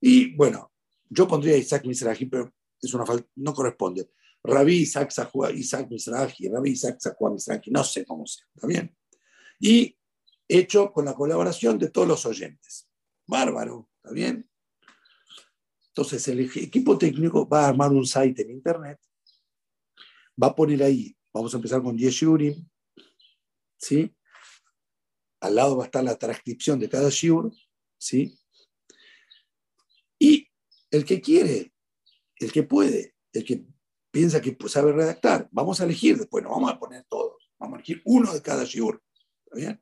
Y 0.00 0.34
bueno, 0.34 0.72
yo 1.08 1.26
pondría 1.26 1.56
Isaac 1.56 1.84
Mizrahi, 1.84 2.26
pero 2.26 2.52
es 2.80 2.94
una 2.94 3.04
falta, 3.04 3.28
no 3.36 3.52
corresponde. 3.52 4.10
Rabí 4.42 4.78
Isaac 4.78 5.10
Zahua, 5.10 5.50
Isaac 5.50 5.88
Mizrahi, 5.90 6.48
Rabí 6.48 6.70
Isaac 6.70 6.98
Zahua 7.00 7.32
Mizrahi, 7.32 7.70
no 7.70 7.84
sé 7.84 8.04
cómo 8.06 8.26
sea, 8.26 8.46
¿está 8.54 8.66
bien? 8.66 8.96
Y 9.58 9.96
hecho 10.50 10.92
con 10.92 11.04
la 11.04 11.14
colaboración 11.14 11.78
de 11.78 11.90
todos 11.90 12.08
los 12.08 12.26
oyentes. 12.26 12.88
Bárbaro, 13.26 13.88
¿está 13.96 14.12
bien? 14.12 14.50
Entonces 15.88 16.26
el 16.28 16.40
equipo 16.40 16.98
técnico 16.98 17.48
va 17.48 17.64
a 17.64 17.68
armar 17.68 17.92
un 17.92 18.04
site 18.04 18.42
en 18.42 18.50
internet, 18.50 18.98
va 20.42 20.48
a 20.48 20.54
poner 20.54 20.82
ahí, 20.82 21.16
vamos 21.32 21.54
a 21.54 21.56
empezar 21.56 21.82
con 21.82 21.96
10 21.96 22.12
shiurim, 22.12 22.68
¿sí? 23.76 24.12
Al 25.40 25.54
lado 25.54 25.76
va 25.76 25.84
a 25.84 25.86
estar 25.86 26.02
la 26.02 26.18
transcripción 26.18 26.80
de 26.80 26.88
cada 26.88 27.10
shiur, 27.10 27.52
¿sí? 27.96 28.36
Y 30.18 30.48
el 30.90 31.04
que 31.04 31.20
quiere, 31.20 31.72
el 32.36 32.50
que 32.50 32.64
puede, 32.64 33.14
el 33.32 33.44
que 33.44 33.64
piensa 34.10 34.40
que 34.40 34.56
sabe 34.66 34.92
redactar, 34.92 35.48
vamos 35.52 35.80
a 35.80 35.84
elegir 35.84 36.18
después, 36.18 36.42
no 36.42 36.50
vamos 36.50 36.72
a 36.72 36.78
poner 36.78 37.04
todos, 37.08 37.52
vamos 37.58 37.76
a 37.76 37.78
elegir 37.78 38.02
uno 38.04 38.32
de 38.32 38.42
cada 38.42 38.64
shiur, 38.64 39.02
bien? 39.52 39.80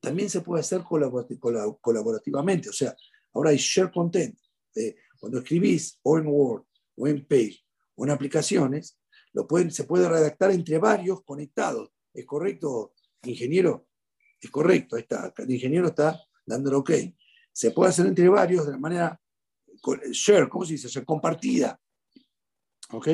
También 0.00 0.30
se 0.30 0.40
puede 0.40 0.60
hacer 0.60 0.82
colaborativamente, 0.82 2.68
o 2.68 2.72
sea, 2.72 2.94
ahora 3.32 3.50
hay 3.50 3.56
share 3.56 3.90
content. 3.90 4.38
Eh, 4.74 4.96
cuando 5.18 5.38
escribís 5.38 5.98
o 6.02 6.18
en 6.18 6.26
Word 6.26 6.64
o 6.96 7.08
en 7.08 7.26
Page 7.26 7.58
o 7.94 8.04
en 8.04 8.10
aplicaciones, 8.10 8.98
se 9.70 9.84
puede 9.84 10.08
redactar 10.08 10.50
entre 10.50 10.78
varios 10.78 11.22
conectados. 11.24 11.90
¿Es 12.12 12.24
correcto, 12.24 12.94
ingeniero? 13.24 13.88
Es 14.40 14.50
correcto, 14.50 14.96
ahí 14.96 15.02
está. 15.02 15.32
El 15.36 15.50
ingeniero 15.50 15.88
está 15.88 16.20
dándole 16.46 16.76
ok 16.76 16.90
se 17.56 17.70
puede 17.70 17.88
hacer 17.88 18.04
entre 18.04 18.28
varios 18.28 18.66
de 18.66 18.72
la 18.72 18.78
manera 18.78 19.18
share, 20.12 20.46
¿cómo 20.46 20.66
se 20.66 20.74
dice? 20.74 21.02
compartida. 21.06 21.80
¿Ok? 22.90 23.08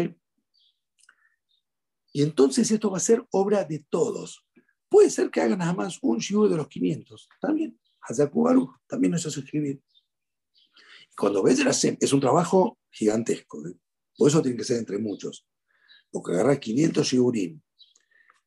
Y 2.12 2.22
entonces 2.24 2.68
esto 2.68 2.91
va 2.91 2.97
a 2.97 3.01
ser 3.01 3.24
obra 3.30 3.62
de 3.62 3.87
todos. 3.89 4.45
Puede 4.93 5.09
ser 5.09 5.30
que 5.30 5.40
hagan 5.40 5.59
nada 5.59 5.72
más 5.72 5.99
un 6.03 6.18
shiur 6.18 6.51
de 6.51 6.57
los 6.59 6.68
500. 6.68 7.26
También, 7.40 7.80
Hazaku 8.03 8.74
también 8.86 9.14
eso 9.14 9.30
es 9.30 9.38
escribir. 9.38 9.82
Cuando 11.16 11.43
ves 11.43 11.61
el 11.61 11.72
SEM, 11.72 11.97
es 11.99 12.12
un 12.12 12.20
trabajo 12.20 12.78
gigantesco. 12.90 13.66
¿eh? 13.66 13.74
Por 14.14 14.28
eso 14.28 14.43
tiene 14.43 14.59
que 14.59 14.64
ser 14.64 14.76
entre 14.76 14.99
muchos. 14.99 15.47
Porque 16.11 16.32
agarrar 16.32 16.61
500 16.61 17.07
shiurim 17.07 17.59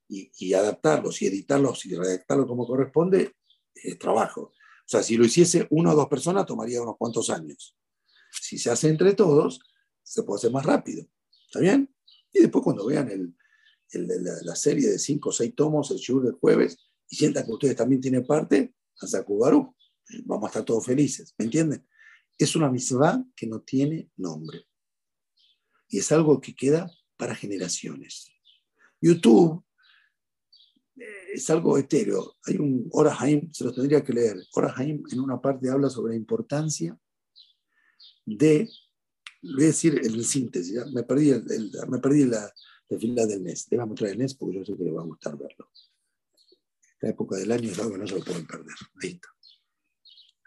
y, 0.08 0.32
y 0.38 0.54
adaptarlos 0.54 1.20
y 1.24 1.26
editarlos 1.26 1.84
y 1.88 1.96
redactarlos 1.96 2.46
como 2.46 2.68
corresponde 2.68 3.36
es 3.74 3.98
trabajo. 3.98 4.41
O 4.41 4.88
sea, 4.88 5.02
si 5.02 5.18
lo 5.18 5.26
hiciese 5.26 5.66
una 5.72 5.93
o 5.93 5.96
dos 5.96 6.08
personas, 6.08 6.46
tomaría 6.46 6.80
unos 6.80 6.98
cuantos 6.98 7.32
años. 7.32 7.76
Si 8.30 8.60
se 8.60 8.70
hace 8.70 8.89
entre 8.89 9.16
todos, 9.16 9.62
se 10.04 10.22
puede 10.22 10.38
hacer 10.38 10.52
más 10.52 10.64
rápido. 10.64 11.08
¿Está 11.48 11.60
bien? 11.60 11.91
Y 12.32 12.41
después 12.41 12.64
cuando 12.64 12.86
vean 12.86 13.10
el, 13.10 13.36
la, 13.94 14.56
serie 14.56 14.90
de 14.90 15.00
cinco 15.00 15.30
o 15.30 15.32
seis 15.32 15.54
tomos, 15.56 15.92
el 15.92 15.98
Shur 15.98 16.24
del 16.24 16.34
jueves, 16.34 16.78
y 17.10 17.16
sientan 17.16 17.46
que 17.46 17.52
ustedes 17.52 17.76
también 17.76 18.02
tienen 18.02 18.26
parte, 18.26 18.74
a 19.02 19.08
Zakubaru. 19.08 19.76
Vamos 20.26 20.46
a 20.46 20.48
estar 20.48 20.66
todos 20.66 20.86
felices, 20.86 21.34
¿me 21.38 21.46
entienden? 21.46 21.88
Es 22.38 22.56
una 22.56 22.70
mitzvah 22.70 23.24
que 23.36 23.48
no 23.48 23.62
tiene 23.62 24.12
nombre. 24.18 24.68
Y 25.88 26.00
es 26.00 26.12
algo 26.12 26.40
que 26.42 26.56
queda 26.56 26.90
para 27.18 27.36
generaciones. 27.36 28.32
YouTube 29.02 29.64
eh, 30.98 31.34
es 31.34 31.50
algo 31.50 31.78
etéreo. 31.78 32.36
Hay 32.46 32.58
un 32.58 32.88
Orahaim, 32.92 33.52
se 33.54 33.64
lo 33.64 33.74
tendría 33.74 34.04
que 34.04 34.14
leer. 34.14 34.38
Orahaim 34.54 35.04
en 35.12 35.20
una 35.20 35.42
parte 35.42 35.70
habla 35.70 35.90
sobre 35.90 36.14
la 36.14 36.18
importancia 36.18 36.98
de, 38.26 38.70
voy 39.42 39.64
a 39.64 39.68
decir 39.68 40.00
en 40.04 40.24
síntesis, 40.24 40.76
me 40.94 41.04
perdí, 41.04 41.32
me 41.88 42.00
perdí 42.00 42.26
la, 42.26 42.52
la 42.90 43.00
fila 43.00 43.26
del 43.26 43.44
NES. 43.44 43.68
Le 43.72 43.78
vamos 43.78 44.02
a 44.02 44.10
el 44.10 44.18
NES 44.18 44.36
porque 44.36 44.58
yo 44.58 44.66
sé 44.66 44.76
que 44.76 44.84
le 44.84 44.92
va 44.92 45.02
a 45.02 45.06
gustar 45.06 45.38
verlo. 45.38 45.70
Esta 46.94 47.10
época 47.10 47.38
del 47.38 47.52
año 47.52 47.70
es 47.70 47.80
algo 47.80 47.94
que 47.94 47.98
no 47.98 48.08
se 48.08 48.16
lo 48.16 48.24
pueden 48.24 48.48
perder. 48.48 48.76
Ahí 49.02 49.10
está. 49.12 49.30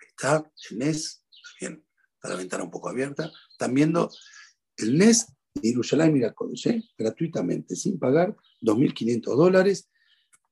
Ahí 0.00 0.08
está 0.08 0.52
el 0.70 0.78
NES, 0.78 1.24
también 1.60 1.84
está 2.14 2.28
la 2.28 2.36
ventana 2.36 2.64
un 2.64 2.70
poco 2.70 2.88
abierta. 2.88 3.30
Están 3.50 3.74
viendo 3.74 4.10
el 4.76 4.96
NES 4.96 5.26
de 5.54 5.68
Yerushalayim 5.68 6.14
Miracol, 6.14 6.52
¿eh? 6.64 6.82
gratuitamente, 6.96 7.76
sin 7.76 7.98
pagar 7.98 8.36
2.500 8.62 9.36
dólares. 9.36 9.90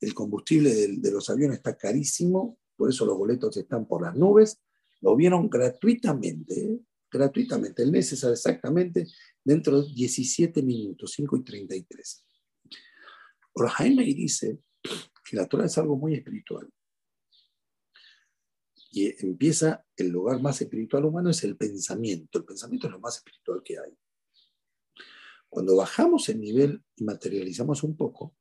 El 0.01 0.13
combustible 0.13 0.75
de, 0.75 1.11
los 1.11 1.31
aviones 1.31 1.59
está 1.59 1.77
carísimo, 1.77 2.59
por 2.77 2.91
eso 2.91 3.07
los 3.07 3.17
boletos 3.17 3.57
están 3.57 3.87
por 3.87 4.03
las 4.03 4.15
nubes. 4.15 4.61
Lo 5.01 5.17
vieron 5.17 5.49
gratuitamente, 5.49 6.61
¿eh? 6.61 6.81
Gratuitamente. 7.11 7.83
El 7.83 7.93
NES 7.93 8.13
es 8.13 8.25
exactamente 8.25 9.07
dentro 9.45 9.83
de 9.83 9.93
17 9.93 10.63
minutos, 10.63 11.13
5 11.13 11.37
y 11.37 11.45
33. 11.45 12.27
Ahora 13.55 13.71
Jaime 13.71 14.05
dice 14.05 14.61
que 14.83 15.37
la 15.37 15.47
Torah 15.47 15.67
es 15.67 15.79
algo 15.79 15.97
muy 15.97 16.15
espiritual. 16.15 16.69
Y 18.91 19.15
empieza, 19.25 19.85
el 19.97 20.09
lugar 20.09 20.41
más 20.41 20.61
espiritual 20.61 21.05
humano 21.05 21.31
es 21.31 21.45
el 21.45 21.57
pensamiento. 21.57 22.39
El 22.39 22.45
pensamiento 22.45 22.87
es 22.87 22.93
lo 22.93 23.01
más 23.01 23.17
espiritual 23.17 23.63
que 23.63 23.79
hay. 23.79 23.97
Cuando 25.49 25.77
bajamos 25.77 26.29
el 26.29 26.41
nivel 26.41 26.83
y 26.97 27.05
materializamos 27.05 27.83
un 27.83 27.97
poco, 27.97 28.37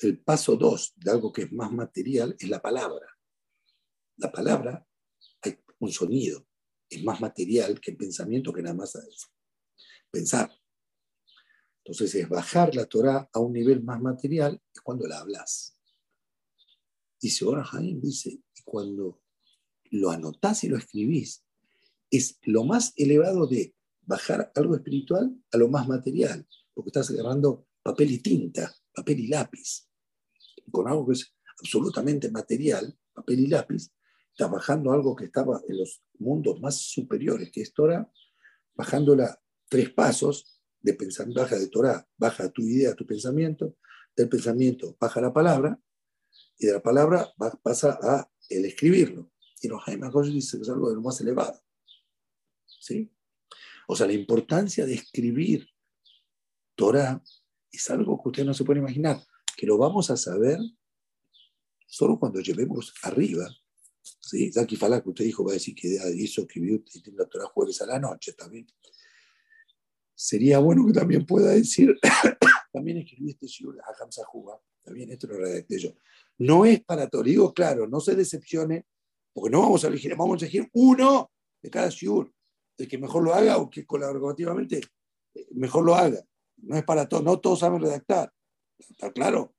el 0.00 0.18
paso 0.20 0.56
2 0.56 0.94
de 0.96 1.10
algo 1.10 1.32
que 1.32 1.42
es 1.42 1.52
más 1.52 1.72
material 1.72 2.36
es 2.38 2.48
la 2.48 2.60
palabra. 2.60 3.06
La 4.16 4.30
palabra, 4.30 4.86
hay 5.42 5.58
un 5.78 5.90
sonido, 5.90 6.46
es 6.88 7.02
más 7.04 7.20
material 7.20 7.80
que 7.80 7.92
el 7.92 7.96
pensamiento 7.96 8.52
que 8.52 8.62
nada 8.62 8.74
más 8.74 8.98
pensar. 10.10 10.50
Entonces 11.84 12.14
es 12.16 12.28
bajar 12.28 12.74
la 12.74 12.86
Torah 12.86 13.28
a 13.32 13.38
un 13.38 13.52
nivel 13.52 13.82
más 13.82 14.00
material, 14.00 14.60
cuando 14.82 15.06
la 15.06 15.20
hablas. 15.20 15.78
Dice 17.20 17.44
ahora 17.44 17.64
Jaime, 17.64 18.00
dice, 18.00 18.30
y 18.30 18.62
cuando 18.64 19.22
lo 19.90 20.10
anotás 20.10 20.64
y 20.64 20.68
lo 20.68 20.76
escribís, 20.76 21.44
es 22.10 22.38
lo 22.42 22.64
más 22.64 22.92
elevado 22.96 23.46
de 23.46 23.74
bajar 24.02 24.52
algo 24.54 24.76
espiritual 24.76 25.36
a 25.52 25.56
lo 25.56 25.68
más 25.68 25.88
material, 25.88 26.46
porque 26.74 26.90
estás 26.90 27.10
agarrando 27.10 27.66
papel 27.82 28.10
y 28.12 28.18
tinta, 28.18 28.74
papel 28.94 29.20
y 29.20 29.28
lápiz. 29.28 29.88
con 30.70 30.88
algo 30.88 31.06
que 31.06 31.12
es 31.12 31.32
absolutamente 31.60 32.30
material, 32.30 32.98
papel 33.12 33.40
y 33.40 33.46
lápiz, 33.46 33.90
estás 34.36 34.50
bajando 34.50 34.92
algo 34.92 35.16
que 35.16 35.24
estaba 35.24 35.62
en 35.66 35.78
los 35.78 36.02
mundos 36.18 36.60
más 36.60 36.76
superiores, 36.76 37.50
que 37.50 37.62
es 37.62 37.72
Torah, 37.72 38.06
bajándola 38.74 39.40
tres 39.66 39.88
pasos 39.90 40.60
de 40.78 40.92
pensamiento, 40.92 41.40
baja 41.40 41.58
de 41.58 41.68
Torah, 41.68 42.06
baja 42.18 42.50
tu 42.50 42.60
idea, 42.60 42.94
tu 42.94 43.06
pensamiento, 43.06 43.78
del 44.14 44.28
pensamiento 44.28 44.94
baja 45.00 45.22
la 45.22 45.32
palabra, 45.32 45.80
y 46.58 46.66
de 46.66 46.74
la 46.74 46.82
palabra 46.82 47.32
pasa 47.62 47.98
a 48.02 48.30
el 48.50 48.66
escribirlo. 48.66 49.32
Y 49.62 49.68
los 49.68 49.82
Jaime 49.84 50.10
dice 50.24 50.58
que 50.58 50.62
es 50.64 50.68
algo 50.68 50.90
de 50.90 50.96
lo 50.96 51.00
más 51.00 51.18
elevado. 51.22 51.58
¿Sí? 52.66 53.10
O 53.88 53.96
sea, 53.96 54.06
la 54.06 54.12
importancia 54.12 54.84
de 54.84 54.94
escribir 54.94 55.66
Torah 56.74 57.22
es 57.72 57.90
algo 57.90 58.22
que 58.22 58.28
usted 58.28 58.44
no 58.44 58.52
se 58.52 58.64
puede 58.64 58.80
imaginar, 58.80 59.18
que 59.56 59.66
lo 59.66 59.78
vamos 59.78 60.10
a 60.10 60.16
saber 60.18 60.58
solo 61.86 62.18
cuando 62.18 62.40
llevemos 62.40 62.92
arriba. 63.02 63.48
¿Sí? 64.20 64.52
Zaki 64.52 64.76
Falak, 64.76 65.04
que 65.04 65.10
usted 65.10 65.24
dijo, 65.24 65.44
va 65.44 65.52
a 65.52 65.54
decir 65.54 65.74
que 65.74 65.88
hizo 66.14 66.42
escribir 66.42 66.84
la 67.14 67.26
Torah 67.26 67.46
jueves 67.46 67.80
a 67.82 67.86
la 67.86 67.98
noche 67.98 68.32
también 68.32 68.66
sería 70.16 70.58
bueno 70.58 70.86
que 70.86 70.92
también 70.92 71.24
pueda 71.26 71.52
decir, 71.52 71.94
también 72.72 72.98
escribí 72.98 73.30
este 73.30 73.46
shiur, 73.46 73.78
Hamza 74.00 74.24
Juga, 74.24 74.58
también 74.82 75.10
esto 75.12 75.26
lo 75.28 75.36
redacté 75.36 75.78
yo. 75.78 75.90
No 76.38 76.64
es 76.64 76.82
para 76.82 77.08
todo, 77.08 77.22
digo 77.22 77.52
claro, 77.52 77.86
no 77.86 78.00
se 78.00 78.16
decepcione, 78.16 78.86
porque 79.32 79.50
no 79.50 79.60
vamos 79.60 79.84
a 79.84 79.88
elegir, 79.88 80.16
vamos 80.16 80.42
a 80.42 80.46
elegir 80.46 80.68
uno 80.72 81.30
de 81.62 81.70
cada 81.70 81.90
shiur, 81.90 82.32
el 82.78 82.88
que 82.88 82.98
mejor 82.98 83.22
lo 83.22 83.34
haga 83.34 83.58
o 83.58 83.68
que 83.68 83.84
colaborativamente 83.86 84.80
eh, 85.34 85.46
mejor 85.52 85.84
lo 85.84 85.94
haga. 85.94 86.24
No 86.58 86.76
es 86.76 86.84
para 86.84 87.06
todos, 87.06 87.22
no 87.22 87.38
todos 87.38 87.60
saben 87.60 87.82
redactar, 87.82 88.32
¿está 88.78 89.12
claro? 89.12 89.54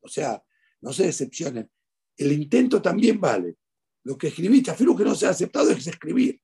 O 0.00 0.08
sea, 0.08 0.42
no 0.80 0.92
se 0.92 1.04
decepcionen. 1.04 1.70
El 2.16 2.32
intento 2.32 2.82
también 2.82 3.20
vale. 3.20 3.56
Lo 4.04 4.16
que 4.16 4.28
escribiste, 4.28 4.70
afirmo 4.70 4.96
que 4.96 5.04
no 5.04 5.14
se 5.14 5.26
ha 5.26 5.30
aceptado 5.30 5.70
es 5.70 5.86
escribir. 5.86 6.40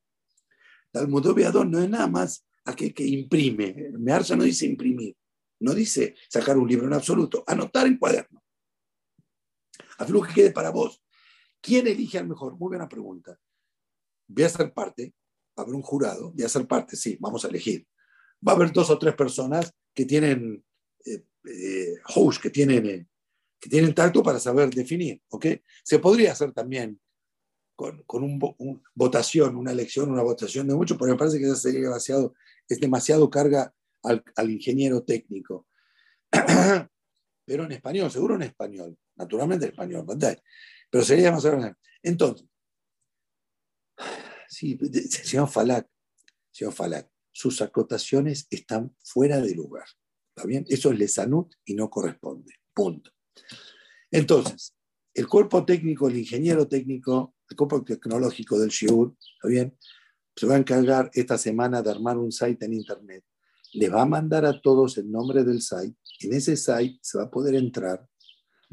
Talmud 0.90 1.26
no 1.66 1.80
es 1.80 1.90
nada 1.90 2.06
más 2.06 2.46
aquel 2.64 2.92
que 2.92 3.04
imprime. 3.04 3.90
Mearza 3.98 4.36
no 4.36 4.44
dice 4.44 4.66
imprimir, 4.66 5.16
no 5.60 5.74
dice 5.74 6.14
sacar 6.28 6.58
un 6.58 6.68
libro 6.68 6.86
en 6.86 6.94
absoluto, 6.94 7.44
anotar 7.46 7.86
en 7.86 7.98
cuaderno. 7.98 8.42
Afirmo 9.98 10.22
que 10.22 10.34
quede 10.34 10.50
para 10.52 10.70
vos. 10.70 11.02
¿Quién 11.60 11.86
elige 11.86 12.18
al 12.18 12.28
mejor? 12.28 12.58
Muy 12.58 12.68
buena 12.68 12.88
pregunta. 12.88 13.38
Voy 14.28 14.44
a 14.44 14.48
ser 14.48 14.72
parte, 14.72 15.14
haber 15.56 15.74
un 15.74 15.82
jurado, 15.82 16.32
voy 16.32 16.44
a 16.44 16.48
ser 16.48 16.66
parte, 16.66 16.96
sí, 16.96 17.16
vamos 17.20 17.44
a 17.44 17.48
elegir. 17.48 17.86
Va 18.46 18.52
a 18.52 18.56
haber 18.56 18.72
dos 18.72 18.90
o 18.90 18.98
tres 18.98 19.14
personas 19.14 19.72
que 19.94 20.04
tienen 20.04 20.64
eh, 21.04 21.24
eh 21.44 21.94
que 22.42 22.50
tienen, 22.50 22.86
eh, 22.86 23.06
que 23.58 23.70
tienen 23.70 23.94
tacto 23.94 24.22
para 24.22 24.38
saber 24.38 24.70
definir, 24.70 25.22
¿ok? 25.28 25.46
Se 25.82 25.98
podría 25.98 26.32
hacer 26.32 26.52
también 26.52 27.00
con, 27.76 28.02
con 28.04 28.24
un, 28.24 28.82
votación, 28.94 29.56
una 29.56 29.72
elección, 29.72 30.10
una 30.10 30.22
votación 30.22 30.66
de 30.66 30.74
mucho, 30.74 30.96
pero 30.98 31.12
me 31.12 31.18
parece 31.18 31.38
que 31.38 31.44
eso 31.44 31.56
sería 31.56 31.82
demasiado, 31.82 32.34
es 32.68 32.80
demasiado 32.80 33.30
carga 33.30 33.72
al, 34.02 34.24
al 34.34 34.50
ingeniero 34.50 35.04
técnico. 35.04 35.66
pero 37.44 37.64
en 37.64 37.72
español, 37.72 38.10
seguro 38.10 38.34
en 38.34 38.42
español, 38.42 38.98
naturalmente 39.14 39.66
en 39.66 39.72
español, 39.72 40.04
¿verdad? 40.06 40.42
Pero 40.90 41.04
sería 41.04 41.26
demasiado. 41.26 41.76
Entonces, 42.02 42.48
sí, 44.48 44.78
señor 45.10 45.48
Falak, 45.48 45.86
señor 46.50 46.72
Falak, 46.72 47.08
sus 47.30 47.60
acotaciones 47.60 48.46
están 48.50 48.96
fuera 49.04 49.40
de 49.40 49.54
lugar. 49.54 49.86
¿Está 50.34 50.46
bien? 50.46 50.64
Eso 50.68 50.90
es 50.90 50.98
lesanut 50.98 51.54
y 51.64 51.74
no 51.74 51.88
corresponde. 51.88 52.54
Punto. 52.74 53.10
Entonces, 54.10 54.74
el 55.14 55.28
cuerpo 55.28 55.64
técnico, 55.64 56.08
el 56.08 56.16
ingeniero 56.16 56.66
técnico, 56.66 57.35
el 57.48 57.56
cuerpo 57.56 57.84
tecnológico 57.84 58.58
del 58.58 58.70
SHIUR, 58.70 59.14
¿está 59.18 59.48
bien? 59.48 59.76
Se 60.34 60.46
va 60.46 60.56
a 60.56 60.58
encargar 60.58 61.10
esta 61.14 61.38
semana 61.38 61.82
de 61.82 61.90
armar 61.90 62.18
un 62.18 62.32
site 62.32 62.64
en 62.64 62.74
Internet. 62.74 63.24
Le 63.72 63.88
va 63.88 64.02
a 64.02 64.06
mandar 64.06 64.44
a 64.44 64.60
todos 64.60 64.98
el 64.98 65.10
nombre 65.10 65.44
del 65.44 65.62
site. 65.62 65.96
En 66.20 66.34
ese 66.34 66.56
site 66.56 66.98
se 67.00 67.18
va 67.18 67.24
a 67.24 67.30
poder 67.30 67.54
entrar. 67.54 68.06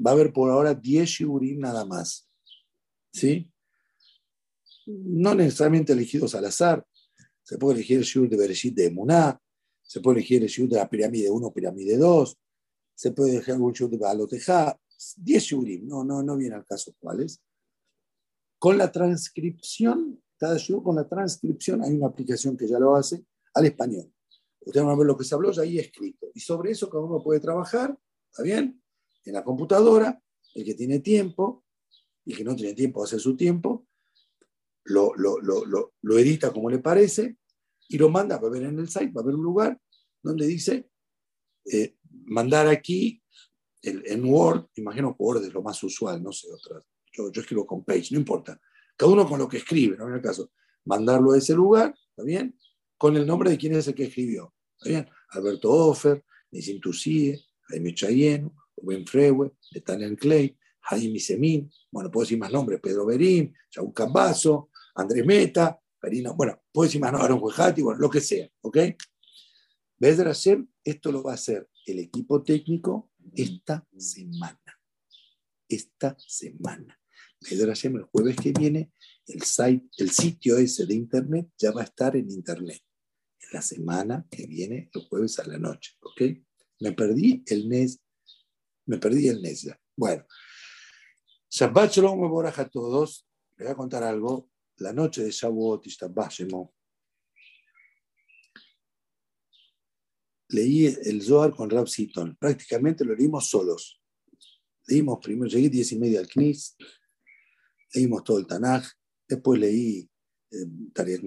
Va 0.06 0.12
a 0.12 0.14
haber 0.14 0.34
por 0.34 0.50
ahora 0.50 0.74
10 0.74 1.08
shiurim 1.08 1.60
nada 1.60 1.86
más. 1.86 2.30
¿Sí? 3.12 3.50
No 4.88 5.36
necesariamente 5.36 5.94
elegidos 5.94 6.36
al 6.36 6.46
azar. 6.46 6.86
Se 7.44 7.58
puede 7.58 7.78
elegir 7.78 8.00
el 8.00 8.04
shiur 8.04 8.30
de 8.30 8.38
Bereshit 8.38 8.76
de 8.76 8.88
Emuná. 8.88 9.40
Se 9.82 10.02
puede 10.02 10.20
elegir 10.20 10.42
el 10.42 10.50
shiur 10.50 10.70
de 10.70 10.78
la 10.78 10.90
pirámide 10.90 11.30
1, 11.30 11.54
pirámide 11.54 11.98
2. 11.98 12.38
Se 12.96 13.12
puede 13.12 13.32
elegir 13.32 13.54
algún 13.54 13.74
shiur 13.74 13.90
de 13.90 13.98
Balotejá. 13.98 14.78
10 15.18 15.44
shiurim. 15.44 15.88
No, 15.88 16.04
no, 16.04 16.24
no 16.24 16.36
viene 16.36 16.56
al 16.56 16.66
caso 16.66 16.94
cuáles 17.00 17.42
con 18.64 18.78
la 18.78 18.90
transcripción, 18.90 20.24
cada 20.38 20.58
con 20.82 20.96
la 20.96 21.06
transcripción, 21.06 21.84
hay 21.84 21.96
una 21.96 22.08
aplicación 22.08 22.56
que 22.56 22.66
ya 22.66 22.80
lo 22.80 22.96
hace 22.96 23.26
al 23.56 23.66
español. 23.66 24.10
Ustedes 24.62 24.86
van 24.86 24.96
a 24.96 24.98
ver 24.98 25.06
lo 25.06 25.18
que 25.18 25.26
se 25.26 25.36
habló 25.36 25.52
ya 25.52 25.64
ahí 25.64 25.80
escrito. 25.80 26.28
Y 26.34 26.40
sobre 26.40 26.72
eso 26.72 26.90
cada 26.90 27.04
uno 27.04 27.22
puede 27.22 27.42
trabajar, 27.42 28.00
¿está 28.32 28.42
bien? 28.42 28.82
En 29.26 29.34
la 29.34 29.44
computadora, 29.44 30.18
el 30.56 30.64
que 30.64 30.76
tiene 30.76 31.02
tiempo 31.02 31.66
y 32.24 32.34
que 32.36 32.46
no 32.46 32.56
tiene 32.56 32.74
tiempo 32.74 33.02
a 33.02 33.04
hacer 33.04 33.20
su 33.20 33.36
tiempo, 33.36 33.86
lo, 34.86 35.14
lo, 35.14 35.42
lo, 35.42 35.92
lo, 36.02 36.18
edita 36.18 36.54
como 36.54 36.70
le 36.70 36.80
parece 36.80 37.36
y 37.90 37.98
lo 37.98 38.08
manda, 38.08 38.38
va 38.38 38.48
a 38.48 38.52
ver 38.52 38.64
en 38.64 38.80
el 38.80 38.88
site, 38.88 39.12
va 39.12 39.20
a 39.20 39.24
haber 39.26 39.36
un 39.36 39.44
lugar 39.44 39.78
donde 40.22 40.48
dice 40.48 40.90
eh, 41.70 41.98
mandar 42.12 42.68
aquí 42.68 43.22
en 43.82 44.24
Word, 44.24 44.68
imagino 44.76 45.18
Word 45.20 45.44
es 45.44 45.54
lo 45.54 45.62
más 45.62 45.84
usual, 45.84 46.24
no 46.24 46.32
sé, 46.32 46.48
otras 46.50 46.86
yo, 47.14 47.32
escribo 47.34 47.66
con 47.66 47.84
Page, 47.84 48.10
no 48.12 48.20
importa. 48.20 48.60
Cada 48.96 49.12
uno 49.12 49.28
con 49.28 49.40
lo 49.40 49.48
que 49.48 49.58
escribe. 49.58 49.98
En 50.00 50.14
el 50.14 50.22
caso, 50.22 50.52
mandarlo 50.86 51.32
a 51.32 51.38
ese 51.38 51.54
lugar, 51.54 51.96
¿está 52.10 52.24
bien? 52.24 52.58
Con 52.98 53.16
el 53.16 53.26
nombre 53.26 53.50
de 53.50 53.58
quién 53.58 53.76
es 53.76 53.88
el 53.88 53.96
que 53.96 54.06
escribió, 54.06 54.54
¿está 54.78 54.90
bien? 54.90 55.10
Alberto 55.30 55.72
Offer, 55.72 56.24
Nisim 56.52 56.80
Tusie, 56.80 57.40
Jaime 57.64 57.94
Chayeno, 57.94 58.54
Rubén 58.78 59.06
Frewe, 59.06 59.52
Netaniel 59.72 60.18
Clay, 60.18 60.58
Jaime 60.82 61.20
Semín, 61.20 61.72
bueno, 61.92 62.12
puedo 62.12 62.26
decir 62.26 62.38
más 62.38 62.52
nombres, 62.52 62.80
Pedro 62.82 63.06
Berín, 63.06 63.56
Jaúl 63.72 63.94
Cambazo, 63.94 64.70
Andrés 64.96 65.26
Meta, 65.26 65.80
Karina, 65.98 66.32
bueno, 66.32 66.62
puedo 66.72 66.88
decir 66.88 67.00
más 67.00 67.12
nombres, 67.12 67.30
Aaron 67.30 67.44
Huejati, 67.44 67.82
bueno, 67.82 68.00
lo 68.00 68.10
que 68.10 68.20
sea, 68.20 68.50
¿ok? 68.62 68.78
Hashem, 70.02 70.68
esto 70.84 71.12
lo 71.12 71.24
va 71.24 71.32
a 71.32 71.36
hacer 71.36 71.70
el 71.86 72.00
equipo 72.00 72.44
técnico 72.44 73.12
esta 73.34 73.88
semana. 73.98 74.60
Esta 75.68 76.16
semana. 76.20 77.00
Hashem, 77.44 77.98
el 77.98 78.04
jueves 78.04 78.36
que 78.36 78.52
viene, 78.52 78.92
el, 79.28 79.42
site, 79.44 79.88
el 79.98 80.12
sitio 80.12 80.58
ese 80.58 80.86
de 80.86 80.96
internet 80.96 81.50
ya 81.58 81.72
va 81.72 81.82
a 81.82 81.86
estar 81.86 82.16
en 82.16 82.30
internet. 82.30 82.82
En 83.40 83.50
la 83.54 83.62
semana 83.62 84.26
que 84.30 84.48
viene, 84.48 84.90
el 84.94 85.02
jueves 85.02 85.40
a 85.40 85.48
la 85.48 85.58
noche, 85.58 85.92
¿ok? 86.02 86.22
Me 86.80 86.94
perdí 86.94 87.44
el 87.46 87.70
NES, 87.70 88.02
me 88.86 88.98
perdí 88.98 89.28
el 89.28 89.42
NES 89.42 89.64
ya. 89.64 89.80
Bueno, 89.96 90.26
Shabbat 91.50 91.94
Shalom 91.94 92.46
a 92.46 92.70
todos. 92.70 93.28
Les 93.58 93.68
voy 93.68 93.72
a 93.72 93.76
contar 93.76 94.04
algo. 94.04 94.50
La 94.78 94.92
noche 94.92 95.24
de 95.24 95.30
Shavuot 95.30 95.86
y 95.86 95.90
Shabbat 95.92 96.34
leí 100.54 100.86
el 100.86 101.22
Zohar 101.22 101.56
con 101.56 101.70
Rab 101.70 101.88
Siton. 101.88 102.36
Prácticamente 102.38 103.04
lo 103.04 103.16
leímos 103.16 103.50
solos. 103.50 104.02
Leímos 104.88 105.20
primero, 105.22 105.50
llegué 105.50 105.70
diez 105.70 105.92
y 105.92 106.00
media 106.00 106.20
al 106.20 106.28
Knis, 106.28 106.76
leímos 107.94 108.24
todo 108.24 108.40
el 108.40 108.48
Tanaj, 108.48 108.86
después 109.28 109.60
leí 109.60 110.10
eh, 110.52 110.68
Tariq 110.94 111.22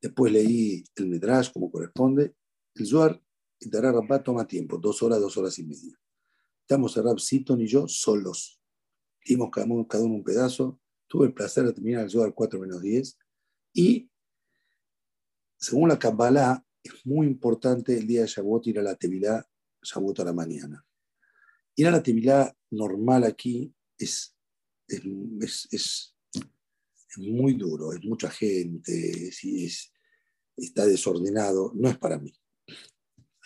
después 0.00 0.32
leí 0.32 0.84
el 0.96 1.06
Midrash 1.08 1.52
como 1.52 1.70
corresponde. 1.70 2.34
El 2.74 2.86
Zohar 2.86 3.20
y 3.58 3.68
Tará 3.68 3.92
toma 4.22 4.46
tiempo, 4.46 4.78
dos 4.78 5.02
horas, 5.02 5.20
dos 5.20 5.36
horas 5.36 5.58
y 5.58 5.64
media. 5.64 5.98
Estamos 6.60 6.96
Rab 6.96 7.18
Siton 7.18 7.60
y 7.60 7.66
yo 7.66 7.88
solos. 7.88 8.60
Leímos 9.24 9.50
cada 9.50 9.66
uno, 9.66 9.86
cada 9.88 10.04
uno 10.04 10.14
un 10.14 10.24
pedazo. 10.24 10.80
Tuve 11.08 11.26
el 11.26 11.34
placer 11.34 11.64
de 11.64 11.72
terminar 11.72 12.04
el 12.04 12.10
Zohar 12.10 12.32
4 12.34 12.60
menos 12.60 12.80
10. 12.80 13.18
Y 13.72 14.10
según 15.56 15.88
la 15.88 15.98
Kabbalah, 15.98 16.64
es 16.82 17.04
muy 17.04 17.26
importante 17.26 17.96
el 17.96 18.06
día 18.06 18.22
de 18.22 18.28
Shavuot 18.28 18.66
ir 18.68 18.78
a 18.78 18.82
la 18.82 18.94
Tevilá, 18.94 19.44
Shavuot 19.82 20.20
a 20.20 20.24
la 20.24 20.32
mañana. 20.32 20.84
Ir 21.74 21.88
a 21.88 21.90
la 21.90 22.02
Tevilá 22.02 22.54
normal 22.70 23.24
aquí 23.24 23.74
es, 23.98 24.36
es, 24.88 26.16
muy 27.16 27.54
duro, 27.54 27.92
es 27.92 28.04
mucha 28.04 28.30
gente, 28.30 29.28
es, 29.28 29.92
está 30.56 30.86
desordenado, 30.86 31.72
no 31.74 31.88
es 31.88 31.98
para 31.98 32.18
mí. 32.18 32.32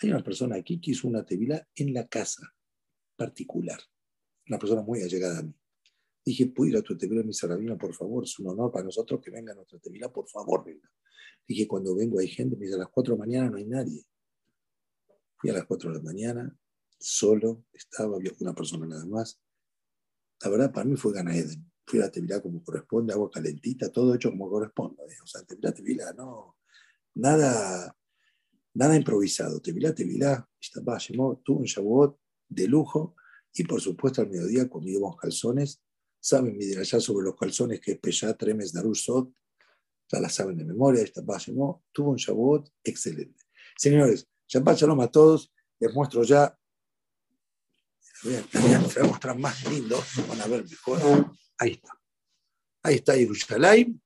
Hay 0.01 0.09
una 0.09 0.23
persona 0.23 0.55
aquí 0.57 0.79
que 0.81 0.91
hizo 0.91 1.07
una 1.07 1.25
Tevilá 1.25 1.67
en 1.75 1.93
la 1.93 2.07
casa 2.07 2.53
particular, 3.15 3.79
una 4.47 4.59
persona 4.59 4.81
muy 4.81 5.01
allegada 5.01 5.39
a 5.39 5.43
mí. 5.43 5.53
Dije, 6.25 6.47
¿puedo 6.47 6.69
ir 6.71 6.77
a 6.77 6.81
tu 6.81 6.97
Tevilá, 6.97 7.23
mi 7.23 7.33
Sarabina, 7.33 7.77
por 7.77 7.93
favor? 7.93 8.23
Es 8.23 8.37
un 8.39 8.49
honor 8.49 8.71
para 8.71 8.85
nosotros 8.85 9.21
que 9.21 9.31
venga 9.31 9.51
a 9.51 9.55
nuestra 9.55 9.79
Tevilá, 9.79 10.11
por 10.11 10.27
favor, 10.27 10.63
venga. 10.65 10.89
Dije, 11.47 11.67
cuando 11.67 11.95
vengo 11.95 12.19
hay 12.19 12.27
gente, 12.27 12.55
me 12.55 12.65
dice, 12.65 12.75
a 12.75 12.79
las 12.79 12.89
4 12.89 13.13
de 13.13 13.19
la 13.19 13.25
mañana 13.25 13.49
no 13.49 13.57
hay 13.57 13.65
nadie. 13.65 14.05
Fui 15.37 15.49
a 15.49 15.53
las 15.53 15.65
4 15.65 15.91
de 15.91 15.97
la 15.97 16.03
mañana, 16.03 16.57
solo, 16.97 17.65
estaba, 17.73 18.15
había 18.15 18.31
una 18.39 18.53
persona 18.53 18.85
nada 18.85 19.05
más. 19.05 19.41
La 20.43 20.49
verdad, 20.49 20.73
para 20.73 20.85
mí 20.85 20.97
fue 20.97 21.13
Gana 21.13 21.35
Eden. 21.35 21.71
Fui 21.85 21.99
a 21.99 22.03
la 22.03 22.11
Tevilá 22.11 22.41
como 22.41 22.61
corresponde, 22.63 23.13
agua 23.13 23.31
calentita, 23.31 23.91
todo 23.91 24.13
hecho 24.13 24.29
como 24.29 24.49
corresponde. 24.49 25.03
O 25.23 25.27
sea, 25.27 25.41
Tevilá, 25.43 25.73
Tevilá, 25.73 26.13
no, 26.13 26.57
nada, 27.15 27.95
nada 28.73 28.95
improvisado. 28.95 29.61
Tevilá, 29.61 29.95
Tevilá, 29.95 30.47
tuvo 31.43 31.59
un 31.59 31.65
Shavuot 31.65 32.19
de 32.49 32.67
lujo 32.67 33.15
y 33.53 33.63
por 33.63 33.79
supuesto 33.79 34.21
al 34.21 34.29
mediodía 34.29 34.67
comimos 34.67 35.15
calzones. 35.15 35.81
Saben 36.19 36.57
mi 36.57 36.65
allá 36.75 36.99
sobre 36.99 37.25
los 37.25 37.35
calzones 37.35 37.79
que 37.79 37.93
es 37.93 37.99
Peyat 37.99 38.37
Tremes 38.37 38.73
Darusot, 38.73 39.33
ya 40.09 40.19
la 40.19 40.29
saben 40.29 40.57
de 40.57 40.65
memoria, 40.65 41.03
no 41.53 41.83
tuvo 41.91 42.11
un 42.11 42.17
Shavuot 42.17 42.69
excelente. 42.83 43.45
Señores, 43.77 44.27
Shabbat 44.47 44.77
Shalom 44.77 45.01
a 45.01 45.07
todos, 45.07 45.53
les 45.79 45.93
muestro 45.93 46.23
ya, 46.23 46.57
voy 48.23 48.35
a, 48.35 49.03
mostrar 49.03 49.37
más 49.37 49.63
lindo, 49.69 50.01
van 50.27 50.41
a 50.41 50.47
ver 50.47 50.63
mejor, 50.63 51.31
ahí 51.57 51.71
está. 51.71 51.99
Ahí 52.85 52.95
está 52.95 53.15
Yerushalayim, 53.15 53.99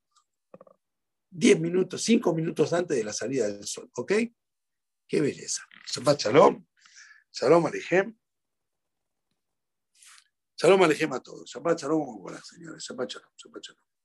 10 1.30 1.59
minutos, 1.59 2.01
5 2.03 2.34
minutos 2.34 2.74
antes 2.74 2.97
de 2.97 3.03
la 3.03 3.13
salida 3.13 3.47
del 3.47 3.65
sol, 3.65 3.89
¿ok? 3.95 4.13
Qué 5.07 5.22
belleza. 5.22 5.63
Shabbat 5.86 6.20
Shalom, 6.20 6.65
Shalom 7.32 7.65
Alejem. 7.65 8.18
Shalom 10.55 10.84
Alejem 10.84 11.13
a 11.13 11.20
todos. 11.22 11.49
Shabbat 11.49 11.80
Shalom, 11.80 12.28
señores. 12.43 12.84
Shabbat 12.84 13.09
Shalom, 13.09 13.32
Shabbat 13.36 13.63
Shalom. 13.63 13.97